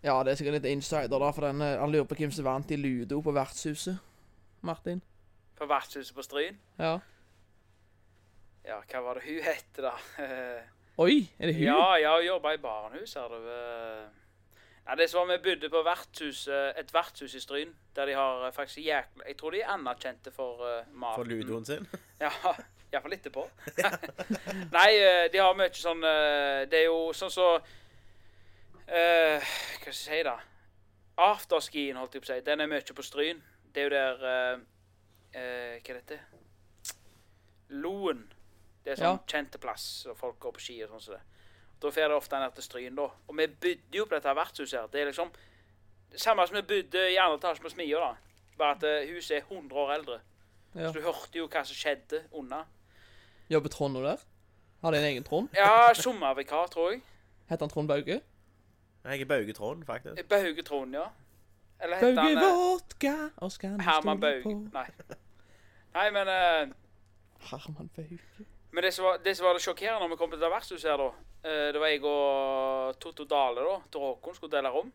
Ja, 0.05 0.23
det 0.23 0.33
er 0.33 0.39
sikkert 0.39 0.61
litt 0.61 0.71
insider, 0.71 1.19
da, 1.19 1.31
for 1.35 1.49
den, 1.49 1.61
uh, 1.61 1.81
han 1.81 1.93
lurer 1.93 2.07
på 2.09 2.21
hvem 2.21 2.31
som 2.33 2.47
vant 2.47 2.71
i 2.71 2.79
ludo 2.79 3.21
på 3.21 3.35
vertshuset. 3.35 3.99
Martin. 4.61 5.03
På 5.59 5.67
vertshuset 5.67 6.15
på 6.15 6.23
Stryn. 6.23 6.57
Ja. 6.79 6.99
Ja, 8.67 8.81
hva 8.83 9.03
var 9.05 9.21
det 9.21 9.27
hun 9.29 9.43
het, 9.47 9.79
da? 9.79 9.95
Oi, 11.05 11.27
er 11.39 11.51
det 11.51 11.59
hun? 11.59 11.67
Ja, 11.69 11.97
ja, 12.03 12.15
hun 12.19 12.27
jobba 12.27 12.55
i 12.57 12.63
barnehus 12.63 13.15
her. 13.15 13.29
Det 13.31 13.43
var... 13.45 14.07
Nei, 14.87 14.95
det 15.01 15.09
som 15.11 15.27
var 15.27 15.35
vi 15.35 15.43
bodde 15.43 15.69
på 15.71 15.83
vertshus, 15.83 16.45
eh, 16.49 16.71
et 16.79 16.93
vertshus 16.95 17.35
i 17.35 17.41
Stryn, 17.43 17.73
der 17.97 18.07
de 18.07 18.15
har 18.15 18.45
eh, 18.47 18.53
faktisk 18.55 18.85
jækla 18.85 19.27
Jeg 19.27 19.37
tror 19.37 19.51
de 19.51 19.61
er 19.61 19.73
anerkjente 19.75 20.31
for 20.31 20.63
uh, 20.63 20.87
maten. 20.93 21.17
For 21.17 21.25
ludoen 21.25 21.65
sin. 21.67 21.89
Ja, 22.23 22.31
iallfall 22.93 23.17
etterpå. 23.17 23.49
Nei, 24.77 24.91
eh, 24.95 25.27
de 25.33 25.43
har 25.43 25.57
mye 25.59 25.75
sånn 25.75 26.07
eh, 26.07 26.63
Det 26.71 26.85
er 26.85 26.87
jo 26.87 27.11
sånn 27.19 27.35
så 27.35 27.49
uh, 27.57 27.65
Hva 28.87 29.43
skal 29.81 29.91
jeg 29.91 29.99
si, 29.99 30.23
da? 30.27 30.37
Afterskien, 31.27 31.99
holdt 31.99 32.15
jeg 32.15 32.23
på 32.23 32.31
å 32.31 32.33
si, 32.35 32.47
den 32.47 32.63
er 32.63 32.71
mye 32.71 32.97
på 32.97 33.05
Stryn. 33.05 33.43
Det 33.75 33.83
er 33.83 33.89
jo 33.89 33.95
der 33.97 34.17
uh, 34.23 34.65
uh, 35.35 35.75
Hva 35.83 35.97
er 35.97 35.99
dette? 35.99 36.21
Loen. 37.75 38.23
Det 38.87 38.93
er 38.95 39.01
sånn 39.03 39.17
Ja. 39.19 39.23
kjente 39.27 39.59
plass, 39.59 40.07
og 40.07 40.15
folk 40.17 40.39
går 40.41 40.53
på 40.55 40.61
ski 40.63 40.77
og 40.85 40.91
sånn 40.93 41.01
som 41.03 41.15
det. 41.17 41.23
Da 41.83 41.91
får 41.91 42.09
det 42.09 42.17
ofte 42.17 42.39
ned 42.39 42.55
til 42.55 42.63
Stryn, 42.65 42.95
da. 42.97 43.09
Og 43.27 43.37
vi 43.37 43.47
bodde 43.49 43.99
jo 43.99 44.05
på 44.07 44.15
dette 44.15 44.35
vertshuset 44.39 44.79
her. 44.81 44.87
Det 44.93 45.01
er 45.01 45.09
liksom 45.11 45.33
det 46.13 46.21
samme 46.23 46.47
som 46.47 46.55
vi 46.57 46.63
bodde 46.63 47.03
i 47.13 47.17
andre 47.19 47.37
etasje 47.41 47.63
på 47.65 47.73
Smia, 47.75 47.99
da. 47.99 48.15
Bare 48.57 48.77
at 48.77 48.85
eh, 48.85 49.09
huset 49.11 49.37
er 49.37 49.43
100 49.51 49.75
år 49.77 49.91
eldre. 49.97 50.21
Ja. 50.77 50.87
Så 50.87 50.93
du 50.95 51.01
hørte 51.03 51.35
jo 51.41 51.49
hva 51.49 51.65
som 51.67 51.75
skjedde 51.75 52.23
unna. 52.33 52.63
Jobber 53.51 53.69
Trond 53.69 53.95
nå 53.95 54.03
der? 54.07 54.23
Har 54.83 54.91
de 54.93 54.99
en 54.99 55.05
egen 55.11 55.25
Trond? 55.25 55.49
Ja, 55.55 55.93
sommervikar, 55.95 56.67
tror 56.71 56.91
jeg. 56.93 57.03
Heter 57.51 57.67
han 57.67 57.71
Trond 57.71 57.89
Bauge? 57.89 58.21
Jeg 59.05 59.21
er 59.21 59.25
Bauge 59.25 59.53
Trond, 59.53 59.85
faktisk. 59.85 60.29
Bauge 60.29 60.63
Trond, 60.63 60.95
ja. 60.95 61.09
Eller 61.81 61.97
heter 61.97 62.15
Bauge 62.15 62.29
han 62.29 62.43
Bauge-vodka 62.43 63.15
og 63.37 63.53
skal 63.53 63.77
vi 63.77 63.83
Herman 63.83 64.21
Bauge? 64.21 64.43
på 64.43 64.55
Nei. 64.73 64.87
Nei, 65.95 66.11
men 66.11 66.29
uh, 66.29 66.75
Herman 67.51 67.91
Bauge. 67.97 68.47
Men 68.77 68.85
det 68.85 68.93
som, 68.93 69.07
var, 69.07 69.19
det 69.25 69.33
som 69.33 69.47
var 69.47 69.55
det 69.57 69.63
sjokkerende 69.65 70.05
når 70.05 70.11
vi 70.13 70.17
kom 70.21 70.33
til 70.35 70.41
det 70.43 70.49
vertshuset 70.53 70.91
her, 70.91 71.01
da 71.01 71.49
eh, 71.49 71.69
Det 71.73 71.81
var 71.81 71.89
jeg 71.89 72.03
og 72.05 72.99
Totto 73.01 73.25
Dale, 73.25 73.63
da, 73.65 73.77
til 73.89 74.03
Håkon, 74.05 74.35
skulle 74.37 74.53
dele 74.53 74.69
rom. 74.75 74.91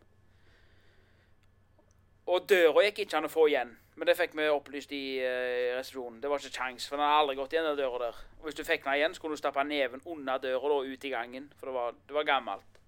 Og 2.30 2.44
døra 2.46 2.84
gikk 2.86 3.00
ikke 3.02 3.16
an 3.18 3.26
å 3.26 3.30
få 3.32 3.48
igjen. 3.50 3.72
Men 3.96 4.06
det 4.06 4.14
fikk 4.20 4.36
vi 4.38 4.44
opplyst 4.52 4.94
i 4.94 5.00
uh, 5.18 5.72
resepsjonen. 5.74 6.20
Det 6.22 6.30
var 6.30 6.38
ikke 6.38 6.60
kjangs, 6.60 6.86
for 6.86 6.94
den 6.94 7.08
hadde 7.08 7.24
aldri 7.24 7.34
gått 7.40 7.56
igjen, 7.56 7.66
den 7.72 7.80
døra 7.80 7.98
der. 8.04 8.20
Og 8.38 8.46
hvis 8.46 8.60
du 8.60 8.62
fikk 8.68 8.86
den 8.86 9.00
igjen, 9.00 9.16
skulle 9.18 9.34
du 9.34 9.40
stappe 9.42 9.64
neven 9.66 10.04
under 10.14 10.38
døra 10.44 10.70
da, 10.70 10.76
ut 10.86 11.06
i 11.08 11.10
gangen. 11.12 11.48
For 11.58 11.68
det 11.72 11.74
var, 11.74 11.98
det 12.06 12.16
var 12.16 12.28
gammelt. 12.28 12.78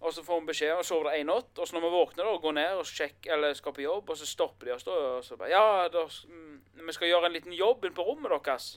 Og 0.00 0.12
så 0.12 0.24
får 0.26 0.42
vi 0.42 0.50
beskjed, 0.50 0.72
og 0.80 0.88
sover 0.88 1.12
det 1.12 1.20
en 1.20 1.30
natt. 1.30 1.52
Og 1.54 1.62
så 1.62 1.78
når 1.78 1.86
vi 1.86 1.92
våkner, 1.94 2.26
da, 2.26 2.40
går 2.42 2.56
ned 2.58 2.80
og 2.80 2.90
sjekker, 2.90 3.36
eller 3.38 3.54
skal 3.54 3.78
på 3.78 3.86
jobb, 3.86 4.10
og 4.10 4.18
så 4.18 4.26
stopper 4.26 4.72
de 4.72 4.74
oss 4.74 4.90
da. 4.90 4.98
Og 5.14 5.22
så 5.30 5.38
bare 5.38 5.54
Ja, 5.54 5.86
da, 5.94 6.02
mm, 6.10 6.82
vi 6.82 6.96
skal 6.98 7.12
gjøre 7.14 7.30
en 7.30 7.38
liten 7.38 7.54
jobb 7.54 7.86
inne 7.86 7.94
på 7.94 8.08
rommet 8.10 8.34
deres 8.34 8.74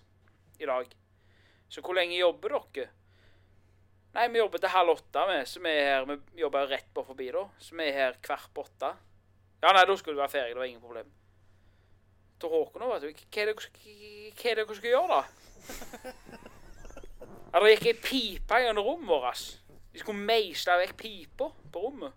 i 0.59 0.67
dag. 0.69 0.95
Så 1.69 1.83
hvor 1.85 1.97
lenge 1.97 2.17
jobber 2.17 2.55
dere? 2.73 2.89
Nei, 4.15 4.25
vi 4.33 4.41
jobber 4.41 4.61
til 4.61 4.73
halv 4.73 4.95
åtte, 4.95 5.23
vi. 5.29 5.37
Vi 5.63 5.71
er 5.71 5.85
her, 5.85 6.07
vi 6.09 6.41
jobber 6.41 6.67
rett 6.71 6.89
på 6.93 7.03
forbi, 7.05 7.29
da. 7.35 7.45
Så 7.61 7.77
vi 7.77 7.85
er 7.85 7.97
her 7.97 8.19
hvert 8.25 8.49
på 8.53 8.65
åtte. 8.65 8.89
Ja, 9.61 9.73
nei, 9.75 9.85
da 9.85 9.95
skulle 9.99 10.17
du 10.17 10.23
være 10.23 10.33
ferdig. 10.33 10.55
Det 10.55 10.61
var 10.63 10.69
ingen 10.71 10.81
problem. 10.81 11.11
Til 12.39 12.53
Håkon 12.53 12.87
òg, 12.87 12.95
vet 12.95 13.05
du. 13.05 13.25
Hva 13.29 13.43
er 13.43 13.51
det 13.51 14.65
dere 14.65 14.79
skal 14.79 14.93
gjøre, 14.95 15.19
da? 15.19 15.23
Ja, 17.49 17.57
det 17.63 17.69
gikk 17.71 17.87
ei 17.89 17.93
pipe 17.97 18.57
gjennom 18.61 18.85
rommet 18.85 19.09
vårt. 19.09 19.39
De 19.89 19.97
skulle 19.97 20.21
meisle 20.21 20.75
vekk 20.83 20.91
pipa 20.99 21.47
på 21.73 21.81
rommet. 21.81 22.13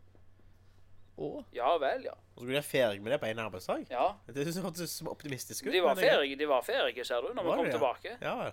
Å, 1.20 1.28
Ja 1.52 1.74
vel, 1.78 2.06
ja. 2.08 2.14
Og 2.34 2.40
så 2.40 2.48
blir 2.48 2.56
de 2.56 2.62
ferdig 2.64 3.02
med 3.04 3.12
det 3.12 3.18
på 3.20 3.28
en 3.28 3.40
arbeidsdag. 3.44 3.82
Ja. 3.92 4.06
Det 4.26 4.46
synes 4.46 4.56
jeg 4.56 4.64
hørtes 4.64 4.94
så 4.96 5.08
optimistisk 5.12 5.66
ut. 5.66 5.72
De 5.74 5.82
var 5.84 5.98
ferdige, 5.98 6.38
de 6.40 6.48
var 6.48 6.62
ferdige, 6.64 7.04
ser 7.04 7.20
du, 7.26 7.34
når 7.36 7.44
vi 7.44 7.56
kom 7.56 7.66
det, 7.66 7.72
ja? 7.72 7.76
tilbake. 7.76 8.14
Ja, 8.22 8.52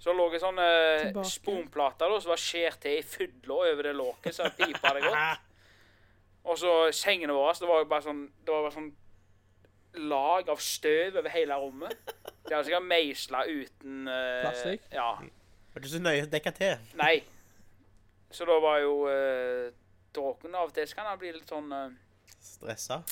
Så 0.00 0.14
lå 0.16 0.26
det 0.32 0.40
sånn 0.42 0.58
eh, 0.58 1.04
Tilbake. 1.10 1.28
sponplater 1.28 2.08
da, 2.10 2.18
som 2.24 2.32
var 2.32 2.40
skåret 2.40 2.80
til 2.82 2.98
i 2.98 3.02
fylla 3.04 3.58
over 3.68 3.86
det 3.90 3.94
låket, 3.98 4.34
så 4.34 4.48
pipa 4.56 4.90
hadde 4.90 5.04
gått. 5.06 5.46
Og 6.50 6.56
så 6.58 6.72
sengene 6.96 7.34
våre, 7.36 7.52
så 7.54 7.66
det 7.66 7.68
var 7.70 7.82
jo 7.82 7.88
bare 7.90 8.06
sånn, 8.08 8.22
det 8.46 8.54
var 8.54 8.64
bare 8.64 8.76
sånn 8.78 8.90
lag 10.10 10.48
av 10.48 10.60
støv 10.62 11.18
over 11.20 11.30
hele 11.34 11.56
rommet. 11.60 11.98
De 12.46 12.54
hadde 12.54 12.64
sikkert 12.68 12.86
meisla 12.88 13.44
uten 13.46 14.08
eh, 14.08 14.40
Plastikk? 14.46 14.86
Ja. 14.94 15.10
Var 15.20 15.82
ikke 15.84 15.92
så 15.92 16.00
nøye 16.02 16.26
dekka 16.32 16.52
til. 16.56 16.88
Nei. 16.98 17.20
Så 18.30 18.46
da 18.46 18.56
var 18.62 18.78
jo 18.82 18.92
uh, 19.10 19.68
Dråken 20.14 20.54
av 20.54 20.70
og 20.70 20.74
til 20.74 20.94
kan 20.96 21.06
han 21.06 21.18
bli 21.20 21.32
litt 21.34 21.50
sånn 21.50 21.70
uh, 21.72 21.90
Stressa. 22.40 23.02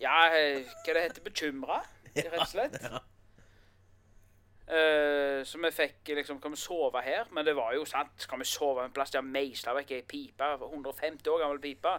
Ja, 0.00 0.16
eh, 0.32 0.66
hva 0.84 0.96
det 0.96 1.04
heter 1.04 1.24
Bekymra, 1.24 1.80
rett 2.16 2.36
og 2.40 2.48
slett. 2.48 2.78
Ja. 2.82 3.02
Uh, 4.70 5.42
så 5.42 5.58
vi 5.58 5.70
fikk 5.74 6.12
liksom 6.14 6.36
Kan 6.38 6.52
vi 6.54 6.58
sove 6.62 7.00
her? 7.02 7.24
Men 7.34 7.42
det 7.42 7.56
var 7.58 7.72
jo 7.74 7.82
sant. 7.88 8.12
Skal 8.22 8.38
vi 8.38 8.46
sove 8.46 8.84
en 8.84 8.94
plass 8.94 9.10
der 9.10 9.24
meisla 9.26 9.74
vekk 9.74 9.96
ei 9.96 10.04
pipe? 10.06 10.46
150 10.62 11.26
år 11.32 11.42
gammel 11.42 11.58
pipe. 11.60 11.96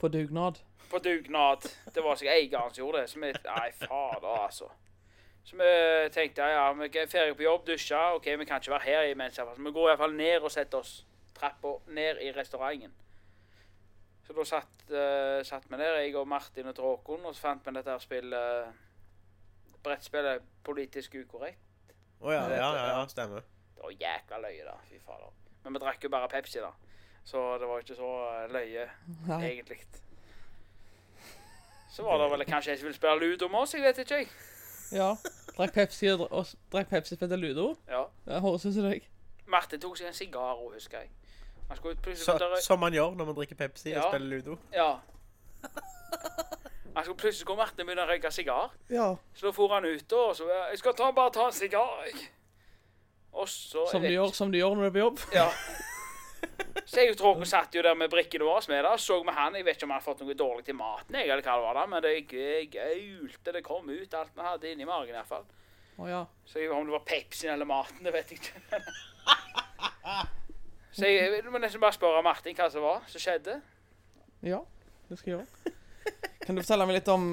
på 0.00 0.08
dugnad. 0.08 0.62
På 0.90 0.98
dugnad. 0.98 1.68
Det 1.94 2.00
var 2.00 2.16
sikkert 2.16 2.34
eieren 2.34 2.72
som 2.74 2.84
gjorde 2.84 3.02
det. 3.02 3.10
Så 3.10 3.20
vi 3.20 3.32
Nei, 3.44 3.72
fader, 3.76 4.30
altså. 4.44 4.70
Så 5.44 5.56
vi 5.56 6.08
tenkte 6.12 6.42
ja, 6.42 6.72
vi 6.72 6.88
er 6.88 7.06
ferdig 7.06 7.36
på 7.36 7.42
jobb, 7.42 7.66
dusja. 7.66 8.14
OK, 8.14 8.26
vi 8.26 8.44
kan 8.44 8.60
ikke 8.60 8.72
være 8.72 8.84
her 8.84 9.02
imens. 9.12 9.40
vi 9.58 9.72
går 9.72 9.88
iallfall 9.88 10.16
ned 10.16 10.40
og 10.40 10.50
setter 10.50 10.78
oss 10.78 11.04
trappa 11.40 11.74
ned 11.96 12.20
i 12.22 12.30
restauranten. 12.36 12.92
Så 14.26 14.36
da 14.36 14.44
satt, 14.46 14.84
uh, 14.92 15.40
satt 15.48 15.64
vi 15.72 15.78
der, 15.80 15.96
jeg 16.04 16.14
og 16.20 16.28
Martin 16.30 16.68
og 16.70 16.76
Tråkon, 16.76 17.24
og 17.26 17.34
så 17.34 17.48
fant 17.48 17.64
vi 17.66 17.72
dette 17.74 17.90
her 17.90 18.02
spillet 18.04 18.76
Brettspillet 19.82 20.44
Politisk 20.66 21.16
ukorrekt. 21.22 21.58
Å 22.20 22.34
ja, 22.34 22.42
ja, 22.52 22.68
ja, 22.76 22.84
ja, 22.92 23.00
stemmer. 23.08 23.46
Det 23.74 23.80
var 23.86 23.94
jækla 23.96 24.38
løye, 24.44 24.64
da. 24.66 24.74
Fy 24.90 24.98
fader. 25.00 25.32
Men 25.64 25.72
vi 25.76 25.80
drakk 25.82 26.04
jo 26.04 26.10
bare 26.12 26.28
Pepsi, 26.28 26.60
da. 26.60 26.70
Så 27.24 27.40
det 27.60 27.68
var 27.68 27.80
ikke 27.82 27.96
så 27.96 28.10
eh, 28.28 28.44
løye, 28.52 28.84
Nei. 29.28 29.38
egentlig. 29.48 29.78
Så 31.90 32.04
var 32.06 32.20
det 32.20 32.28
vel 32.32 32.44
kanskje 32.48 32.70
jeg 32.74 32.80
som 32.80 32.86
ville 32.90 32.96
spille 32.98 33.18
ludo 33.24 33.48
med 33.48 33.64
oss, 33.64 33.74
jeg 33.74 33.82
vet 33.82 33.98
ikke, 34.04 34.20
jeg. 34.22 34.28
Ja. 34.92 35.08
Drakk 35.56 35.72
Pepsi 35.74 36.08
og, 36.12 36.22
dra- 36.28 36.44
drakk 36.72 36.88
Pepsi 36.92 37.16
spilte 37.16 37.36
Ludo. 37.40 37.70
Ja. 37.88 38.04
Det 38.26 38.40
høres 38.44 38.64
ut 38.68 38.74
som 38.76 38.86
deg. 38.86 39.08
Martin 39.50 39.80
tok 39.82 39.96
seg 39.98 40.10
en 40.10 40.16
sigar 40.16 40.54
òg, 40.60 40.74
husker 40.76 41.02
jeg. 41.04 41.10
Han 41.70 41.78
skulle 41.78 41.96
plutselig 42.02 42.26
Så, 42.26 42.64
som 42.66 42.80
man 42.82 42.92
gjør 42.94 43.14
når 43.16 43.28
man 43.30 43.36
drikker 43.38 43.56
Pepsi 43.58 43.92
Ja. 43.94 44.02
og 44.02 44.10
spiller 44.12 44.36
ludo. 44.36 44.56
Ja. 44.74 44.88
Han 46.96 47.04
skulle 47.04 47.16
plutselig 47.22 47.44
skulle 47.46 47.62
Martin 47.62 47.86
begynne 47.86 48.02
å 48.04 48.10
røyke 48.10 48.32
sigar. 48.34 48.72
Ja. 48.90 49.12
Så 49.34 49.46
da 49.46 49.52
for 49.54 49.70
han 49.76 49.86
ut, 49.86 50.12
og 50.12 50.34
så 50.36 50.48
Jeg 50.50 50.78
skal 50.82 50.96
ta, 50.98 51.10
bare 51.14 51.30
ta 51.30 51.46
en 51.46 51.54
sigar. 51.54 52.02
Og 53.32 53.46
så 53.48 53.86
Som 53.90 54.02
du 54.02 54.08
gjør, 54.10 54.32
som 54.34 54.50
du 54.50 54.58
gjør 54.58 54.74
når 54.74 54.82
du 54.82 54.86
er 54.90 54.96
på 54.98 55.04
jobb. 55.06 55.22
Ja. 55.34 55.46
Så 56.86 57.04
jeg 57.04 57.16
tror 57.18 57.36
vi 57.38 57.46
satt 57.46 57.74
jo 57.74 57.82
der 57.84 57.94
med 57.94 58.10
brikkene 58.10 58.44
våre 58.44 58.62
med 58.68 58.84
det, 58.84 58.94
så 59.00 59.18
vi 59.22 59.30
han. 59.36 59.54
Jeg 59.54 59.64
vet 59.64 59.76
ikke 59.76 59.84
om 59.86 59.90
han 59.90 60.00
hadde 60.00 60.06
fått 60.08 60.20
noe 60.24 60.34
dårlig 60.34 60.64
til 60.64 60.74
maten, 60.74 61.14
jeg, 61.14 61.28
eller 61.28 61.42
hva 61.44 61.54
det 61.54 61.64
var 61.66 61.74
da, 61.78 61.84
men 61.86 62.02
det 62.02 62.12
gaulte. 62.26 63.52
Det 63.52 63.62
kom 63.66 63.90
ut 63.90 64.14
alt 64.14 64.32
vi 64.34 64.46
hadde 64.46 64.72
inni 64.72 64.88
magen, 64.88 65.12
i 65.12 65.18
hvert 65.18 65.28
fall. 65.28 65.44
Å 66.00 66.08
ja. 66.08 66.22
Så 66.48 66.58
jeg, 66.62 66.72
om 66.72 66.88
det 66.88 66.96
var 66.96 67.04
Pepsien 67.06 67.52
eller 67.54 67.68
maten, 67.68 68.00
det 68.02 68.14
vet 68.16 68.32
jeg 68.32 68.40
ikke. 68.40 68.82
Så 70.92 71.06
jeg, 71.06 71.30
jeg 71.36 71.52
må 71.52 71.60
nesten 71.62 71.82
bare 71.82 71.94
spørre 71.94 72.22
Martin 72.26 72.56
hva 72.58 72.66
som 72.72 72.82
var, 72.82 73.04
som 73.10 73.22
skjedde. 73.22 73.60
Ja, 74.42 74.58
det 75.08 75.18
skal 75.20 75.32
jeg 75.32 75.38
gjøre. 75.38 75.74
Kan 76.42 76.56
du 76.56 76.62
fortelle 76.64 76.86
meg 76.88 76.98
litt 76.98 77.10
om 77.12 77.30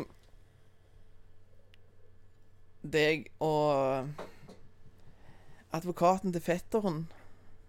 deg 2.87 3.25
og 3.43 4.11
advokaten 5.75 6.35
til 6.35 6.43
fetteren, 6.43 7.01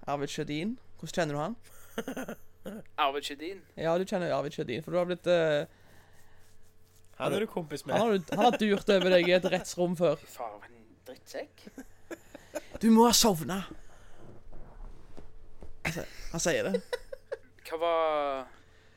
Arvid 0.09 0.35
Sjødin? 0.35 0.77
Hvordan 1.01 1.15
kjenner 1.15 1.35
du 1.35 1.41
han? 1.41 1.57
Arvid 3.07 3.31
Sjødin. 3.31 3.65
Ja, 3.79 3.97
du 3.99 4.05
kjenner 4.05 4.35
Arvid 4.37 4.59
Sjødin, 4.59 4.85
for 4.85 4.93
du 4.93 5.01
har 5.01 5.09
blitt 5.09 5.27
uh, 5.31 5.65
Han 7.19 7.35
er 7.35 7.47
du 7.47 7.51
kompis 7.51 7.87
med. 7.87 7.97
han, 7.97 8.13
har, 8.13 8.21
han 8.35 8.45
har 8.51 8.61
durt 8.61 8.93
over 8.95 9.17
deg 9.17 9.31
i 9.31 9.37
et 9.39 9.51
rettsrom 9.57 9.97
før. 9.99 10.21
For 10.37 10.61
en 10.69 10.81
drittsekk. 11.09 11.69
Du 12.83 12.91
må 12.93 13.09
ha 13.09 13.15
sovna! 13.17 13.63
Han 15.89 15.95
sier- 15.97 16.15
Han 16.33 16.41
sier 16.45 16.63
det. 16.69 16.83
Hva 17.69 17.79
var 17.81 18.47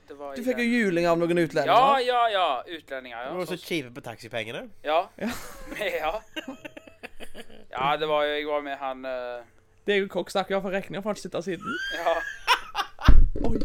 Det 0.07 0.17
var 0.19 0.35
Du 0.35 0.43
fikk 0.43 0.57
jo 0.59 0.65
juling 0.67 1.07
av 1.07 1.17
noen 1.21 1.37
utlendinger. 1.39 1.71
ja, 1.71 1.97
ja. 2.03 2.21
ja. 2.33 2.47
Utlendinger, 2.67 3.23
Du 3.23 3.29
ja. 3.29 3.37
var 3.37 3.45
så 3.45 3.57
Så- 3.57 3.93
på 3.95 4.01
taxipengene. 4.03 4.69
Ja. 4.83 5.07
Ja. 5.17 5.29
ja. 5.79 6.11
Ja, 7.71 7.97
det 7.97 8.07
var 8.07 8.23
jo 8.27 8.33
Jeg 8.35 8.47
var 8.47 8.61
med 8.61 8.77
han 8.77 9.05
eh, 9.05 9.43
Deg 9.87 10.03
og 10.03 10.09
Kokk 10.09 10.29
snakker 10.29 10.55
iallfall 10.55 10.71
regninga, 10.75 11.01
for 11.01 11.09
han 11.09 11.15
sitter 11.15 11.41
siden. 11.41 11.77
Ja. 11.95 12.15
Oi. 13.47 13.59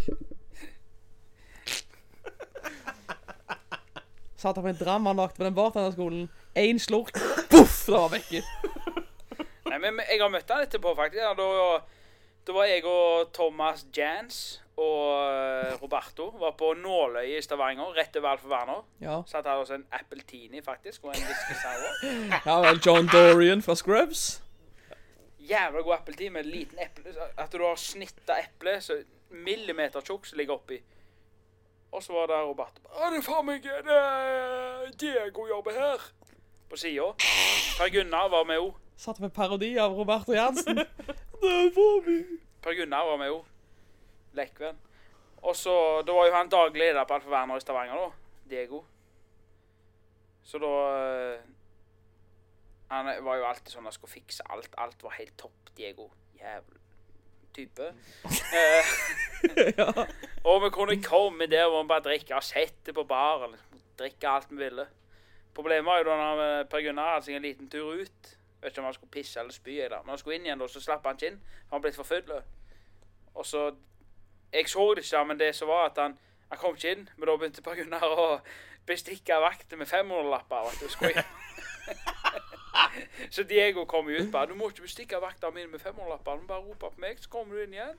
Satt 4.37 4.57
han 4.57 4.65
på 4.65 4.69
en 4.69 4.79
dram 4.79 5.07
han 5.07 5.17
lagde 5.17 5.35
på 5.37 5.45
den 5.45 5.55
bartenderskolen. 5.57 6.29
Én 6.57 6.79
slurk, 6.81 7.13
poff, 7.51 7.87
det 7.87 7.95
var 7.95 8.09
vekke. 8.13 8.43
Nei, 9.67 9.79
men 9.83 9.99
jeg 10.09 10.21
har 10.23 10.31
møtt 10.33 10.51
han 10.53 10.63
etterpå, 10.65 10.93
faktisk. 10.97 11.37
Da, 11.41 11.81
da 12.47 12.55
var 12.55 12.69
jeg 12.71 12.85
og 12.87 13.33
Thomas 13.35 13.87
Jans 13.97 14.63
og 14.77 15.33
eh, 15.33 15.73
Roberto 15.83 16.29
var 16.39 16.53
på 16.59 16.75
Nåløy 16.77 17.39
i 17.39 17.43
Stavanger, 17.43 17.95
rett 17.97 18.17
over 18.21 18.29
Alf 18.29 18.45
Werner. 18.45 18.83
Ja. 19.01 19.23
Satt 19.27 19.49
her 19.49 19.57
hos 19.57 19.73
en 19.73 19.87
Appletini, 19.93 20.61
faktisk, 20.63 21.05
og 21.05 21.15
en 21.17 21.25
whisky 21.25 21.57
sour. 21.63 21.95
ja 22.47 22.59
vel, 22.61 22.81
John 22.87 23.09
Dorian 23.13 23.63
fra 23.65 23.75
Scrubs. 23.75 24.43
Jævla 25.41 25.81
god 25.81 25.95
appeltid 25.95 26.31
med 26.31 26.45
en 26.45 26.51
liten 26.51 26.79
eple. 26.83 27.15
At 27.39 27.53
du 27.53 27.65
har 27.65 27.77
snitta 27.81 28.37
eple 28.43 28.81
så 28.81 29.01
millimeter 29.31 30.05
tjukk 30.05 30.27
som 30.27 30.39
ligger 30.39 30.59
oppi. 30.59 30.81
Og 31.93 32.03
så 32.03 32.13
var 32.13 32.27
det 32.29 32.41
Roberto. 32.45 32.83
Å, 32.91 33.11
det 33.15 33.23
er 33.23 33.25
faen 33.25 33.47
meg 33.47 33.63
det 33.65 34.01
Diego 35.01 35.47
jobber 35.49 35.79
her. 35.79 36.09
På 36.69 36.77
sida. 36.77 37.13
Per 37.79 37.93
Gunnar 37.95 38.29
var 38.29 38.45
med 38.45 38.59
òg. 38.61 38.75
Satt 38.97 39.21
med 39.21 39.33
parodi 39.37 39.75
av 39.79 39.93
Roberto 39.93 40.33
Jansen. 40.33 40.77
det 41.43 41.57
var 41.77 42.05
vi. 42.07 42.19
Per 42.65 42.77
Gunnar 42.79 43.05
var 43.11 43.19
med 43.21 43.29
jo. 43.29 43.43
Lekven. 44.37 44.79
Og 45.43 45.57
så 45.57 46.03
Da 46.07 46.15
var 46.17 46.27
jo 46.27 46.35
han 46.35 46.49
daglig 46.49 46.81
leder 46.81 47.05
på 47.05 47.15
Alfa 47.15 47.31
Werner 47.31 47.61
i 47.61 47.65
Stavanger, 47.65 48.01
da. 48.07 48.11
Diego. 48.51 48.85
Så 50.47 50.59
da 50.63 50.73
eh, 50.97 51.45
Han 52.91 53.13
var 53.25 53.37
jo 53.37 53.47
alltid 53.51 53.75
sånn 53.75 53.87
han 53.87 53.95
skulle 53.95 54.17
fikse 54.17 54.47
alt. 54.49 54.75
Alt 54.79 55.05
var 55.05 55.17
helt 55.19 55.37
topp, 55.39 55.75
Diego. 55.77 56.09
Jævlig 56.41 56.81
type. 57.57 57.93
Eh, 58.53 58.91
ja. 59.81 59.89
og 60.49 60.63
vi 60.65 60.71
kunne 60.75 60.99
komme 61.03 61.49
der 61.51 61.69
vi 61.73 61.83
bare 61.89 62.05
drikke 62.05 62.37
og 62.37 62.45
sette 62.45 62.95
på 62.97 63.05
baren. 63.09 63.57
Liksom. 63.57 63.85
Drikke 63.99 64.29
alt 64.31 64.53
vi 64.53 64.61
ville. 64.65 64.89
Problemet 65.57 65.89
var 65.89 66.03
jo 66.03 66.09
da 66.09 66.65
Per 66.71 66.85
Gunnar 66.85 67.15
hadde 67.15 67.29
seg 67.29 67.39
en 67.39 67.47
liten 67.49 67.71
tur 67.73 68.03
ut. 68.03 68.36
Vet 68.67 68.75
ikke 68.75 68.83
om 68.83 68.91
han 68.91 68.95
skulle 68.95 69.15
pisse 69.15 69.41
eller 69.41 69.55
spy. 69.55 69.77
Eller. 69.79 70.03
Når 70.03 70.17
han 70.17 70.19
skulle 70.19 70.41
inn 70.41 70.47
igjen, 70.49 70.63
og 70.65 70.71
så 70.71 70.81
slapp 70.83 71.05
han 71.07 71.15
ikke 71.15 71.29
inn. 71.31 71.37
Han 71.71 71.83
ble 71.85 71.93
for 71.95 72.09
full. 72.09 72.33
Og 73.35 73.47
så 73.47 73.69
Jeg 74.53 74.69
så 74.69 74.95
det 74.95 75.05
ikke, 75.05 75.25
men 75.25 75.39
det 75.39 75.55
som 75.55 75.69
var 75.69 75.91
at 75.91 75.99
han 76.03 76.19
han 76.51 76.59
kom 76.59 76.75
ikke 76.75 76.93
inn. 76.93 77.09
Men 77.17 77.29
da 77.29 77.37
begynte 77.37 77.63
Per 77.63 77.79
Gunnar 77.79 78.07
å 78.07 78.41
bestikke 78.87 79.39
vakter 79.43 79.79
med 79.79 79.87
500-lapper. 79.87 80.71
vet 80.71 80.83
du, 80.83 80.89
skulle. 80.89 81.25
Så 83.35 83.43
Diego 83.43 83.85
kom 83.85 84.09
ut 84.09 84.33
bare 84.33 84.47
'Du 84.47 84.55
må 84.55 84.69
ikke 84.69 84.83
bestikke 84.83 85.21
vaktene 85.21 85.55
mine 85.55 85.71
med 85.71 85.81
500-lapper. 85.81 86.41
Du 86.41 86.47
bare 86.47 86.61
roper 86.61 86.91
på 86.91 87.01
meg, 87.01 87.17
så 87.21 87.29
kommer 87.29 87.55
du 87.55 87.63
inn 87.63 87.75
igjen.' 87.75 87.99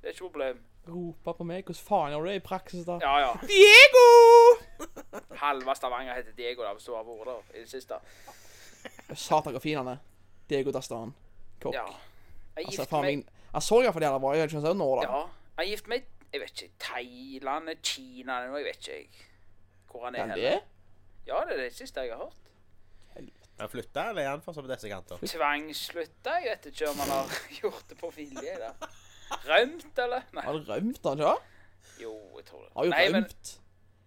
Det 0.00 0.08
er 0.08 0.08
ikke 0.08 0.30
problem. 0.30 0.64
Rope 0.88 1.38
på 1.38 1.44
meg. 1.44 1.64
Hvordan 1.64 1.84
faen 1.88 2.12
gjør 2.12 2.20
du 2.20 2.28
det 2.28 2.34
i 2.34 2.48
praksis, 2.50 2.84
da? 2.86 2.98
Ja, 3.02 3.18
ja. 3.18 3.32
Diego! 3.52 4.06
Halve 5.42 5.74
Stavanger 5.74 6.14
heter 6.14 6.32
Diego 6.32 6.62
da, 6.62 6.72
hvis 6.72 6.84
du 6.84 6.94
har 6.94 7.04
vært 7.04 7.26
der 7.26 7.58
i 7.58 7.60
det 7.60 7.70
siste. 7.70 7.94
Satan, 9.14 9.52
hvor 9.56 9.62
fin 9.64 9.76
han 9.80 9.88
er. 9.94 9.98
Diego 10.50 10.72
Dastan. 10.74 11.14
Kokk. 11.62 11.74
Ja. 11.74 11.86
Jeg 12.58 12.66
Altså, 12.66 12.84
faen 12.90 13.04
meg 13.06 13.14
Jeg 13.18 13.52
Han 13.52 13.62
så 13.62 13.76
iallfall 13.82 14.02
jævla 14.02 14.18
bra 14.22 14.30
ut. 14.32 14.36
Jeg 14.36 14.42
vet 14.42 14.50
ikke 14.52 14.58
om 14.58 14.64
han 14.64 14.70
ser 14.70 14.78
nå, 14.78 14.88
da. 14.98 15.02
Ja. 15.08 15.20
Jeg 15.58 15.70
gifter 15.70 15.70
gift 15.70 15.88
meg 15.88 16.32
Jeg 16.32 16.40
vet 16.42 16.62
ikke 16.62 16.74
Thailand, 16.84 17.70
Kina 17.82 18.36
eller 18.38 18.50
noe. 18.52 18.58
Jeg 18.60 18.68
vet 18.68 18.82
ikke 18.82 18.96
jeg, 18.98 19.08
hvor 19.90 20.04
han 20.04 20.14
er. 20.14 20.26
Han 20.26 20.34
det? 20.38 20.58
Ja, 21.28 21.40
det 21.48 21.56
er 21.56 21.62
det 21.64 21.72
siste 21.76 22.04
jeg 22.04 22.12
har 22.16 22.24
hørt. 22.24 22.44
Han 23.58 23.68
flytta, 23.72 24.02
eller 24.12 24.22
er 24.22 24.28
han 24.30 24.42
fortsatt 24.44 24.66
på 24.68 24.70
disse 24.70 24.88
kanter? 24.92 25.22
Tvangsslutta. 25.26 26.36
Jeg 26.44 26.52
vet 26.52 26.66
ikke 26.70 26.90
om 26.92 27.00
han 27.02 27.10
har 27.10 27.32
gjort 27.60 27.88
det 27.90 27.96
på 27.98 28.10
vilje. 28.14 28.54
Da. 28.60 28.90
Rømt, 29.48 29.98
eller? 30.04 30.28
Nei. 30.36 30.44
Har 30.46 30.52
du 30.58 30.68
rømt 30.68 31.08
han, 31.08 31.24
ikke? 31.24 31.56
Jo, 32.04 32.12
jeg 32.38 32.46
tror 32.46 32.62
det. 32.62 32.70
Har 32.76 32.86
jo 32.86 32.92
Nei, 32.94 33.08
men 33.16 33.24
rømt. 33.26 33.50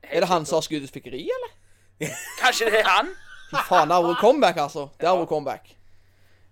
Er 0.08 0.24
det 0.24 0.30
han 0.32 0.46
som 0.48 0.58
har 0.58 0.66
skutt 0.66 0.88
ut 0.88 0.94
fikkeri, 0.96 1.26
eller? 1.36 1.58
Kanskje 2.40 2.70
det 2.72 2.80
er 2.80 2.88
han? 2.90 3.12
Faen, 3.52 3.90
det 3.90 3.96
har 3.98 4.06
vært 4.06 4.22
comeback, 4.24 4.60
altså. 4.64 4.88
Det 5.00 5.08
har 5.08 5.18
vært 5.20 5.32
comeback. 5.32 5.72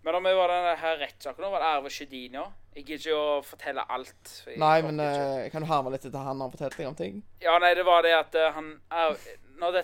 Men 0.04 0.16
om 0.16 0.24
vi 0.24 0.32
var 0.36 0.52
denne 0.52 0.76
her 0.80 0.98
rettssaken, 1.02 1.46
var 1.52 1.62
det 1.62 1.70
Arve 1.70 1.92
Sjødin, 1.92 2.36
ja. 2.40 2.46
Jeg 2.76 2.86
gidder 2.86 3.02
ikke 3.02 3.18
å 3.20 3.42
fortelle 3.44 3.84
alt. 3.92 4.32
Nei, 4.62 4.76
men 4.86 5.02
eh, 5.04 5.48
kan 5.52 5.66
du 5.66 5.68
herme 5.68 5.92
litt 5.92 6.06
etter 6.08 6.24
han 6.24 6.40
har 6.40 6.52
fortalt 6.54 6.78
deg 6.78 6.88
om 6.88 6.98
ting? 6.98 7.18
Ja, 7.44 7.58
nei, 7.60 7.74
det 7.76 7.84
var 7.88 8.06
det 8.06 8.14
at 8.16 8.38
uh, 8.40 8.52
han 8.56 8.70
er, 8.94 9.18
Når 9.60 9.76
det, 9.76 9.84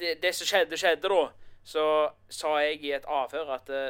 det, 0.00 0.14
det 0.24 0.32
som 0.36 0.50
skjedde, 0.50 0.76
skjedde, 0.80 1.08
da, 1.08 1.54
så 1.64 1.84
sa 2.32 2.56
jeg 2.64 2.82
i 2.84 2.92
et 2.98 3.08
avhør 3.08 3.54
at 3.56 3.72
uh, 3.72 3.88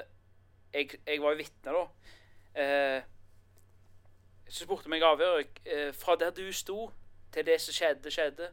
jeg, 0.74 1.00
jeg 1.02 1.22
var 1.24 1.34
jo 1.34 1.40
vitne, 1.40 1.74
da. 1.74 1.86
Så 4.48 4.64
spurte 4.64 4.90
meg 4.90 5.04
avhøret 5.04 5.60
fra 5.94 6.16
der 6.18 6.32
du 6.34 6.46
sto 6.56 6.88
til 7.32 7.44
det 7.46 7.58
som 7.62 7.76
skjedde, 7.76 8.10
skjedde. 8.10 8.48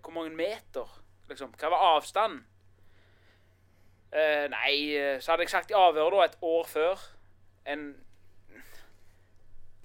Hvor 0.00 0.14
mange 0.16 0.32
meter, 0.34 0.88
liksom? 1.28 1.52
Hva 1.60 1.70
var 1.70 1.84
avstanden? 1.92 2.40
Eh, 4.10 4.46
nei, 4.50 4.74
eh, 4.96 5.20
så 5.22 5.32
hadde 5.32 5.46
jeg 5.46 5.52
sagt 5.52 5.70
i 5.70 5.78
avhøret 5.78 6.16
da 6.16 6.24
et 6.26 6.38
år 6.42 6.64
før 6.66 7.02
en 7.70 7.84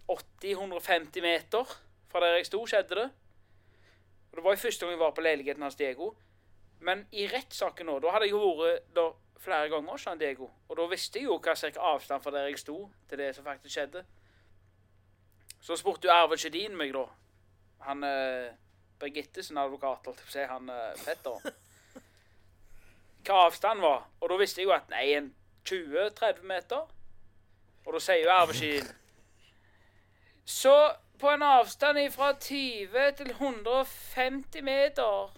80-150 0.10 1.22
meter 1.22 1.76
fra 2.10 2.22
der 2.24 2.40
jeg 2.40 2.48
sto, 2.50 2.64
skjedde 2.66 2.96
det. 3.02 3.10
Og 4.32 4.38
Det 4.38 4.44
var 4.44 4.56
jo 4.56 4.64
første 4.64 4.86
gang 4.86 4.96
jeg 4.96 5.00
var 5.00 5.14
på 5.16 5.22
leiligheten 5.22 5.62
hans 5.62 5.76
Diego. 5.76 6.16
Men 6.80 7.06
i 7.12 7.28
rettssaken 7.28 7.86
nå, 7.86 8.00
da 8.00 8.12
hadde 8.12 8.28
jeg 8.28 8.36
jo 8.36 8.56
vært 8.60 8.90
der 8.96 9.14
flere 9.46 9.70
ganger 9.70 9.92
hos 9.92 10.08
Diego. 10.20 10.50
Og 10.70 10.78
da 10.78 10.88
visste 10.90 11.20
jeg 11.20 11.30
jo 11.30 11.38
hva 11.38 11.56
cirka 11.56 11.82
avstand 11.94 12.24
fra 12.24 12.34
der 12.34 12.50
jeg 12.50 12.60
sto, 12.60 12.90
til 13.10 13.22
det 13.22 13.36
som 13.36 13.46
faktisk 13.46 13.74
skjedde. 13.74 14.04
Så 15.62 15.78
spurte 15.78 16.08
jo 16.08 16.14
Erve 16.14 16.38
Kjedin 16.38 16.78
meg, 16.78 16.94
da. 16.94 17.06
Han 17.88 18.04
eh, 18.04 18.54
Birgitte 19.00 19.44
sin 19.44 19.58
advokat, 19.58 20.06
holdt 20.06 20.22
jeg 20.22 20.26
på 20.26 20.32
å 20.32 20.36
si, 20.36 20.46
han 20.50 20.70
eh, 20.70 21.06
Petter. 21.06 21.54
Hva 23.26 23.46
avstanden 23.48 23.84
var. 23.86 24.06
Og 24.22 24.30
da 24.30 24.38
visste 24.42 24.62
jeg 24.62 24.70
jo 24.70 24.76
at 24.76 24.90
nei, 24.94 25.08
en 25.18 25.32
20-30 25.70 26.46
meter. 26.46 26.86
Og 27.86 27.94
da 27.94 28.02
sier 28.02 28.24
jo 28.26 28.34
arveskien 28.34 28.94
så 30.46 30.92
på 31.18 31.30
en 31.34 31.42
avstand 31.42 31.98
fra 32.14 32.28
20 32.38 33.16
til 33.18 33.32
150 33.32 34.62
meter 34.62 35.32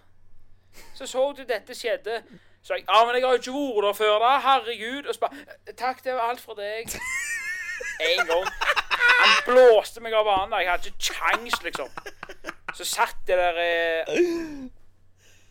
så 0.94 1.08
så 1.08 1.34
du 1.38 1.44
dette 1.48 1.76
skjedde. 1.76 2.24
Så 2.64 2.74
jeg, 2.74 2.84
ja, 2.90 3.06
men 3.06 3.16
jeg 3.16 3.24
har 3.24 3.32
jo 3.32 3.40
ikke 3.40 3.54
vært 3.54 3.86
der 3.86 3.94
før 3.94 4.20
da, 4.20 4.32
herregud. 4.40 5.06
Og 5.08 5.14
så 5.16 5.20
bare, 5.20 5.46
takk, 5.78 6.04
det 6.04 6.14
var 6.14 6.30
alt 6.30 6.42
fra 6.42 6.54
deg. 6.58 6.92
En 8.02 8.28
gang. 8.28 8.50
Han 9.22 9.36
blåste 9.48 10.02
meg 10.04 10.14
av 10.14 10.26
banen. 10.28 10.60
Jeg 10.60 10.72
hadde 10.72 10.92
ikke 10.92 11.14
kjangs, 11.14 11.62
liksom. 11.64 11.90
Så 12.76 12.86
satt 12.86 13.30
jeg 13.30 13.38
der 13.40 13.62
eh, 13.64 14.14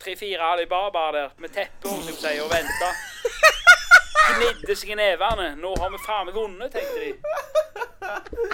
tre-fire 0.07 0.41
Alibaba 0.41 1.11
der 1.11 1.29
med 1.37 1.49
teppe 1.49 1.89
om 1.89 2.01
seg 2.15 2.39
og 2.39 2.51
venta. 2.51 2.91
Gnidde 4.37 4.75
seg 4.75 4.93
i 4.93 4.95
nevene. 4.95 5.49
Nå 5.59 5.73
har 5.81 5.89
vi 5.91 5.99
faen 6.05 6.29
meg 6.29 6.37
vunnet, 6.37 6.71
tenkte 6.71 6.99
de. 7.03 7.11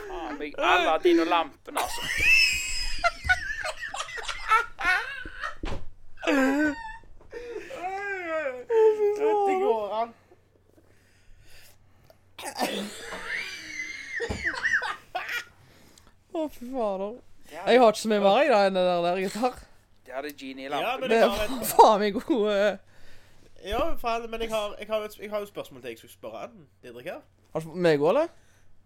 Faen 0.10 0.40
meg 0.40 0.56
Aladdin 0.58 1.22
og 1.22 1.30
lampen, 1.30 1.78
altså. 1.78 2.02
Dette 9.20 9.54
går 9.62 9.94
an. 10.00 10.16
Å, 16.34 16.48
fy 16.50 16.72
fader. 16.74 17.14
Jeg 17.54 17.78
har 17.78 17.94
ikke 17.94 18.02
så 18.02 18.10
mye 18.10 18.26
mer 18.26 18.42
i 18.42 18.50
det 18.50 18.64
enn 18.72 18.80
det 18.80 18.88
der, 18.88 19.06
der 19.06 19.22
gitar. 19.22 19.62
Det 20.14 20.20
hadde 20.20 20.32
Genie 20.38 20.68
i 20.68 20.70
Ja, 20.70 20.78
lampen. 20.78 21.10
men 21.10 21.18
jeg 21.18 21.30
har 21.30 21.44
et, 21.48 21.68
faen 21.74 22.00
meg 22.04 22.14
god 22.14 22.80
ja, 23.66 23.80
faen, 23.98 24.28
men 24.30 24.42
jeg 24.44 24.52
har, 24.52 24.76
jeg, 24.78 24.88
har 24.92 25.06
et, 25.08 25.16
jeg 25.18 25.30
har 25.32 25.42
et 25.42 25.48
spørsmål 25.50 25.82
til 25.82 25.90
jeg 25.94 25.98
skulle 25.98 26.14
spørre 26.14 26.40
han. 26.44 26.68
Didrik 26.84 27.08
her. 27.08 27.22
Har 27.54 27.64
du 27.64 27.66
fått 27.70 27.80
meg 27.82 28.02
òg, 28.04 28.10
eller? 28.12 28.28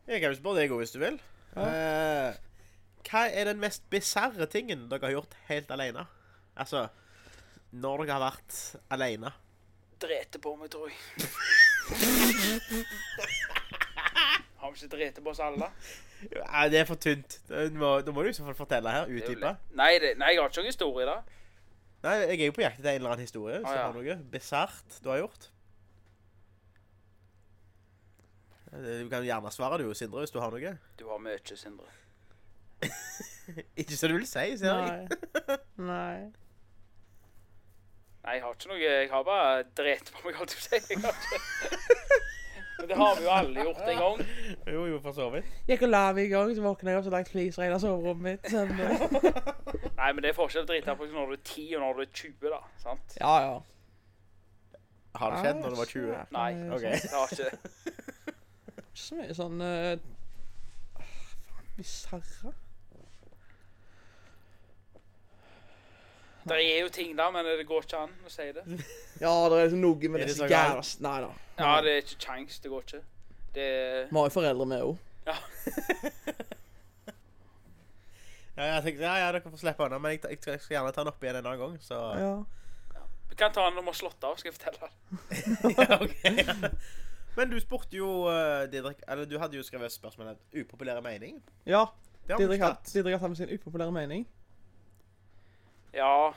Jeg 0.08 0.22
kan 0.22 0.32
jo 0.32 0.38
spørre 0.38 0.62
deg 0.62 0.72
òg, 0.72 0.80
hvis 0.84 0.94
du 0.96 1.00
vil. 1.02 1.18
Eh, 1.58 2.38
hva 3.10 3.24
er 3.28 3.50
den 3.50 3.60
mest 3.60 3.84
bisarre 3.92 4.48
tingen 4.54 4.86
dere 4.88 5.10
har 5.10 5.16
gjort 5.18 5.36
helt 5.50 5.74
alene? 5.74 6.06
Altså 6.56 6.86
når 7.76 8.06
dere 8.06 8.16
har 8.16 8.24
vært 8.30 8.60
alene. 8.96 9.34
Drete 10.00 10.40
på 10.40 10.56
meg, 10.62 10.70
tror 10.72 10.88
jeg. 10.88 10.98
Har 14.58 14.72
vi 14.72 14.78
ikke 14.80 14.94
drete 14.96 15.22
på 15.26 15.34
oss 15.34 15.42
alle? 15.44 15.68
Ja, 16.34 16.64
det 16.72 16.80
er 16.82 16.86
for 16.90 16.98
tynt. 17.02 17.40
Da 17.50 17.66
må, 17.78 17.92
da 18.02 18.12
må 18.16 18.24
du 18.26 18.30
i 18.32 18.34
så 18.34 18.46
fall 18.48 18.56
fortelle 18.58 18.90
her. 18.94 19.06
Er 19.06 19.20
Utdype. 19.20 19.52
Nei, 19.78 19.92
det, 20.02 20.16
nei, 20.18 20.32
jeg 20.34 20.42
har 20.42 20.50
ikke 20.50 20.64
noen 20.64 20.72
historie 20.72 21.06
da. 21.10 21.18
Nei, 22.06 22.16
jeg 22.24 22.40
er 22.42 22.50
jo 22.52 22.56
på 22.58 22.64
jakt 22.64 22.80
etter 22.80 22.92
en 22.96 23.00
eller 23.02 23.14
annen 23.16 23.26
historie. 23.28 23.60
Hvis 23.62 23.70
Ah, 23.70 23.74
du 23.74 23.78
ja. 23.80 23.86
har 23.86 23.94
noe 24.00 24.16
bisart 24.34 24.98
du 25.04 25.10
har 25.14 25.22
gjort. 25.24 25.48
Du 28.78 29.08
kan 29.10 29.24
gjerne 29.26 29.52
svare 29.56 29.78
du, 29.82 29.88
Sindre, 29.96 30.20
hvis 30.26 30.34
du 30.36 30.40
har 30.44 30.52
noe. 30.54 30.74
Du 31.00 31.06
har 31.10 31.22
mye, 31.24 31.40
Sindre. 31.58 31.88
Ikke 33.80 33.96
så 33.98 34.10
du 34.12 34.18
vil 34.20 34.28
si, 34.28 34.44
sier 34.60 34.84
jeg. 34.84 35.08
Nei. 35.78 35.88
Nei. 35.88 36.20
Nei, 38.28 38.34
jeg 38.36 38.44
har 38.44 38.58
ikke 38.58 38.68
noe 38.74 38.80
Jeg 38.84 39.08
har 39.14 39.22
bare 39.24 39.62
drept 39.78 40.10
på 40.12 40.26
meg, 40.28 40.36
holdt 40.36 40.58
jeg 40.74 40.82
på 41.00 41.08
å 41.08 41.14
si. 41.16 41.38
Men 42.78 42.90
det 42.90 42.98
har 42.98 43.16
vi 43.18 43.24
jo 43.26 43.30
alle 43.34 43.64
gjort 43.66 43.80
en 43.90 44.02
gang. 44.02 44.20
Jo, 44.74 44.84
jo, 44.92 45.00
for 45.02 45.16
så 45.18 45.30
vidt. 45.34 45.48
Gikk 45.70 45.86
og 45.88 45.90
la 45.90 46.04
meg 46.14 46.28
i 46.28 46.34
gang, 46.34 46.52
så 46.56 46.66
våkna 46.66 46.94
jeg 46.94 47.00
opp 47.00 47.08
så 47.08 47.14
langt 47.14 47.32
fliser 47.34 47.66
i 47.66 47.80
soverommet 47.82 48.28
mitt. 48.28 48.52
Sånn, 48.54 48.74
eh. 48.86 49.00
Nei, 50.00 50.12
men 50.12 50.22
det 50.22 50.30
er 50.32 50.38
forskjell 50.38 50.68
å 50.68 50.70
drite 50.70 50.96
på 51.00 51.10
når 51.10 51.34
du 51.34 51.38
er 51.38 51.42
10 51.42 51.66
og 51.80 51.84
når 51.86 51.98
du 51.98 52.04
er 52.06 52.12
20, 52.22 52.52
da. 52.54 52.62
Sant? 52.84 53.18
Ja, 53.22 53.34
ja. 53.48 53.58
Har 55.18 55.34
det 55.34 55.42
skjedd 55.42 55.64
når 55.64 55.74
du 55.74 55.80
var 55.80 55.92
20? 55.96 56.22
Nei, 56.38 56.52
Ok. 56.76 56.86
det 56.86 57.12
har 57.16 57.34
ikke 57.34 57.50
det. 57.50 57.96
ikke 58.86 59.02
så 59.08 59.18
mye 59.18 59.38
sånn 59.38 59.66
uh, 59.66 59.98
Faen, 60.98 61.74
bisarre. 61.80 62.54
Det 66.48 66.58
er 66.64 66.80
jo 66.82 66.90
ting 66.94 67.14
der, 67.18 67.32
men 67.32 67.46
det 67.46 67.68
går 67.68 67.86
ikke 67.86 68.00
an 68.06 68.14
å 68.26 68.32
si 68.32 68.48
det. 68.56 68.64
Ja, 69.24 69.32
det 69.50 69.58
er 69.58 69.64
liksom 69.66 69.82
noe 69.82 69.96
med 70.12 70.22
Er 70.22 70.26
det 70.26 70.28
disse 70.30 70.44
så 70.44 70.50
jævla? 70.52 70.84
Nei 71.08 71.16
da. 71.24 71.30
Ja, 71.58 71.72
det 71.82 71.94
er 71.94 72.04
ikke 72.04 72.20
kjangs. 72.28 72.60
Det 72.64 72.70
går 72.72 72.84
ikke. 72.86 73.02
Det 73.56 73.70
Vi 74.12 74.18
har 74.20 74.28
jo 74.30 74.34
foreldre, 74.36 74.68
vi 74.70 74.82
òg. 74.86 74.98
Ja. 75.28 75.38
Ja, 78.58 78.64
jeg 78.64 78.84
tenkte, 78.88 79.04
ja, 79.06 79.16
ja, 79.22 79.26
dere 79.30 79.42
får 79.46 79.60
slippe 79.62 79.86
unna, 79.86 80.00
men 80.02 80.16
jeg, 80.16 80.22
jeg, 80.26 80.40
jeg 80.50 80.62
skal 80.64 80.76
gjerne 80.80 80.94
ta 80.96 81.04
den 81.04 81.12
opp 81.12 81.22
igjen 81.22 81.36
en 81.38 81.46
annen 81.46 81.60
gang, 81.62 81.76
så 81.84 81.98
Ja. 82.18 82.32
Vi 83.30 83.36
kan 83.38 83.52
ta 83.54 83.68
den 83.68 83.76
når 83.78 83.84
vi 83.86 83.92
har 83.92 83.98
slått 84.00 84.24
av, 84.26 84.38
skal 84.40 84.50
jeg 84.50 84.56
fortelle. 84.58 84.88
ja, 85.78 85.98
okay, 86.02 86.32
Ja. 86.42 86.72
Men 87.38 87.52
du 87.52 87.60
spurte 87.62 87.94
jo 87.94 88.08
uh, 88.26 88.64
Didrik 88.66 89.04
Eller 89.06 89.28
du 89.30 89.36
hadde 89.38 89.60
jo 89.60 89.62
skrevet 89.62 89.94
spørsmålet 89.94 90.40
'upopulær 90.56 91.04
mening'. 91.06 91.38
ja. 91.70 91.84
Didrik 92.28 92.60
har 92.60 92.74
tatt. 92.74 92.90
Didrik 92.94 93.14
har 93.14 93.20
tatt 93.20 93.30
med 93.30 93.38
sin 93.38 93.54
upopulære 93.54 93.92
mening. 93.94 94.26
Ja 95.94 96.34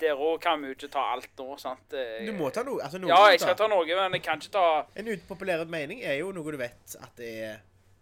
Der 0.00 0.12
òg 0.16 0.40
kan 0.44 0.60
vi 0.60 0.66
jo 0.68 0.74
ikke 0.76 0.88
ta 0.92 1.00
alt 1.14 1.30
nå, 1.38 1.56
sant? 1.58 1.80
Det- 1.90 2.26
Du 2.26 2.32
må 2.36 2.50
ta 2.52 2.62
noe. 2.62 2.82
Altså, 2.82 2.98
noe 2.98 3.08
Ja, 3.08 3.28
jeg 3.30 3.40
skal 3.40 3.54
ta 3.56 3.66
noe, 3.66 3.86
men 3.86 4.12
jeg 4.12 4.22
kan 4.22 4.38
ikke 4.40 4.50
ta 4.52 4.84
En 4.96 5.08
upopulær 5.08 5.64
mening 5.66 6.02
er 6.04 6.14
jo 6.20 6.32
noe 6.32 6.50
du 6.52 6.56
vet 6.60 6.96
at 7.00 7.16
det 7.16 7.30
er 7.44 7.56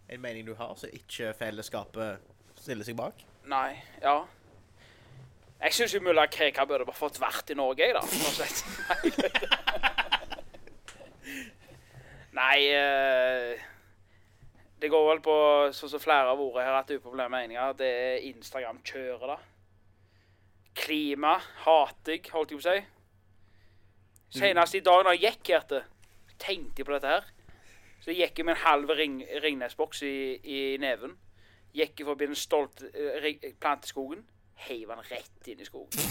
en 0.09 0.21
mening 0.21 0.45
du 0.47 0.55
har, 0.55 0.75
så 0.77 0.87
ikke 0.93 1.35
fellesskapet 1.39 2.19
stiller 2.57 2.85
seg 2.85 2.97
bak. 2.97 3.15
Nei. 3.47 3.83
Ja. 4.03 4.25
Jeg 5.63 5.73
syns 5.73 5.95
mulla 6.03 6.27
Krekar 6.27 6.67
burde 6.67 6.85
bare 6.85 6.97
fått 6.99 7.19
vært 7.21 7.51
i 7.51 7.55
Norge, 7.55 7.79
jeg, 7.87 7.95
da. 7.95 8.01
Sånn. 8.01 9.95
Nei 12.35 12.59
eh, 12.75 13.55
Det 14.81 14.91
går 14.91 15.05
vel 15.09 15.21
på, 15.25 15.35
sånn 15.73 15.89
som 15.95 16.01
flere 16.03 16.29
av 16.35 16.41
vært 16.43 16.65
her, 16.67 16.75
at 16.83 16.91
upopulære 16.91 17.31
meninger. 17.33 17.73
Det 17.79 17.89
er 17.89 18.19
Instagram-kjøret, 18.35 19.27
da. 19.31 19.39
Klima 20.75 21.37
hater 21.65 22.17
jeg, 22.17 22.25
holdt 22.35 22.55
jeg 22.55 22.61
på 22.61 22.65
å 22.65 22.73
si. 22.73 22.85
Senest 24.35 24.75
i 24.75 24.83
dag 24.83 25.05
når 25.07 25.15
jeg 25.15 25.23
gikk 25.29 25.53
her 25.55 25.67
til, 25.71 25.85
tenkte 26.43 26.83
jeg 26.83 26.89
på 26.89 26.97
dette 26.97 27.13
her. 27.13 27.29
Så 28.03 28.11
jeg 28.11 28.21
gikk 28.21 28.41
jeg 28.41 28.49
med 28.49 28.57
en 28.57 28.65
halv 28.67 28.91
ring, 28.99 29.21
Ringnes-boks 29.45 30.03
i, 30.05 30.15
i 30.43 30.63
neven. 30.83 31.15
Gikk 31.75 32.03
jeg 32.03 32.09
forbi 32.09 32.29
den 32.29 32.39
stolte 32.39 32.91
uh, 32.91 33.29
planteskogen. 33.63 34.27
Heiv 34.67 34.91
den 34.91 35.07
rett 35.11 35.49
inn 35.51 35.63
i 35.63 35.67
skogen. 35.67 36.11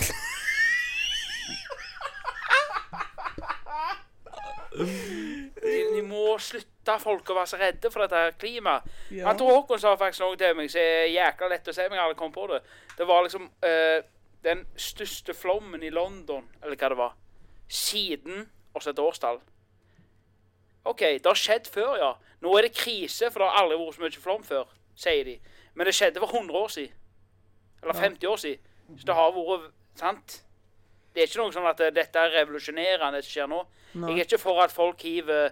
De, 4.74 5.76
de 5.94 6.02
må 6.08 6.34
slutte 6.42 6.96
folk 7.00 7.30
å 7.30 7.38
være 7.38 7.52
så 7.52 7.60
redde 7.62 7.92
for 7.94 8.04
dette 8.04 8.20
her 8.20 8.34
klimaet. 8.40 8.88
Ja. 9.14 9.28
Han 9.30 9.38
Tor 9.40 9.54
Håkon 9.54 9.80
sa 9.80 9.94
faktisk 10.00 10.26
noe 10.26 10.40
til 10.40 10.58
meg 10.58 10.72
som 10.74 10.82
er 10.82 11.12
jækla 11.14 11.52
lett 11.52 11.70
å 11.70 11.76
si, 11.76 11.86
men 11.86 12.00
jeg 12.00 12.06
aldri 12.08 12.20
kommet 12.20 12.40
på 12.40 12.48
det. 12.52 12.60
Det 12.98 13.08
var 13.08 13.24
liksom 13.28 13.46
eh, 13.70 14.00
den 14.44 14.66
største 14.76 15.34
flommen 15.34 15.84
i 15.84 15.92
London, 15.94 16.48
eller 16.64 16.76
hva 16.80 16.90
det 16.92 17.00
var, 17.00 17.18
siden 17.68 18.48
også 18.74 18.94
et 18.94 19.00
årstall. 19.00 19.40
OK, 20.86 21.00
det 21.00 21.26
har 21.26 21.40
skjedd 21.40 21.70
før, 21.72 21.96
ja. 22.00 22.12
Nå 22.44 22.58
er 22.58 22.68
det 22.68 22.76
krise, 22.76 23.30
for 23.32 23.40
det 23.40 23.48
har 23.50 23.64
aldri 23.64 23.80
vært 23.80 23.96
så 23.96 24.04
mye 24.04 24.24
flom 24.26 24.44
før, 24.44 24.74
sier 25.00 25.24
de. 25.28 25.38
Men 25.74 25.88
det 25.88 25.96
skjedde 25.96 26.20
for 26.20 26.36
100 26.36 26.60
år 26.60 26.74
siden. 26.74 26.98
Eller 27.84 28.00
50 28.00 28.28
år 28.28 28.42
siden. 28.42 28.74
Så 29.00 29.08
det 29.08 29.16
har 29.16 29.32
vært 29.36 29.72
Sant? 29.96 30.40
Det 31.14 31.22
er 31.22 31.30
ikke 31.30 31.44
noe 31.44 31.54
sånn 31.54 31.70
at 31.70 31.82
eh, 31.86 31.92
dette 31.94 32.18
er 32.18 32.32
revolusjonerende, 32.40 33.20
det 33.20 33.28
som 33.28 33.36
skjer 33.36 33.50
nå. 33.52 33.60
Nei. 33.94 34.16
Jeg 34.16 34.24
er 34.24 34.30
ikke 34.32 34.42
for 34.42 34.62
at 34.64 34.74
folk 34.74 35.04
hiver 35.06 35.52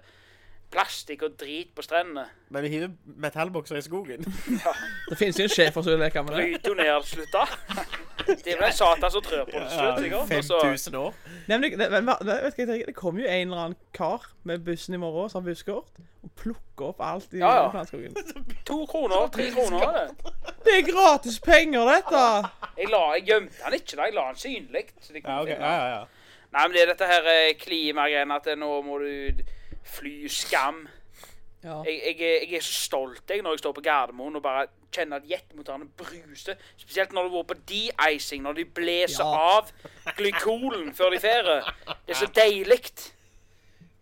plastikk 0.74 1.28
og 1.28 1.36
drit 1.38 1.74
på 1.76 1.84
strendene. 1.86 2.24
Men 2.50 2.66
vi 2.66 2.72
hiver 2.74 2.96
metallbokser 3.22 3.78
i 3.78 3.84
skogen. 3.86 4.26
Ja. 4.64 4.74
Det 5.12 5.20
finnes 5.20 5.38
jo 5.38 5.46
en 5.46 5.54
sjef 5.54 5.78
som 5.78 5.92
vil 5.92 6.02
leke 6.02 6.24
med 6.26 6.34
det. 6.34 6.48
Bryter 6.48 6.74
jo 6.74 6.80
ned 6.80 7.10
slutt 7.12 7.36
da. 7.36 7.46
Det 8.32 8.54
er 8.54 8.60
vel 8.60 8.68
en 8.68 8.76
satan 8.76 9.12
som 9.14 9.24
trør 9.26 9.44
på 9.50 9.60
det 9.60 9.68
slutt, 9.72 10.00
sikkert. 10.04 10.28
5000 10.32 10.98
år. 11.00 11.18
Det, 11.48 11.60
men, 11.92 12.08
vet 12.08 12.56
du 12.58 12.64
hva 12.66 12.78
jeg 12.78 12.88
det 12.88 12.96
kommer 12.96 13.24
jo 13.24 13.28
en 13.28 13.52
eller 13.52 13.64
annen 13.66 13.78
kar 13.98 14.30
med 14.48 14.64
bussen 14.66 14.96
i 14.96 15.02
morgen 15.02 15.30
som 15.30 15.42
har 15.42 15.50
busskort, 15.52 16.02
og 16.22 16.32
plukker 16.38 16.92
opp 16.92 17.02
alt 17.06 17.34
i 17.34 17.42
Ja, 17.42 17.52
ja. 17.64 17.68
planteskogen. 17.74 18.16
To 18.70 18.86
kroner, 18.86 19.28
tre 19.34 19.50
kroner 19.52 19.86
er 19.88 20.00
det. 20.00 20.34
Det 20.66 20.78
er 20.78 20.88
gratis 20.88 21.40
penger, 21.44 21.90
dette! 21.90 22.24
Jeg, 22.78 22.90
la, 22.94 23.04
jeg 23.18 23.28
gjemte 23.32 23.64
den 23.66 23.78
ikke, 23.80 23.96
da. 23.98 24.08
Jeg 24.08 24.18
la 24.18 24.26
den 24.30 24.42
synlig. 24.46 24.86
De 25.08 25.22
Ja, 25.26 25.42
okay. 25.42 25.58
Ja, 25.58 25.72
ja, 25.74 25.88
ja. 25.96 26.02
Nei, 26.52 26.64
men 26.68 26.76
det 26.76 26.82
er 26.84 26.90
dette 26.92 27.08
her 27.08 27.28
eh, 27.32 27.54
klimagreiene 27.60 28.36
at 28.36 28.50
nå 28.60 28.72
må 28.84 28.98
du 29.00 29.44
fly 29.88 30.28
skam. 30.32 30.84
Ja. 31.64 31.84
Jeg, 31.86 31.99
jeg, 32.07 32.16
er- 32.26 32.45
jeg 32.49 32.57
er 32.57 32.64
så 32.66 32.74
stolt 32.74 33.30
jeg 33.30 33.41
når 33.45 33.53
jeg 33.53 33.59
står 33.62 33.74
på 33.78 33.84
Gardermoen 33.86 34.36
og 34.39 34.41
bare 34.43 34.64
kjenner 34.91 35.22
at 35.22 35.28
jetmotorene 35.30 35.86
bruser. 35.97 36.57
Spesielt 36.78 37.12
når 37.14 37.24
du 37.28 37.30
går 37.36 37.43
på 37.51 37.57
de-icing, 37.70 38.41
når 38.43 38.53
de 38.57 38.66
blåser 38.66 39.24
Ja. 39.24 39.57
av 39.59 39.70
glykolen 40.18 40.93
før 40.97 41.14
de 41.14 41.20
ferer. 41.22 41.70
Det 42.07 42.16
er 42.16 42.20
så 42.20 42.30
deilig. 42.36 42.80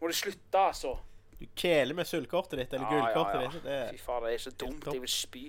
Må 0.01 0.07
du 0.07 0.13
slutte, 0.15 0.55
altså. 0.57 0.95
Du 1.39 1.45
kjeler 1.55 1.93
med 1.95 2.07
sølvkortet 2.07 2.57
ditt, 2.59 2.73
eller 2.73 2.87
Ja, 2.87 2.99
gullkortet 3.13 3.41
ja. 3.43 3.49
ditt. 3.51 3.63
Det 3.63 3.99
Fy 3.99 4.03
faen, 4.05 4.23
det 4.23 4.33
er 4.33 4.37
så 4.45 4.51
dumt. 4.59 4.85
Jeg 4.93 5.01
vil 5.01 5.09
spy. 5.11 5.43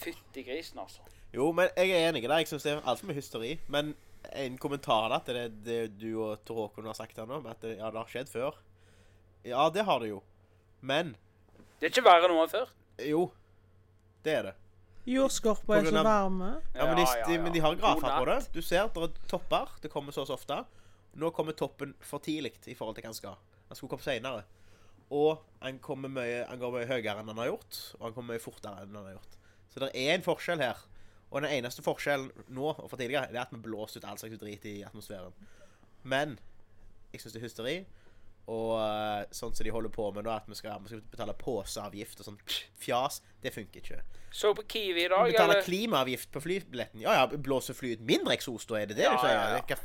Fytti 0.00 0.42
grisen, 0.46 0.78
altså. 0.82 1.00
Jo, 1.34 1.52
men 1.52 1.68
jeg 1.76 1.90
er 1.90 2.08
enig 2.08 2.24
i 2.24 2.26
det. 2.30 2.36
Jeg 2.44 2.50
syns 2.52 2.62
det 2.66 2.72
er 2.72 2.84
altfor 2.90 3.06
mye 3.10 3.18
hysteri. 3.18 3.54
Men 3.68 3.94
en 4.32 4.58
kommentar 4.58 5.08
da 5.12 5.18
til 5.26 5.34
det, 5.34 5.48
det 5.66 5.80
du 6.00 6.10
og 6.24 6.44
Tor 6.46 6.66
Håkon 6.68 6.86
har 6.90 6.94
sagt 6.98 7.16
her 7.18 7.26
nå, 7.26 7.40
at 7.50 7.60
det, 7.62 7.76
ja, 7.78 7.90
det 7.90 8.00
har 8.02 8.10
skjedd 8.10 8.30
før. 8.30 8.58
Ja, 9.44 9.68
det 9.70 9.84
har 9.84 9.98
det 10.00 10.08
jo. 10.14 10.22
Men 10.84 11.14
Det 11.80 11.88
er 11.88 11.94
ikke 11.94 12.04
verre 12.06 12.28
nå 12.30 12.36
enn 12.44 12.52
før. 12.52 12.68
jo, 13.08 13.22
det 14.24 14.34
er 14.38 14.42
det. 14.50 14.54
Jordskorpa 15.08 15.78
er 15.80 15.84
så 15.90 15.98
av- 16.00 16.06
varme. 16.08 16.50
Ja, 16.74 16.86
men 16.88 16.96
de, 16.96 17.02
Ja, 17.04 17.28
ja, 17.28 17.40
men 17.42 17.52
de 17.52 17.60
har 17.60 17.74
grafer 17.76 18.14
på 18.20 18.24
det. 18.28 18.38
Du 18.54 18.60
ser 18.64 18.88
det 18.88 19.02
er 19.02 19.16
topper. 19.28 19.68
Det 19.82 19.90
kommer 19.92 20.12
så 20.16 20.22
og 20.24 20.28
så 20.30 20.36
ofte. 20.38 20.62
Nå 21.16 21.30
kommer 21.36 21.52
toppen 21.52 21.92
for 22.00 22.18
tidlig 22.24 22.54
i 22.66 22.74
forhold 22.74 22.96
til 22.96 23.02
hva 23.04 23.10
han 23.12 23.14
skal. 23.18 23.36
Han 23.68 23.76
skulle 23.76 23.90
komme 23.90 24.02
senere. 24.06 24.44
Og 25.10 25.42
han, 25.60 25.78
kommer 25.78 26.08
mye, 26.08 26.46
han 26.48 26.58
går 26.58 26.72
mye 26.72 26.86
høyere 26.88 27.20
enn 27.20 27.28
han 27.28 27.36
har 27.42 27.50
gjort, 27.52 27.80
og 27.98 28.06
han 28.06 28.14
kommer 28.16 28.34
mye 28.34 28.40
fortere 28.42 28.82
enn 28.82 28.94
han 28.96 29.04
har 29.04 29.12
gjort. 29.18 29.36
Så 29.74 29.80
det 29.84 29.90
er 29.94 30.14
en 30.14 30.22
forskjell 30.24 30.58
her. 30.64 30.76
Og 31.30 31.42
den 31.42 31.50
eneste 31.50 31.82
forskjellen 31.84 32.30
nå 32.48 32.70
og 32.78 32.88
for 32.90 32.96
tidligere, 32.96 33.28
det 33.30 33.36
er 33.36 33.44
at 33.44 33.52
vi 33.52 33.60
blåser 33.60 34.00
ut 34.00 34.04
all 34.08 34.16
slags 34.20 34.38
drit 34.40 34.64
i 34.70 34.82
atmosfæren. 34.86 35.32
Men 36.04 36.38
jeg 37.12 37.20
syns 37.20 37.32
det 37.36 37.42
er 37.42 37.46
hysteri. 37.48 37.76
Og 38.52 38.74
eh, 38.76 39.22
sånn 39.32 39.54
som 39.56 39.64
de 39.64 39.72
holder 39.72 39.92
på 39.94 40.10
med 40.12 40.26
nå, 40.26 40.32
at 40.34 40.48
vi 40.50 40.56
skal, 40.58 40.82
vi 40.84 40.90
skal 40.92 41.00
betale 41.14 41.32
poseavgift 41.40 42.20
og 42.20 42.26
sånn 42.26 42.40
fjas, 42.80 43.22
det 43.40 43.54
funker 43.54 43.80
ikke. 43.80 44.02
Så 44.34 44.50
på 44.58 44.66
Kiwi 44.68 45.06
i 45.06 45.08
dag, 45.08 45.30
Betaler 45.30 45.54
eller? 45.60 45.64
klimaavgift 45.64 46.30
på 46.34 46.42
flybilletten. 46.44 47.00
Ja, 47.00 47.14
ja, 47.22 47.26
blåser 47.40 47.76
flyet 47.78 48.02
mindre 48.04 48.34
eksos, 48.36 48.66
da 48.68 48.80
er 48.82 48.90
det 48.90 48.98
det 48.98 49.06
Ja, 49.06 49.14
du 49.14 49.22
sier? 49.24 49.32
ja, 49.32 49.56
ja. 49.56 49.62
Det 49.68 49.78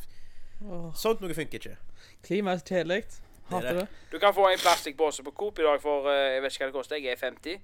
Åh, 0.60 0.90
Sånt 0.98 1.22
noe 1.24 1.32
funker 1.38 1.62
ikke. 1.62 1.78
Klima 2.26 2.52
er 2.52 2.60
så 2.60 2.66
kjedelig. 2.74 3.04
Hater 3.50 3.78
det. 3.78 3.86
det. 3.86 4.10
Du 4.12 4.18
kan 4.20 4.34
få 4.36 4.50
en 4.50 4.60
plastikkpose 4.60 5.24
på 5.24 5.32
Coop 5.32 5.60
i 5.62 5.64
dag 5.64 5.80
for 5.82 6.10
eh, 6.12 6.34
jeg 6.36 6.42
vet 6.44 6.52
ikke 6.58 6.66
hva 6.66 6.72
det 6.74 6.76
koster. 6.76 7.00
Jeg 7.00 7.16
er 7.16 7.22
50. 7.22 7.62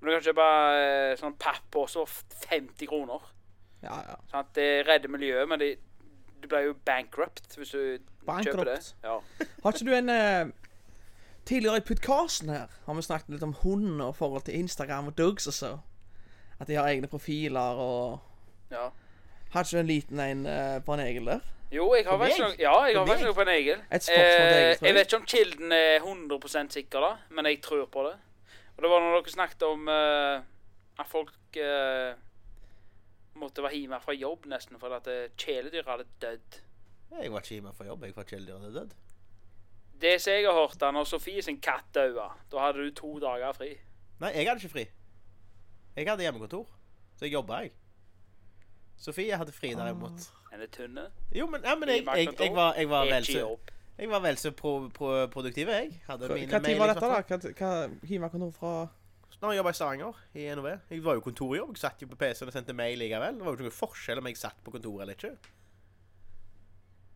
Men 0.00 0.08
du 0.08 0.14
kan 0.14 0.24
kjøpe 0.30 0.46
eh, 0.80 1.12
sånn 1.20 1.36
pappose 1.36 2.00
for 2.08 2.40
50 2.48 2.88
kroner. 2.88 3.28
Ja, 3.84 3.98
ja. 4.08 4.16
Sant? 4.32 4.54
Det 4.56 4.86
redder 4.88 5.12
miljøet, 5.12 5.44
men 5.52 5.60
det, 5.60 5.74
du 6.42 6.48
ble 6.48 6.64
jo 6.68 6.74
bankrupt 6.86 7.56
hvis 7.56 7.74
du 7.74 7.82
kjøper 8.26 8.64
det. 8.64 8.80
Ja. 9.04 9.18
Har 9.62 9.76
ikke 9.76 9.86
du 9.86 9.94
en 9.96 10.08
eh, 10.14 10.56
Tidligere 11.48 11.80
i 11.80 11.84
podkasten 11.88 12.50
her 12.52 12.68
har 12.84 12.94
vi 12.94 13.02
snakket 13.02 13.32
litt 13.32 13.42
om 13.42 13.54
hund 13.62 14.02
og 14.04 14.12
forhold 14.14 14.44
til 14.46 14.58
Instagram 14.60 15.08
og 15.10 15.16
Dugs 15.18 15.48
og 15.50 15.54
så. 15.56 15.70
At 16.60 16.68
de 16.68 16.76
har 16.76 16.86
egne 16.86 17.08
profiler 17.08 17.80
og 17.80 18.20
ja. 18.70 18.90
Har 19.50 19.64
ikke 19.64 19.72
du 19.72 19.80
en 19.80 19.88
liten 19.88 20.20
en 20.20 20.44
eh, 20.46 20.76
på 20.84 20.94
en 20.94 21.02
egel 21.02 21.26
der? 21.26 21.40
Jo, 21.72 21.88
jeg 21.94 22.04
har 22.06 22.18
faktisk 22.18 22.42
noe, 22.42 22.54
ja, 22.58 22.74
jeg 22.90 22.98
har 22.98 23.24
noe 23.24 23.34
på 23.34 23.44
en 23.46 23.52
egel. 23.52 23.82
Et 23.94 24.08
egel, 24.10 24.22
jeg. 24.26 24.78
jeg 24.82 24.94
vet 24.94 25.06
ikke 25.06 25.18
om 25.20 25.26
kilden 25.32 25.74
er 25.74 25.96
100 26.02 26.72
sikker, 26.74 27.00
da, 27.00 27.10
men 27.30 27.46
jeg 27.46 27.60
tror 27.62 27.84
på 27.86 28.04
det. 28.08 28.16
Og 28.76 28.82
det 28.82 28.90
var 28.90 29.04
når 29.04 29.16
dere 29.16 29.34
snakket 29.34 29.62
om 29.68 29.88
eh, 29.88 30.42
at 30.98 31.10
folk 31.10 31.56
eh, 31.56 32.14
måtte 33.40 33.64
være 33.64 33.80
hjemme 33.80 34.00
fra 34.04 34.14
jobb 34.16 34.46
nesten 34.50 34.80
fordi 34.80 34.98
at 35.00 35.36
kjæledyret 35.40 35.88
hadde 35.88 36.08
dødd. 36.22 36.60
Jeg 37.10 37.32
var 37.32 37.42
ikke 37.42 37.56
hjemme 37.56 37.72
fra 37.74 37.86
jobb. 37.88 38.04
Jeg 38.06 38.16
var 38.16 38.28
kjæledyret 38.28 38.66
hadde 38.66 38.80
dødd. 38.80 38.98
Det 40.00 40.14
som 40.22 40.32
jeg 40.32 40.46
har 40.46 40.56
hørt, 40.56 40.92
når 40.94 41.04
Sofie 41.04 41.42
sin 41.42 41.58
katt 41.60 41.90
daua, 41.94 42.30
da 42.52 42.62
hadde 42.64 42.86
du 42.86 42.94
to 42.96 43.18
dager 43.20 43.52
fri. 43.52 43.74
Nei, 44.20 44.30
jeg 44.36 44.48
hadde 44.48 44.62
ikke 44.62 44.72
fri. 44.72 44.84
Jeg 45.96 46.08
hadde 46.08 46.24
hjemmekontor. 46.24 46.68
Så 47.18 47.26
jeg 47.26 47.32
jobba, 47.32 47.64
jeg. 47.64 47.74
Sofie 48.96 49.36
hadde 49.36 49.52
fri 49.52 49.74
derimot. 49.76 50.30
Er 50.52 50.62
det 50.62 50.70
tynne. 50.72 51.10
Jo, 51.36 51.46
men, 51.46 51.60
ja, 51.64 51.74
men 51.76 51.88
jeg, 51.88 52.06
jeg, 52.06 52.32
jeg, 52.40 52.54
var, 52.54 52.74
jeg 52.74 52.88
var 52.90 53.04
vel 53.10 53.24
så. 53.24 53.58
Jeg 53.98 54.10
var 54.10 54.20
vel 54.24 54.36
så 54.36 54.50
pro, 54.56 54.88
pro, 54.94 55.26
produktiv, 55.26 55.68
jeg. 55.68 56.02
Hadde 56.06 56.32
mine 56.32 56.48
hva 56.48 56.62
tid 56.64 56.78
var 56.80 56.94
dette, 56.94 57.10
da? 57.12 57.20
Hva, 57.28 57.52
hva 57.60 58.08
Hjemmekontor 58.08 58.54
fra 58.56 58.72
Når 59.40 59.54
jeg 59.54 59.56
jobba 59.56 59.70
i 59.70 59.76
Stavanger, 59.78 60.16
i 60.36 60.42
NOV. 60.52 60.66
Jeg 60.90 61.04
var 61.04 61.16
jo 61.16 61.22
kontorjobb. 61.24 61.70
Jeg 61.72 61.80
satt 61.80 62.02
jo 62.04 62.08
på 62.10 62.18
PC-en 62.20 62.50
og 62.50 62.52
sendte 62.52 62.76
mail 62.76 63.00
likevel. 63.00 63.38
Det 63.38 63.46
var 63.46 63.54
jo 63.54 63.56
ikke 63.56 63.68
noen 63.70 63.78
forskjell 63.78 64.20
om 64.20 64.28
jeg 64.28 64.36
satt 64.36 64.58
på 64.64 64.74
kontoret 64.74 65.06
eller 65.06 65.16
ikke. 65.16 65.32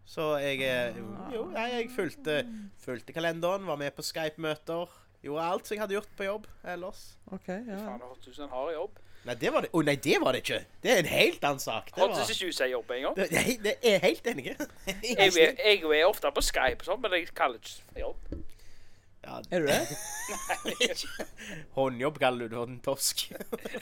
Så 0.09 0.31
jeg 0.41 0.61
eh, 0.65 0.97
Jo, 1.33 1.47
nei, 1.53 1.67
jeg 1.75 1.91
fulgte, 1.93 2.39
fulgte 2.81 3.13
kalenderen, 3.17 3.67
var 3.69 3.77
med 3.81 3.93
på 3.97 4.05
Skype-møter. 4.05 4.93
Gjorde 5.25 5.45
alt 5.51 5.69
som 5.69 5.77
jeg 5.77 5.83
hadde 5.85 5.97
gjort 5.97 6.17
på 6.17 6.27
jobb 6.27 6.49
ellers. 6.69 7.05
OK, 7.33 7.49
ja. 7.49 7.81
Faen, 7.81 8.03
ut 8.05 8.41
han 8.41 8.53
har 8.57 8.73
jobb. 8.73 8.99
Nei, 9.25 9.37
det 9.41 9.53
var 9.53 9.65
det. 9.65 9.71
Å 9.73 9.85
nei, 9.85 9.95
det 10.05 10.17
var 10.21 10.37
det 10.37 10.43
ikke. 10.45 10.59
Det 10.85 10.91
er 10.93 10.99
en 11.01 11.09
helt 11.09 11.47
annen 11.49 11.61
sak. 11.61 11.89
Det, 11.93 12.01
var... 12.01 12.33
ikke 12.37 12.49
ut 12.49 12.57
som 12.57 12.69
jobb 12.69 12.91
engang. 12.93 13.17
det, 13.17 13.29
det, 13.33 13.55
det 13.65 13.77
er 13.89 14.03
helt 14.05 14.27
enig. 14.33 14.51
Jeg, 15.05 15.33
jeg 15.33 15.81
er 15.81 16.05
ofte 16.09 16.33
på 16.33 16.45
Skype 16.45 16.85
sånn, 16.85 17.01
men 17.01 17.17
jeg 17.17 17.33
kaller 17.37 17.57
det 17.61 17.69
ikke 17.69 17.89
for 17.89 18.03
jobb. 18.05 18.44
Ja, 19.25 19.41
Er 19.51 19.61
du 19.61 19.67
det? 19.67 20.95
håndjobb 21.77 22.19
kaller 22.21 22.49
du 22.49 22.55
det 22.55 22.59
for 22.61 22.71
en 22.73 22.81
tosk. 22.85 23.25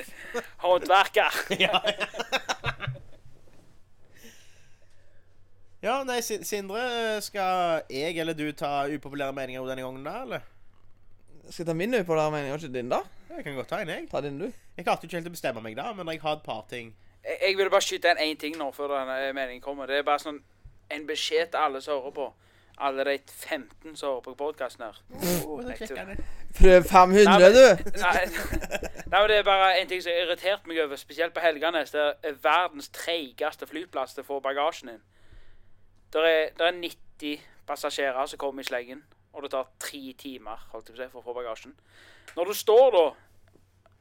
Håndverker. 0.65 1.39
ja. 1.65 1.81
ja, 5.83 5.97
nei, 6.07 6.21
Sin- 6.23 6.45
Sindre, 6.45 7.21
skal 7.23 7.83
jeg 7.91 8.19
eller 8.19 8.35
du 8.39 8.47
ta 8.53 8.87
upopulære 8.89 9.33
meninger 9.35 9.67
denne 9.67 9.83
gangen, 9.83 10.05
da, 10.07 10.23
eller? 10.23 10.41
Skal 11.51 11.65
jeg 11.65 11.71
ta 11.73 11.75
min 11.75 11.95
upopulære 11.95 12.31
mening, 12.31 12.53
og 12.55 12.61
ikke 12.63 12.75
din, 12.79 12.89
da? 12.93 13.01
Jeg 13.37 13.45
kan 13.45 13.55
godt 13.55 13.69
ta 13.69 13.81
en, 13.83 13.89
jeg. 13.89 14.07
Ta 14.11 14.21
din, 14.21 14.39
du. 14.39 14.53
Jeg 14.77 14.85
klarte 14.87 15.07
ikke 15.09 15.17
helt 15.19 15.31
å 15.31 15.35
bestemme 15.35 15.63
meg 15.65 15.77
da, 15.77 15.91
men 15.97 16.09
jeg 16.13 16.21
har 16.23 16.39
et 16.39 16.45
par 16.47 16.63
ting. 16.71 16.95
Jeg, 17.25 17.39
jeg 17.49 17.57
ville 17.59 17.71
bare 17.71 17.85
skyte 17.85 18.13
inn 18.15 18.23
én 18.31 18.39
ting 18.39 18.57
nå 18.61 18.71
før 18.77 18.95
denne 18.95 19.19
meningen 19.35 19.63
kommer. 19.65 19.87
Det 19.91 19.99
er 19.99 20.07
bare 20.07 20.23
sånn 20.23 20.39
en 20.93 21.07
beskjed 21.09 21.51
til 21.55 21.61
alle 21.65 21.81
som 21.83 21.99
hører 21.99 22.15
på. 22.17 22.29
Alle 22.79 23.05
de 23.05 23.19
15 23.29 23.97
som 23.97 24.09
hører 24.09 24.21
på 24.21 24.35
podkasten 24.35 24.85
her. 24.85 24.97
Oh. 25.47 25.61
Prøv 26.59 26.85
500, 26.85 27.51
du. 27.53 27.91
Nei, 28.01 28.23
nei, 29.13 29.23
det 29.29 29.37
er 29.37 29.45
bare 29.47 29.81
en 29.81 29.89
ting 29.89 30.03
som 30.03 30.13
har 30.13 30.25
irritert 30.25 30.67
meg 30.67 30.81
over, 30.85 30.97
spesielt 30.97 31.35
på 31.35 31.41
Helganes. 31.45 31.93
Det 31.93 32.01
er 32.01 32.39
verdens 32.43 32.89
treigeste 32.89 33.69
flyplass 33.69 34.17
til 34.17 34.25
å 34.25 34.29
få 34.29 34.41
bagasjen 34.45 34.95
din. 34.95 35.03
Det 36.13 36.25
er, 36.29 36.49
er 36.61 36.79
90 36.81 37.45
passasjerer 37.69 38.27
som 38.27 38.41
kommer 38.41 38.65
i 38.65 38.69
sleggen, 38.69 39.05
og 39.33 39.45
det 39.45 39.53
tar 39.55 39.71
tre 39.81 40.03
timer 40.19 40.67
holdt 40.73 40.91
jeg 40.91 40.97
på 40.97 41.01
å 41.01 41.05
si, 41.05 41.13
for 41.13 41.23
å 41.23 41.29
få 41.29 41.37
bagasjen. 41.39 41.77
Når 42.37 42.51
du 42.51 42.57
står 42.57 42.89
da 42.97 43.05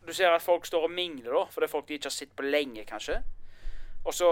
Du 0.02 0.14
ser 0.18 0.34
at 0.34 0.42
folk 0.42 0.66
står 0.66 0.88
og 0.88 0.92
mingler, 0.92 1.30
da, 1.30 1.44
for 1.46 1.62
det 1.62 1.68
er 1.68 1.72
folk 1.72 1.86
de 1.86 1.94
ikke 1.94 2.10
har 2.10 2.14
sett 2.16 2.32
på 2.34 2.42
lenge, 2.42 2.82
kanskje. 2.90 3.20
Og 4.02 4.16
så 4.18 4.32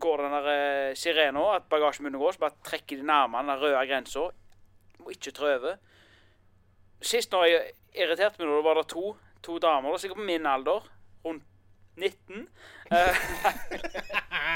går 0.00 0.22
den 0.22 0.34
der 0.36 0.48
eh, 0.52 0.94
sirena, 0.98 1.44
at 1.56 1.68
bagasjen 1.70 2.04
begynner 2.04 2.22
å 2.22 2.26
gå, 2.26 2.32
så 2.34 2.44
bare 2.46 2.64
trekker 2.66 3.00
de 3.00 3.06
nærmere 3.08 3.46
den 3.48 3.62
røde 3.62 3.84
grensa. 3.90 4.26
Må 5.02 5.14
ikke 5.14 5.34
trå 5.36 5.50
over. 5.54 5.78
Sist 7.04 7.32
når 7.32 7.44
jeg 7.46 7.74
irriterte 7.98 8.42
meg, 8.42 8.50
da 8.50 8.62
var 8.66 8.80
det 8.80 8.88
to, 8.90 9.12
to 9.44 9.58
damer, 9.62 9.94
da, 9.94 10.00
sikkert 10.02 10.20
på 10.20 10.28
min 10.30 10.48
alder, 10.50 10.88
rundt 11.26 11.46
19. 11.98 12.48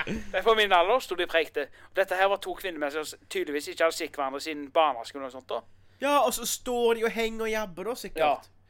Eh, 0.02 0.42
på 0.42 0.54
min 0.58 0.72
alder 0.72 0.98
sto 0.98 1.14
de 1.14 1.28
prekte. 1.30 1.68
Dette 1.94 2.16
her 2.18 2.26
var 2.32 2.40
to 2.42 2.56
kvinner 2.58 2.90
som 2.90 3.04
tydeligvis 3.30 3.68
ikke 3.70 3.84
hadde 3.84 3.94
sett 3.94 4.16
hverandre 4.16 4.40
siden 4.42 4.64
barneskolen 4.74 5.28
og 5.28 5.34
sånt. 5.36 5.52
da. 5.52 5.60
Ja, 6.02 6.16
og 6.24 6.32
så 6.34 6.46
står 6.48 6.98
de 6.98 7.04
og 7.06 7.12
henger 7.14 7.44
og 7.46 7.52
jabber, 7.52 7.90
da, 7.90 7.94
sikkert. 8.00 8.24
Ja. 8.24 8.61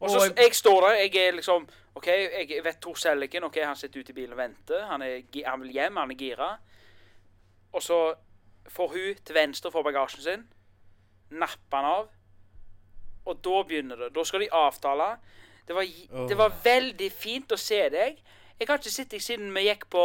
Og 0.00 0.10
så 0.10 0.22
jeg 0.36 0.54
står 0.56 0.80
der, 0.86 0.94
jeg 1.02 1.16
er 1.26 1.32
liksom 1.36 1.68
OK, 1.94 2.06
jeg 2.06 2.64
vet 2.64 2.78
Tor 2.80 2.94
Selliken. 2.96 3.44
OK, 3.44 3.58
han 3.64 3.76
sitter 3.76 4.00
ute 4.00 4.14
i 4.14 4.16
bilen 4.16 4.32
og 4.32 4.38
venter. 4.38 4.86
Han, 4.88 5.02
er, 5.02 5.20
han 5.46 5.60
vil 5.60 5.74
hjem, 5.74 5.96
han 6.00 6.10
er 6.14 6.18
gira. 6.18 6.48
Og 7.72 7.82
så 7.82 7.98
får 8.70 8.88
hun 8.94 9.20
til 9.26 9.34
venstre 9.36 9.70
for 9.74 9.82
bagasjen 9.82 10.22
sin. 10.24 10.46
Napper 11.30 11.76
han 11.76 11.90
av. 11.90 12.08
Og 13.28 13.44
da 13.44 13.62
begynner 13.68 14.06
det. 14.06 14.12
Da 14.16 14.24
skal 14.24 14.40
de 14.46 14.48
avtale. 14.52 15.10
Det 15.68 15.76
var, 15.76 15.84
det 16.28 16.38
var 16.38 16.54
veldig 16.64 17.10
fint 17.12 17.52
å 17.52 17.58
se 17.60 17.82
deg. 17.92 18.22
Jeg 18.60 18.68
har 18.68 18.80
ikke 18.80 18.92
sett 18.92 19.12
deg 19.12 19.22
siden 19.22 19.52
vi 19.54 19.68
gikk 19.68 19.86
på 19.92 20.02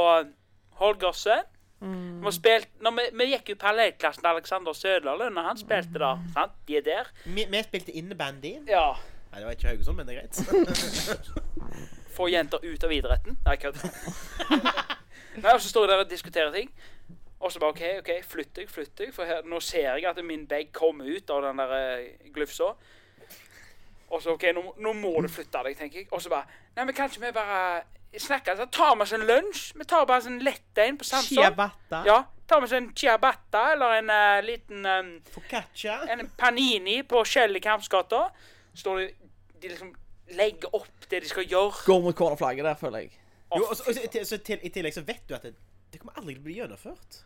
Holgersen. 0.82 1.48
Vi, 1.86 2.32
spilt, 2.34 2.70
når 2.82 2.94
vi, 2.98 3.04
vi 3.20 3.26
gikk 3.32 3.50
jo 3.52 3.56
parallellklassen 3.62 4.24
til 4.24 4.30
Alexander 4.32 4.74
Søderlund 4.74 5.38
og 5.38 5.44
han 5.46 5.60
spilte 5.60 6.00
der. 6.02 6.22
sant? 6.34 6.56
De 6.68 6.78
er 6.80 6.86
der. 6.86 7.12
Vi, 7.26 7.46
vi 7.52 7.62
spilte 7.66 7.94
innebandy. 7.94 8.56
Ja. 8.70 8.96
Nei, 9.36 9.42
det 9.42 9.48
var 9.50 9.56
ikke 9.58 9.68
Haugesund, 9.68 9.98
men 9.98 10.08
det 10.08 10.14
er 10.16 10.22
greit. 10.22 11.34
Få 12.16 12.30
jenter 12.32 12.62
ut 12.64 12.84
av 12.88 12.92
idretten. 12.96 13.36
Nei, 13.44 13.56
kødd. 13.60 13.82
Nei, 15.44 15.50
og 15.52 15.60
så 15.60 15.68
står 15.68 15.84
jeg 15.84 15.92
der 15.92 16.04
og 16.06 16.12
diskuterer 16.14 16.54
ting. 16.56 16.70
Og 17.44 17.52
så 17.52 17.60
bare 17.60 17.76
OK, 17.76 17.82
ok, 18.00 18.12
flytt 18.24 18.54
deg, 18.56 18.70
flytt 18.72 18.94
deg. 19.02 19.10
For 19.12 19.28
her, 19.28 19.42
nå 19.44 19.60
ser 19.60 19.90
jeg 19.90 20.08
at 20.08 20.22
min 20.24 20.46
bag 20.48 20.70
kommer 20.72 21.10
ut 21.12 21.34
av 21.36 21.44
den 21.50 21.60
der 21.60 21.74
uh, 21.76 22.30
glufsa. 22.38 22.70
Og 24.08 24.24
så 24.24 24.38
OK, 24.38 24.46
nå, 24.56 24.64
nå 24.80 24.96
må 25.02 25.12
du 25.26 25.28
flytte 25.28 25.66
deg, 25.68 25.76
tenker 25.82 26.06
jeg. 26.06 26.08
Og 26.16 26.24
så 26.24 26.32
bare 26.32 26.48
Nei, 26.78 26.86
men 26.86 26.96
kanskje 26.96 27.26
vi 27.26 27.34
bare 27.36 27.84
snakker 28.20 28.56
så 28.56 28.70
tar 28.72 28.96
vi 28.96 29.04
oss 29.04 29.14
en 29.16 29.28
lunsj? 29.28 29.66
Vi 29.76 29.90
tar 29.92 30.08
bare 30.08 30.24
sånn 30.24 30.40
lett 30.48 30.80
en 30.80 30.96
på 30.96 31.08
Samson. 31.08 31.42
Ciabatta. 31.42 32.02
Ja. 32.08 32.22
Tar 32.48 32.64
vi 32.64 32.70
oss 32.70 32.78
en 32.80 32.90
ciabatta 32.96 33.66
eller 33.74 34.00
en 34.00 34.16
uh, 34.16 34.40
liten 34.48 34.88
um, 34.88 35.14
Focaccia. 35.36 36.00
en 36.08 36.24
panini 36.40 37.02
på 37.04 37.28
Shell 37.28 37.60
i 37.60 37.64
Kampsgata. 37.68 38.30
Står 38.76 39.04
de 39.04 39.10
De 39.66 39.72
liksom 39.74 39.94
legger 40.38 40.74
opp 40.78 41.06
det 41.10 41.22
de 41.26 41.30
skal 41.30 41.46
gjøre. 41.50 41.84
Går 41.86 42.02
mot 42.06 42.16
cornerflagget 42.18 42.66
der, 42.70 42.78
føler 42.80 43.06
jeg. 43.06 43.12
Jo, 43.56 43.64
og 43.70 43.76
så, 43.78 43.84
og 43.90 43.94
så, 43.98 44.08
til- 44.14 44.26
så 44.30 44.38
til, 44.46 44.60
I 44.62 44.70
tillegg 44.74 44.94
så 44.94 45.02
vet 45.06 45.24
du 45.30 45.34
at 45.38 45.44
det, 45.46 45.56
det 45.94 46.00
kommer 46.02 46.18
aldri 46.22 46.34
til 46.36 46.42
å 46.42 46.46
bli 46.46 46.56
gjennomført. 46.60 47.20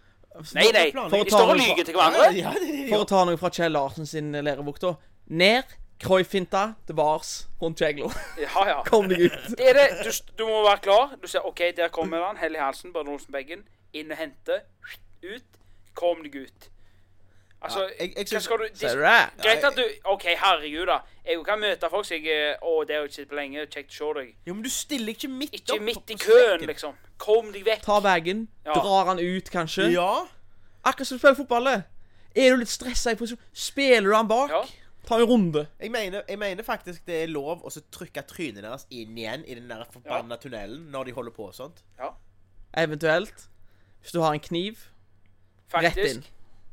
Nei, 0.55 0.65
nei. 0.75 0.85
For 0.93 1.17
å 1.17 1.23
De 1.25 1.31
ta 1.31 1.37
står 1.39 1.41
og 1.41 1.57
noe 1.57 1.57
fra- 1.57 1.67
lyver 1.73 1.87
til 1.87 1.95
hverandre. 1.97 2.25
Ja, 2.37 2.51
det, 2.55 2.67
det, 2.75 2.87
For 2.91 3.03
å 3.03 3.07
ta 3.09 3.21
noe 3.27 3.39
fra 3.41 3.49
Kjell 3.55 3.71
Larsen 3.75 4.05
sin 4.09 4.31
lærebok, 4.35 4.79
da. 4.83 4.91
Ned, 5.41 5.71
Cruyff-finta, 5.99 6.61
til 6.87 6.95
bars, 6.95 7.31
rundt 7.61 7.81
Kjeglo. 7.81 8.11
Ja, 8.39 8.65
ja. 8.69 8.77
Kom 8.87 9.09
deg 9.11 9.25
ut. 9.25 9.39
Det 9.57 9.71
er 9.71 9.79
det. 9.79 9.87
Du, 10.05 10.11
du 10.39 10.45
må 10.47 10.61
være 10.67 10.83
klar. 10.85 11.15
Du 11.21 11.27
ser 11.27 11.47
OK, 11.49 11.63
der 11.75 11.89
kommer 11.91 12.23
han. 12.27 12.37
Hell 12.39 12.55
i 12.55 12.61
halsen. 12.61 12.93
Bjørn 12.95 13.09
Olsen-Beggen. 13.15 13.65
Inn 13.99 14.11
og 14.15 14.21
hente. 14.21 14.61
Ut. 15.25 15.57
Kom 15.99 16.21
deg 16.23 16.37
ut. 16.45 16.69
Altså, 17.61 17.79
Ja, 17.81 17.87
jeg- 17.99 18.13
jeg 18.15 18.25
hva 18.25 18.27
synes- 18.29 18.43
skal 18.43 18.57
du 18.57 18.67
Ser 18.73 18.95
du 18.95 19.01
det? 19.01 19.43
Greit 19.43 19.63
at 19.63 19.75
du 19.75 19.83
OK, 20.05 20.23
herregud, 20.23 20.85
da. 20.85 20.99
Jeg 21.25 21.43
kan 21.45 21.59
møte 21.59 21.89
folk 21.89 22.05
som 22.05 22.17
jeg 22.23 22.55
Å, 22.63 22.83
det 22.87 22.95
har 22.95 23.01
jeg 23.01 23.09
ikke 23.09 23.15
sett 23.15 23.29
på 23.29 23.35
lenge. 23.35 23.65
Kjekt 23.67 23.89
å 23.89 23.93
se 24.15 24.19
deg. 24.19 24.35
Jo, 24.47 24.53
men 24.53 24.63
du 24.63 24.69
stiller 24.69 25.13
ikke 25.13 25.27
midt 25.29 25.53
Ikke 25.53 25.73
opp 25.73 25.81
midt 25.81 26.09
i 26.09 26.15
køen, 26.15 26.65
liksom. 26.67 26.93
Kom 27.17 27.51
deg 27.51 27.65
vekk. 27.65 27.81
Ta 27.81 27.99
bagen, 27.99 28.47
Ja. 28.65 28.73
drar 28.73 29.05
han 29.05 29.19
ut, 29.19 29.49
kanskje. 29.51 29.91
Ja. 29.91 30.25
Akkurat 30.85 31.07
som 31.07 31.17
du 31.17 31.19
spiller 31.19 31.35
fotball. 31.35 31.67
Er 32.35 32.49
du 32.51 32.55
litt 32.57 32.67
stressa 32.69 33.11
i 33.11 33.15
posisjon, 33.15 33.39
spiller 33.53 34.09
du 34.09 34.15
han 34.15 34.27
bak. 34.27 34.49
Ja. 34.49 34.63
Ta 35.05 35.15
en 35.15 35.25
runde. 35.27 35.67
Jeg 35.81 35.91
mener, 35.91 36.21
jeg 36.29 36.39
mener 36.39 36.63
faktisk 36.63 37.05
det 37.05 37.23
er 37.23 37.27
lov 37.27 37.61
å 37.65 37.69
trykke 37.91 38.23
trynet 38.27 38.61
deres 38.61 38.85
inn 38.91 39.17
igjen 39.17 39.43
i 39.47 39.53
den 39.55 39.67
der 39.67 39.83
forbanna 39.91 40.37
tunnelen 40.37 40.91
når 40.91 41.03
de 41.05 41.11
holder 41.11 41.31
på 41.31 41.47
og 41.47 41.53
sånt. 41.53 41.83
Ja, 41.99 42.11
Eventuelt, 42.77 43.47
hvis 44.01 44.11
du 44.11 44.21
har 44.21 44.33
en 44.33 44.39
kniv, 44.39 44.77
rett 45.73 45.93
faktisk. 45.93 46.15
inn. 46.15 46.23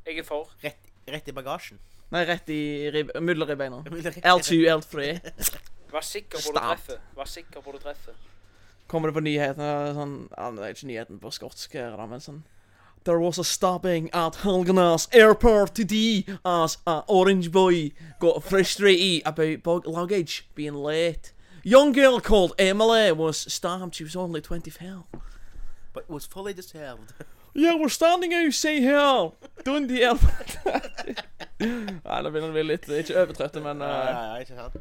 Jeg 0.07 0.19
er 0.19 0.27
for. 0.27 0.51
Rett, 0.63 0.91
rett 1.11 1.29
i 1.29 1.35
bagasjen. 1.35 1.79
Nei, 2.15 2.23
rett 2.29 2.49
i 2.55 2.61
rib 2.95 3.11
mulleribbeina. 3.19 3.81
Rett- 3.91 4.21
L2, 4.23 4.61
L3. 4.71 5.07
Vær 5.91 6.05
sikker 6.07 6.39
på 6.43 6.53
du 6.55 6.59
treffer. 6.61 7.01
Vær 7.17 7.31
sikker 7.31 7.63
på 7.65 7.73
du 7.75 7.79
treffer. 7.83 8.15
Kommer 8.87 9.11
det 9.11 9.17
på 9.17 9.23
nyhetene 9.27 9.71
sånn 9.97 10.13
ja, 10.31 10.51
Det 10.55 10.63
er 10.63 10.75
ikke 10.77 10.87
nyheten 10.93 11.19
på 11.19 11.33
skotsk, 11.35 11.73
her, 11.75 11.97
da, 11.99 12.07
men 12.07 12.23
sånn 12.23 12.45
There 13.07 13.19
was 13.19 13.39
a 13.39 13.45
stopping 13.45 14.09
at 14.15 14.41
Helgenas 14.43 15.09
airport 15.15 15.75
today 15.75 16.25
as 16.45 16.79
a 16.87 17.03
orange 17.09 17.51
boy 17.53 17.93
got 18.19 18.43
frustrated 18.43 19.23
about 19.27 19.63
bug 19.63 19.87
luggage 19.87 20.45
being 20.57 20.75
late. 20.75 21.33
Young 21.63 21.93
girl 21.93 22.19
called 22.21 22.53
Emily 22.59 23.13
was 23.13 23.39
stabbed. 23.53 23.95
She 23.95 24.03
was 24.05 24.17
only 24.17 24.41
25. 24.41 25.05
But 25.93 26.11
was 26.11 26.27
fully 26.27 26.53
deserved. 26.53 27.13
Yeah, 27.57 27.75
we're 27.81 27.89
standing 27.89 28.35
outside 28.35 28.83
here. 28.83 29.31
Dundee 29.65 30.05
airport. 30.05 30.59
Nei, 32.05 32.19
nå 32.21 32.31
begynner 32.31 32.51
det 32.51 32.53
å 32.53 32.53
bli 32.53 32.65
litt 32.69 32.89
Ikke 32.93 33.15
overtrøtte, 33.23 33.63
men 33.65 33.81
uh, 33.81 33.89
nei, 33.89 34.11
ja, 34.13 34.33
ikke 34.45 34.57
sant? 34.59 34.75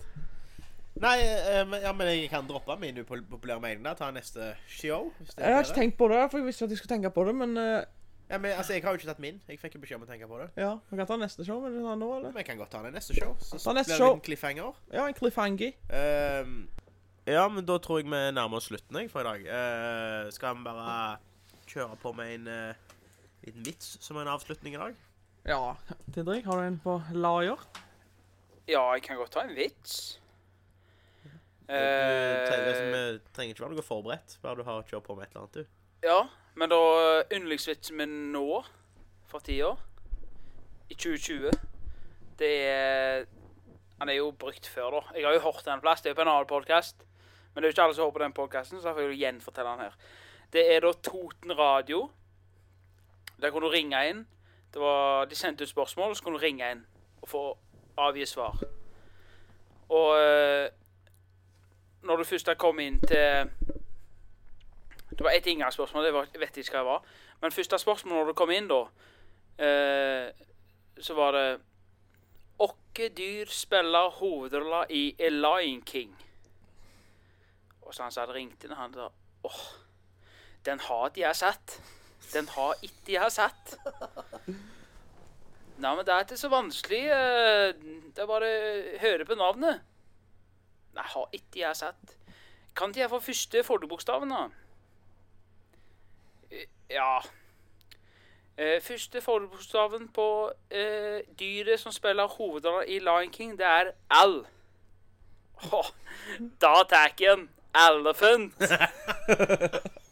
Nei, 1.00 1.14
eh, 1.24 1.76
ja, 1.86 1.94
men 1.96 2.10
jeg 2.10 2.26
kan 2.32 2.48
droppe 2.48 2.76
min 2.80 2.98
upopulære 3.00 3.62
mening 3.64 3.84
der. 3.84 3.96
Ta 3.96 4.10
neste 4.16 4.54
show. 4.68 5.08
Jeg 5.38 5.56
har 5.56 5.64
ikke 5.64 5.78
tenkt 5.78 5.98
på 6.00 6.10
det, 6.12 6.20
for 6.32 6.40
jeg 6.42 6.50
visste 6.50 6.68
at 6.68 6.74
jeg 6.76 6.82
skulle 6.82 6.92
tenke 6.98 7.12
på 7.16 7.24
det, 7.30 7.36
men 7.36 7.56
uh, 7.56 7.84
Ja, 8.28 8.40
men 8.42 8.52
altså, 8.52 8.74
Jeg 8.74 8.84
har 8.84 8.92
jo 8.92 9.00
ikke 9.00 9.08
tatt 9.08 9.24
min. 9.24 9.40
Jeg 9.48 9.60
fikk 9.62 9.78
jo 9.78 9.84
beskjed 9.84 10.02
om 10.02 10.04
å 10.04 10.10
tenke 10.10 10.28
på 10.28 10.40
det. 10.42 10.50
ja. 10.60 10.74
Vi 10.90 11.00
kan 11.00 11.08
ta 11.08 11.18
neste 11.22 11.46
show, 11.48 11.62
vil 11.64 11.78
du 11.78 11.84
ta 11.86 11.96
nå, 12.00 12.10
eller? 12.18 12.36
Jeg 12.42 12.48
kan 12.50 12.60
godt 12.60 12.74
ta 12.76 12.82
det 12.84 12.92
neste 12.96 13.16
show. 13.16 13.38
Så 13.40 13.76
neste 13.76 13.96
blir 13.96 14.04
det 14.04 14.18
en 14.18 14.26
cliffhanger. 14.28 14.82
Ja, 14.92 15.06
en 15.08 15.16
cliffhanger. 15.16 15.80
Ehm, 15.96 16.58
ja, 17.24 17.48
men 17.48 17.64
da 17.68 17.80
tror 17.80 18.04
jeg 18.04 18.10
vi 18.12 18.26
nærmer 18.36 18.60
oss 18.60 18.68
slutten 18.68 19.00
jeg, 19.00 19.12
for 19.14 19.24
i 19.24 19.32
dag. 19.32 19.48
Uh, 19.48 20.34
skal 20.36 20.60
vi 20.60 20.68
bare 20.68 20.90
kjøre 21.76 21.98
på 22.02 22.12
med 22.16 22.34
en 22.38 22.48
uh, 22.48 23.00
liten 23.46 23.66
vits 23.68 23.96
som 24.04 24.18
en 24.22 24.32
avslutning 24.32 24.78
i 24.78 24.82
dag? 24.82 25.02
Ja. 25.46 25.76
Didrik, 26.16 26.48
har 26.48 26.62
du 26.62 26.68
en 26.70 26.80
på 26.82 26.98
lager? 27.14 27.62
Ja, 28.66 28.82
jeg 28.96 29.04
kan 29.06 29.20
godt 29.20 29.36
ta 29.36 29.44
en 29.46 29.56
vits. 29.58 30.16
Du 31.66 31.72
trenger, 31.72 32.62
Eh, 32.62 32.68
liksom, 32.68 32.92
vi 32.94 33.20
trenger 33.34 33.54
ikke 33.56 33.64
være 33.64 33.74
noe 33.74 33.84
forberedt, 33.86 34.36
bare 34.44 34.60
du 34.60 34.68
har 34.68 34.84
kjørt 34.86 35.06
på 35.08 35.16
med 35.18 35.26
et 35.26 35.32
eller 35.34 35.48
annet. 35.48 35.56
du. 35.56 35.66
ja, 36.06 36.20
men 36.56 36.70
da 36.70 36.82
yndlingsvitsen 37.34 37.98
min 37.98 38.14
nå, 38.34 38.62
for 39.26 39.42
tida, 39.42 39.72
i 40.90 40.94
2020, 40.94 41.50
det 42.38 42.52
er 42.70 43.26
Han 43.98 44.10
er 44.10 44.18
jo 44.20 44.32
brukt 44.32 44.68
før, 44.68 44.92
da. 44.92 45.02
Jeg 45.16 45.26
har 45.26 45.34
jo 45.34 45.40
hørt 45.40 45.66
den 45.66 45.82
plass. 45.82 46.02
Det 46.02 46.10
er 46.10 46.14
jo 46.14 46.18
på 46.20 46.26
en 46.26 46.28
annen 46.28 46.48
podkast. 46.50 47.06
Men 47.54 47.64
det 47.64 47.68
er 47.68 47.72
jo 47.72 47.74
ikke 47.76 47.84
alle 47.84 47.96
som 47.96 48.04
hører 48.04 48.18
på 48.18 48.24
den 48.26 48.34
podkasten, 48.36 48.82
så 48.82 48.90
jeg 48.90 48.96
får 48.98 49.06
jo 49.08 49.20
gjenfortelle 49.22 49.70
den 49.72 49.84
her. 49.86 49.94
Det 50.54 50.76
er 50.76 50.80
da 50.80 50.92
Toten 50.94 51.58
Radio. 51.58 52.10
Der 53.42 53.52
kan 53.52 53.62
du 53.62 53.70
ringe 53.70 54.10
inn. 54.10 54.28
Det 54.74 54.82
var, 54.82 55.26
de 55.26 55.36
sendte 55.36 55.64
ut 55.64 55.70
spørsmål, 55.70 56.10
og 56.10 56.18
så 56.18 56.24
kan 56.24 56.34
du 56.34 56.40
ringe 56.40 56.72
inn 56.72 56.86
og 57.22 57.30
få 57.30 57.44
avgi 57.98 58.26
svar. 58.26 58.60
Og 59.90 60.18
eh, 60.20 60.70
når 62.04 62.18
du 62.18 62.24
først 62.24 62.48
har 62.48 62.58
kommet 62.60 62.84
inn 62.84 63.00
til 63.00 63.52
Det 65.16 65.24
var 65.24 65.32
ett 65.32 65.46
inngangsspørsmål, 65.48 66.06
det 66.06 66.14
var, 66.14 66.28
jeg 66.34 66.42
vet 66.42 66.58
ikke 66.58 66.72
hva 66.72 66.80
det 66.80 66.86
var. 66.86 67.06
Men 67.42 67.52
første 67.52 67.78
spørsmål 67.78 68.18
når 68.18 68.26
du 68.26 68.34
kom 68.34 68.52
inn, 68.52 68.68
da, 68.68 68.82
eh, 69.64 70.28
så 71.00 71.14
var 71.14 71.32
det 71.32 71.62
Åkke 72.60 73.10
dyr 73.18 73.46
spiller 73.52 74.10
hovedrolla 74.10 74.86
i 74.90 75.16
A 75.20 75.30
Lion 75.30 75.82
King? 75.86 76.16
Og 77.82 77.94
så 77.94 78.04
han 78.04 78.12
sa 78.12 78.22
hadde 78.22 78.34
ringt 78.34 78.64
inn, 78.64 78.72
han 78.72 78.94
sa 78.94 79.10
åh, 79.44 79.64
den 80.66 80.80
har 80.80 81.08
ikke 81.10 81.22
jeg 81.22 81.36
sett. 81.36 81.80
Den 82.34 82.48
har 82.56 82.74
ikke 82.82 83.14
jeg 83.14 83.32
sett. 83.32 83.76
Nei, 85.78 85.92
men 85.96 86.06
det 86.08 86.14
er 86.16 86.24
ikke 86.26 86.38
så 86.40 86.50
vanskelig. 86.50 87.02
eh, 87.12 87.74
Det 88.16 88.24
er 88.24 88.30
bare 88.30 88.50
å 88.50 89.00
høre 89.02 89.26
på 89.28 89.36
navnet. 89.36 89.82
Nei, 90.96 91.04
har 91.14 91.28
ikke 91.36 91.60
jeg 91.60 91.76
sett. 91.76 92.16
Kan 92.76 92.90
ikke 92.92 93.04
jeg 93.06 93.10
få 93.12 93.20
første 93.20 93.64
fordebokstaven, 93.64 94.30
da? 94.30 94.46
Eh, 96.52 96.66
Ja 96.90 97.20
Eh, 98.58 98.80
Første 98.82 99.20
fordebokstaven 99.22 100.08
på 100.16 100.26
uh, 100.48 101.20
dyret 101.40 101.80
som 101.80 101.92
spiller 101.92 102.28
hovedrollen 102.38 102.88
i 102.88 103.00
Lion 103.04 103.34
King, 103.34 103.58
det 103.60 103.66
er 103.68 103.90
L. 104.24 104.38
Oh, 105.74 105.90
da 106.62 106.72
tar 106.88 107.12
jeg 107.20 107.34
en 107.34 107.50
elephant. 107.76 108.56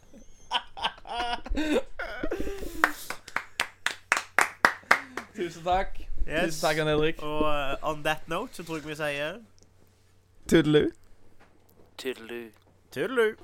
Tusen 5.36 5.64
takk. 5.64 6.00
Yes. 6.28 6.44
Tusen 6.46 6.62
takk, 6.62 6.78
Jan 6.78 6.88
Henrik. 6.88 7.22
Og 7.22 7.42
uh, 7.42 7.76
on 7.82 8.04
that 8.04 8.28
note 8.28 8.56
så 8.56 8.64
tror 8.64 8.76
jeg 8.78 8.88
vi 8.88 8.96
sier 8.96 9.38
Tudelu. 10.50 10.90
Tudelu. 11.98 12.50
tudelu. 12.92 13.36